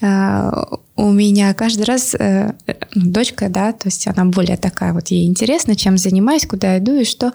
а, 0.02 0.68
у 1.00 1.12
меня 1.12 1.54
каждый 1.54 1.84
раз 1.84 2.14
э, 2.14 2.54
дочка, 2.94 3.48
да, 3.48 3.72
то 3.72 3.88
есть 3.88 4.06
она 4.08 4.26
более 4.26 4.58
такая, 4.58 4.92
вот 4.92 5.08
ей 5.08 5.28
интересно, 5.28 5.74
чем 5.74 5.98
занимаюсь, 5.98 6.46
куда 6.46 6.78
иду 6.78 6.94
и 6.94 7.06
что. 7.06 7.32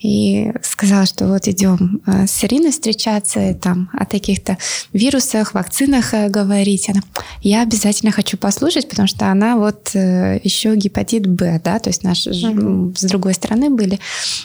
И 0.00 0.52
сказала, 0.62 1.06
что 1.06 1.26
вот 1.26 1.48
идем 1.48 2.02
э, 2.06 2.26
с 2.26 2.44
Ириной 2.44 2.70
встречаться, 2.70 3.54
там 3.54 3.88
о 3.94 4.04
каких-то 4.04 4.58
вирусах, 4.92 5.54
вакцинах 5.54 6.12
э, 6.12 6.28
говорить. 6.28 6.90
Она, 6.90 7.00
я 7.40 7.62
обязательно 7.62 8.12
хочу 8.12 8.36
послушать, 8.36 8.90
потому 8.90 9.08
что 9.08 9.30
она 9.30 9.56
вот 9.56 9.90
э, 9.94 10.40
еще 10.58 10.76
гепатит 10.76 11.26
Б, 11.26 11.60
да, 11.64 11.78
то 11.78 11.90
есть 11.90 12.02
наши 12.02 12.30
mm-hmm. 12.30 12.96
с 12.96 13.02
другой 13.04 13.34
стороны 13.34 13.70
были. 13.70 13.98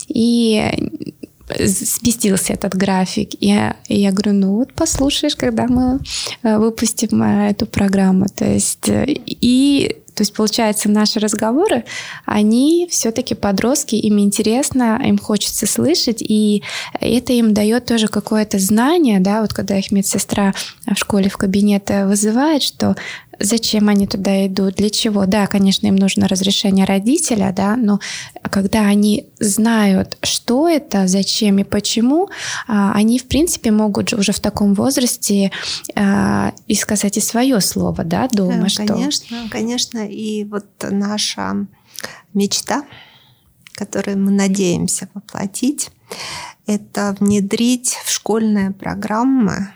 И 0.07 0.64
сместился 1.68 2.53
этот 2.53 2.76
график. 2.76 3.34
И 3.39 3.47
я, 3.47 3.76
и 3.88 3.99
я 3.99 4.11
говорю, 4.11 4.34
ну 4.34 4.55
вот 4.55 4.74
послушаешь, 4.74 5.36
когда 5.36 5.68
мы 5.68 5.99
э, 6.41 6.57
выпустим 6.57 7.22
э, 7.22 7.49
эту 7.49 7.66
программу. 7.66 8.26
То 8.34 8.45
есть 8.45 8.88
э, 8.88 9.05
и 9.07 9.97
то 10.16 10.22
есть, 10.22 10.34
получается, 10.34 10.89
наши 10.89 11.20
разговоры, 11.20 11.86
они 12.26 12.88
все-таки 12.89 13.36
подростки, 13.36 13.95
им 13.95 14.20
интересно, 14.20 15.01
им 15.03 15.18
хочется 15.18 15.66
слышать, 15.66 16.22
и 16.22 16.64
это 16.99 17.34
им 17.34 17.53
дает 17.53 17.86
тоже 17.86 18.07
какое-то 18.07 18.59
знание, 18.59 19.20
да, 19.20 19.41
вот 19.41 19.53
когда 19.53 19.78
их 19.78 19.91
медсестра 19.91 20.53
в 20.86 20.97
школе 20.97 21.30
в 21.30 21.38
кабинет 21.38 21.89
вызывает, 21.89 22.64
что 22.64 22.95
зачем 23.39 23.89
они 23.89 24.07
туда 24.07 24.45
идут, 24.47 24.76
для 24.76 24.89
чего. 24.89 25.26
Да, 25.26 25.47
конечно, 25.47 25.88
им 25.88 25.95
нужно 25.95 26.28
разрешение 26.28 26.86
родителя, 26.86 27.53
да, 27.55 27.76
но 27.76 27.99
когда 28.49 28.82
они 28.82 29.28
знают, 29.39 30.18
что 30.22 30.68
это, 30.68 31.07
зачем 31.07 31.59
и 31.59 31.64
почему, 31.64 32.30
а, 32.68 32.93
они, 32.93 33.20
в 33.20 33.28
принципе, 33.28 33.72
могут 33.72 34.14
уже 34.14 34.32
в 34.32 34.39
таком 34.39 34.74
возрасте 34.74 35.51
а, 35.95 36.53
и 36.68 36.76
сказать 36.76 37.18
и 37.18 37.22
свое 37.22 37.59
слово, 37.61 38.03
да, 38.03 38.28
дома. 38.28 38.68
Да, 38.78 38.86
конечно, 38.86 39.38
что... 39.38 39.49
конечно. 39.49 40.03
И 40.08 40.43
вот 40.45 40.66
наша 40.89 41.68
мечта, 42.34 42.86
которую 43.74 44.20
мы 44.20 44.32
надеемся 44.32 45.10
воплотить, 45.14 45.91
это 46.66 47.16
внедрить 47.20 47.97
в 48.06 48.12
школьные 48.12 48.72
программы 48.72 49.74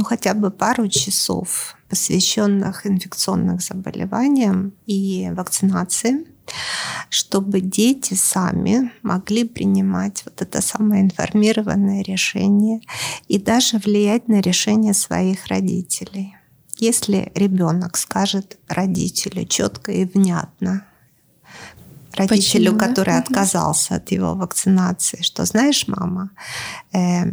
ну, 0.00 0.04
хотя 0.04 0.32
бы 0.32 0.50
пару 0.50 0.88
часов 0.88 1.76
посвященных 1.90 2.86
инфекционным 2.86 3.58
заболеваниям 3.58 4.72
и 4.86 5.28
вакцинации, 5.32 6.26
чтобы 7.10 7.60
дети 7.60 8.14
сами 8.14 8.92
могли 9.02 9.44
принимать 9.44 10.22
вот 10.24 10.40
это 10.40 10.62
самое 10.62 11.02
информированное 11.02 12.02
решение 12.02 12.80
и 13.28 13.38
даже 13.38 13.76
влиять 13.76 14.26
на 14.26 14.40
решение 14.40 14.94
своих 14.94 15.48
родителей. 15.48 16.34
Если 16.80 17.30
ребенок 17.34 17.98
скажет 17.98 18.58
родителю 18.68 19.44
четко 19.44 19.92
и 19.92 20.06
внятно, 20.06 20.86
родителю, 22.14 22.72
Почему, 22.72 22.78
который 22.78 23.14
да? 23.14 23.18
отказался 23.18 23.96
от 23.96 24.10
его 24.10 24.34
вакцинации, 24.34 25.20
что 25.22 25.44
знаешь, 25.44 25.86
мама, 25.86 26.30
э, 26.92 27.24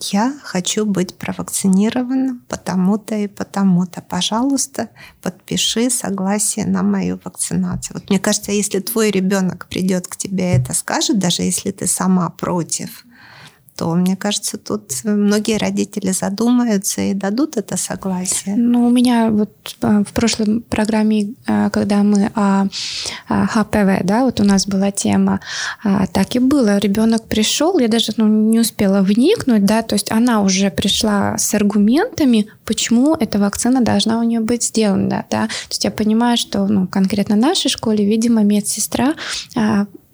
я 0.00 0.34
хочу 0.42 0.86
быть 0.86 1.16
провакцинированным 1.16 2.44
потому-то 2.48 3.16
и 3.16 3.26
потому-то. 3.26 4.00
Пожалуйста, 4.00 4.90
подпиши 5.22 5.90
согласие 5.90 6.66
на 6.66 6.82
мою 6.82 7.20
вакцинацию. 7.22 7.98
Вот 7.98 8.08
мне 8.08 8.18
кажется, 8.18 8.52
если 8.52 8.78
твой 8.78 9.10
ребенок 9.10 9.66
придет 9.68 10.06
к 10.06 10.16
тебе 10.16 10.52
и 10.52 10.56
это 10.56 10.72
скажет, 10.72 11.18
даже 11.18 11.42
если 11.42 11.72
ты 11.72 11.86
сама 11.86 12.30
против, 12.30 13.04
то, 13.78 13.94
мне 13.94 14.16
кажется, 14.16 14.58
тут 14.58 14.90
многие 15.04 15.56
родители 15.56 16.10
задумаются 16.10 17.00
и 17.00 17.14
дадут 17.14 17.56
это 17.56 17.76
согласие. 17.76 18.56
Ну, 18.56 18.88
у 18.88 18.90
меня 18.90 19.30
вот 19.30 19.52
а, 19.82 20.02
в 20.02 20.12
прошлой 20.12 20.62
программе, 20.62 21.34
а, 21.46 21.70
когда 21.70 22.02
мы 22.02 22.32
о 22.34 22.66
ХПВ, 23.28 24.02
да, 24.02 24.24
вот 24.24 24.40
у 24.40 24.44
нас 24.44 24.66
была 24.66 24.90
тема, 24.90 25.38
а, 25.84 26.08
так 26.08 26.34
и 26.34 26.40
было. 26.40 26.78
Ребенок 26.78 27.28
пришел, 27.28 27.78
я 27.78 27.86
даже 27.86 28.12
ну, 28.16 28.26
не 28.26 28.58
успела 28.58 29.00
вникнуть, 29.02 29.64
да, 29.64 29.82
то 29.82 29.94
есть 29.94 30.10
она 30.10 30.42
уже 30.42 30.72
пришла 30.72 31.38
с 31.38 31.54
аргументами, 31.54 32.48
почему 32.64 33.14
эта 33.14 33.38
вакцина 33.38 33.80
должна 33.80 34.18
у 34.18 34.24
нее 34.24 34.40
быть 34.40 34.64
сделана, 34.64 35.24
да. 35.30 35.46
То 35.46 35.70
есть 35.70 35.84
я 35.84 35.92
понимаю, 35.92 36.36
что 36.36 36.66
ну, 36.66 36.88
конкретно 36.88 37.36
в 37.36 37.38
нашей 37.38 37.68
школе, 37.68 38.04
видимо, 38.04 38.42
медсестра 38.42 39.14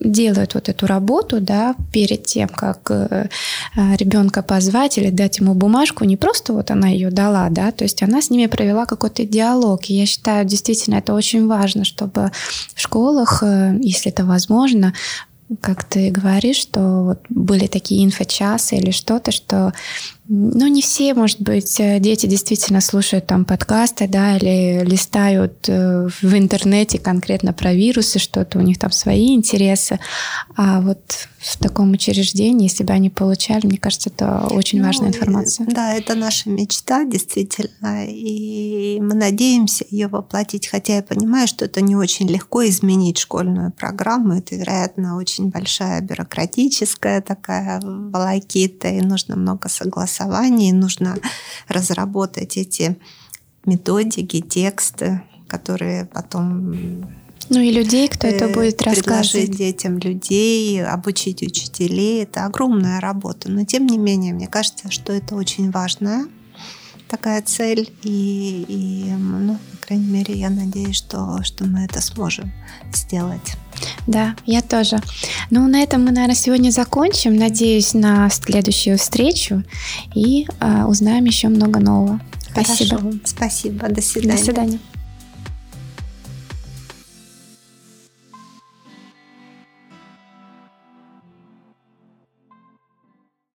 делают 0.04 0.54
вот 0.54 0.68
эту 0.68 0.86
работу, 0.86 1.40
да, 1.40 1.74
перед 1.92 2.24
тем, 2.24 2.48
как 2.48 2.90
э, 2.90 3.28
ребенка 3.74 4.42
позвать 4.42 4.98
или 4.98 5.10
дать 5.10 5.38
ему 5.38 5.54
бумажку, 5.54 6.04
не 6.04 6.16
просто 6.16 6.52
вот 6.52 6.70
она 6.70 6.88
ее 6.88 7.10
дала, 7.10 7.48
да, 7.50 7.72
то 7.72 7.84
есть 7.84 8.02
она 8.02 8.22
с 8.22 8.30
ними 8.30 8.46
провела 8.46 8.86
какой-то 8.86 9.24
диалог. 9.24 9.88
И 9.90 9.94
я 9.94 10.06
считаю, 10.06 10.44
действительно, 10.44 10.96
это 10.96 11.14
очень 11.14 11.46
важно, 11.46 11.84
чтобы 11.84 12.30
в 12.74 12.80
школах, 12.80 13.42
э, 13.42 13.76
если 13.80 14.12
это 14.12 14.24
возможно, 14.24 14.92
как 15.60 15.84
ты 15.84 16.10
говоришь, 16.10 16.56
что 16.56 17.04
вот 17.04 17.20
были 17.28 17.66
такие 17.66 18.04
инфочасы 18.04 18.76
или 18.76 18.90
что-то, 18.90 19.30
что 19.30 19.72
ну, 20.26 20.68
не 20.68 20.80
все, 20.80 21.12
может 21.12 21.42
быть, 21.42 21.78
э, 21.78 22.00
дети 22.00 22.24
действительно 22.24 22.80
слушают 22.80 23.26
там 23.26 23.44
подкасты, 23.44 24.08
да, 24.08 24.38
или 24.38 24.82
листают 24.82 25.68
э, 25.68 26.08
в 26.22 26.34
интернете 26.34 26.98
конкретно 26.98 27.52
про 27.52 27.74
вирусы, 27.74 28.18
что-то 28.18 28.58
у 28.58 28.62
них 28.62 28.78
там 28.78 28.90
свои 28.90 29.34
интересы. 29.34 30.00
А 30.56 30.80
вот 30.80 31.28
в 31.38 31.58
таком 31.58 31.92
учреждении, 31.92 32.68
если 32.68 32.84
бы 32.84 32.94
они 32.94 33.10
получали, 33.10 33.66
мне 33.66 33.76
кажется, 33.76 34.08
это 34.08 34.46
очень 34.50 34.80
ну, 34.80 34.86
важная 34.86 35.08
информация. 35.08 35.66
Да, 35.66 35.92
это 35.92 36.14
наша 36.14 36.48
мечта, 36.48 37.04
действительно, 37.04 38.06
и 38.06 38.98
мы 39.02 39.14
надеемся 39.14 39.84
ее 39.90 40.08
воплотить, 40.08 40.68
хотя 40.68 40.96
я 40.96 41.02
понимаю, 41.02 41.46
что 41.46 41.66
это 41.66 41.82
не 41.82 41.96
очень 41.96 42.28
легко 42.28 42.66
изменить 42.66 43.18
школьную 43.18 43.72
программу, 43.72 44.38
это, 44.38 44.54
вероятно, 44.54 45.18
очень 45.18 45.50
большая 45.50 46.00
бюрократическая 46.00 47.20
такая 47.20 47.78
волокита, 47.82 48.88
и 48.88 49.02
нужно 49.02 49.36
много 49.36 49.68
согласовать 49.68 50.13
согласовании 50.14 50.72
нужно 50.72 51.16
разработать 51.68 52.56
эти 52.56 52.96
методики, 53.64 54.40
тексты, 54.40 55.22
которые 55.48 56.06
потом 56.06 57.06
ну 57.50 57.60
и 57.60 57.70
людей, 57.70 58.08
кто 58.08 58.26
это 58.26 58.46
э, 58.46 58.54
будет 58.54 58.80
рассказывать. 58.80 59.04
Предложить 59.04 59.56
детям 59.56 59.98
людей, 59.98 60.82
обучить 60.82 61.42
учителей. 61.42 62.22
Это 62.22 62.46
огромная 62.46 63.00
работа. 63.00 63.50
Но 63.50 63.66
тем 63.66 63.86
не 63.86 63.98
менее, 63.98 64.32
мне 64.32 64.46
кажется, 64.46 64.90
что 64.90 65.12
это 65.12 65.34
очень 65.34 65.70
важная 65.70 66.26
такая 67.08 67.42
цель. 67.42 67.92
И, 68.02 68.64
и 68.66 69.12
ну, 69.12 69.58
по 69.72 69.86
крайней 69.86 70.06
мере, 70.06 70.34
я 70.34 70.48
надеюсь, 70.48 70.96
что, 70.96 71.42
что 71.42 71.64
мы 71.64 71.84
это 71.84 72.00
сможем 72.00 72.50
сделать. 72.94 73.56
Да, 74.06 74.34
я 74.46 74.62
тоже. 74.62 74.98
Ну, 75.50 75.66
на 75.68 75.82
этом 75.82 76.04
мы, 76.04 76.10
наверное, 76.10 76.34
сегодня 76.34 76.70
закончим. 76.70 77.36
Надеюсь 77.36 77.94
на 77.94 78.28
следующую 78.30 78.98
встречу 78.98 79.62
и 80.14 80.46
э, 80.60 80.84
узнаем 80.84 81.24
еще 81.24 81.48
много 81.48 81.80
нового. 81.80 82.20
Спасибо. 82.50 82.98
Хорошо. 82.98 83.18
Спасибо. 83.24 83.88
До 83.88 84.02
свидания. 84.02 84.36
До 84.36 84.44
свидания. 84.44 84.78